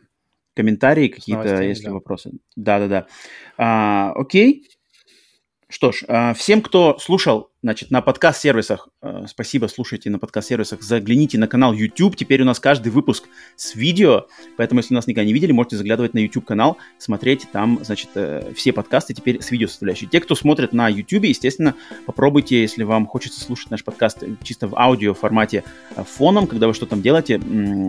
комментарии 0.55 1.09
какие-то, 1.09 1.61
если 1.61 1.87
да. 1.87 1.93
вопросы. 1.93 2.31
Да-да-да. 2.55 3.07
А, 3.57 4.13
окей. 4.15 4.69
Что 5.67 5.91
ж, 5.91 6.03
а, 6.07 6.33
всем, 6.33 6.61
кто 6.61 6.97
слушал 6.99 7.51
Значит, 7.65 7.89
на 7.89 8.01
подкаст-сервисах, 8.01 8.89
э, 9.01 9.25
спасибо, 9.27 9.65
слушайте 9.65 10.11
на 10.11 10.19
подкаст-сервисах, 10.19 10.83
загляните 10.83 11.39
на 11.39 11.47
канал 11.47 11.73
YouTube. 11.73 12.15
Теперь 12.15 12.43
у 12.43 12.45
нас 12.45 12.59
каждый 12.59 12.89
выпуск 12.89 13.23
с 13.55 13.73
видео, 13.73 14.27
поэтому, 14.55 14.81
если 14.81 14.93
нас 14.93 15.07
никогда 15.07 15.25
не 15.25 15.33
видели, 15.33 15.51
можете 15.51 15.77
заглядывать 15.77 16.13
на 16.13 16.19
YouTube-канал, 16.19 16.77
смотреть 16.99 17.47
там, 17.51 17.79
значит, 17.81 18.09
э, 18.13 18.53
все 18.55 18.71
подкасты 18.71 19.15
теперь 19.15 19.41
с 19.41 19.49
видео 19.49 19.67
составляющей. 19.67 20.05
Те, 20.05 20.21
кто 20.21 20.35
смотрит 20.35 20.73
на 20.73 20.89
YouTube, 20.89 21.23
естественно, 21.23 21.73
попробуйте, 22.05 22.61
если 22.61 22.83
вам 22.83 23.07
хочется 23.07 23.41
слушать 23.41 23.71
наш 23.71 23.83
подкаст 23.83 24.23
чисто 24.43 24.67
в 24.67 24.77
аудио 24.77 25.15
формате 25.15 25.63
э, 25.95 26.03
фоном, 26.03 26.45
когда 26.45 26.67
вы 26.67 26.75
что 26.75 26.85
там 26.85 27.01
делаете, 27.01 27.41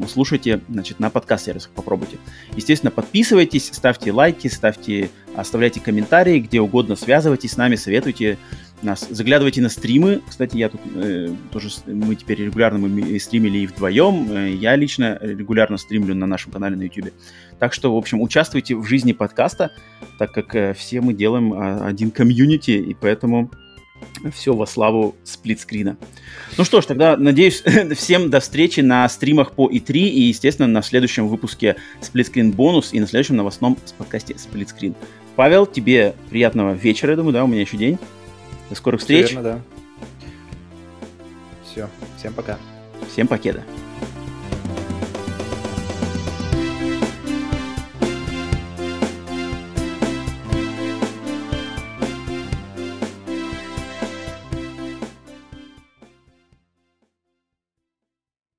слушайте, 0.08 0.62
значит, 0.70 1.00
на 1.00 1.10
подкаст-сервисах, 1.10 1.70
попробуйте. 1.72 2.16
Естественно, 2.56 2.90
подписывайтесь, 2.90 3.68
ставьте 3.74 4.10
лайки, 4.10 4.48
ставьте, 4.48 5.10
оставляйте 5.34 5.82
комментарии, 5.82 6.38
где 6.38 6.62
угодно 6.62 6.96
связывайтесь 6.96 7.52
с 7.52 7.56
нами, 7.58 7.76
советуйте, 7.76 8.38
нас. 8.86 9.06
Заглядывайте 9.10 9.60
на 9.60 9.68
стримы. 9.68 10.22
Кстати, 10.26 10.56
я 10.56 10.68
тут 10.68 10.80
э, 10.94 11.28
тоже, 11.52 11.68
мы 11.86 12.14
теперь 12.14 12.42
регулярно 12.42 12.78
мы 12.78 13.18
стримили 13.18 13.58
и 13.58 13.66
вдвоем. 13.66 14.30
Э, 14.30 14.50
я 14.50 14.76
лично 14.76 15.18
регулярно 15.20 15.76
стримлю 15.76 16.14
на 16.14 16.26
нашем 16.26 16.52
канале 16.52 16.76
на 16.76 16.82
YouTube. 16.82 17.12
Так 17.58 17.72
что, 17.72 17.94
в 17.94 17.96
общем, 17.96 18.20
участвуйте 18.20 18.76
в 18.76 18.84
жизни 18.84 19.12
подкаста, 19.12 19.72
так 20.18 20.32
как 20.32 20.54
э, 20.54 20.74
все 20.74 21.00
мы 21.00 21.12
делаем 21.12 21.52
э, 21.52 21.86
один 21.86 22.10
комьюнити, 22.10 22.70
и 22.70 22.94
поэтому 22.94 23.50
все 24.32 24.54
во 24.54 24.66
славу 24.66 25.16
сплитскрина. 25.24 25.96
Ну 26.56 26.64
что 26.64 26.80
ж, 26.80 26.86
тогда, 26.86 27.16
надеюсь, 27.16 27.62
всем 27.96 28.30
до 28.30 28.40
встречи 28.40 28.80
на 28.80 29.08
стримах 29.08 29.52
по 29.52 29.70
И3 29.70 29.94
и, 29.96 30.20
естественно, 30.22 30.68
на 30.68 30.82
следующем 30.82 31.28
выпуске 31.28 31.76
сплитскрин 32.00 32.52
бонус 32.52 32.92
и 32.92 33.00
на 33.00 33.06
следующем 33.06 33.36
новостном 33.36 33.76
подкасте 33.98 34.38
сплитскрин. 34.38 34.94
Павел, 35.34 35.66
тебе 35.66 36.14
приятного 36.30 36.72
вечера, 36.72 37.10
я 37.10 37.16
думаю, 37.16 37.34
да, 37.34 37.44
у 37.44 37.46
меня 37.46 37.60
еще 37.60 37.76
день. 37.76 37.98
До 38.68 38.74
скорых 38.76 39.00
встреч. 39.00 39.26
Все 39.26 39.34
верно, 39.34 39.50
да. 39.50 39.60
Все, 41.64 41.88
всем 42.18 42.32
пока. 42.34 42.58
Всем 43.10 43.28
покеда. 43.28 43.62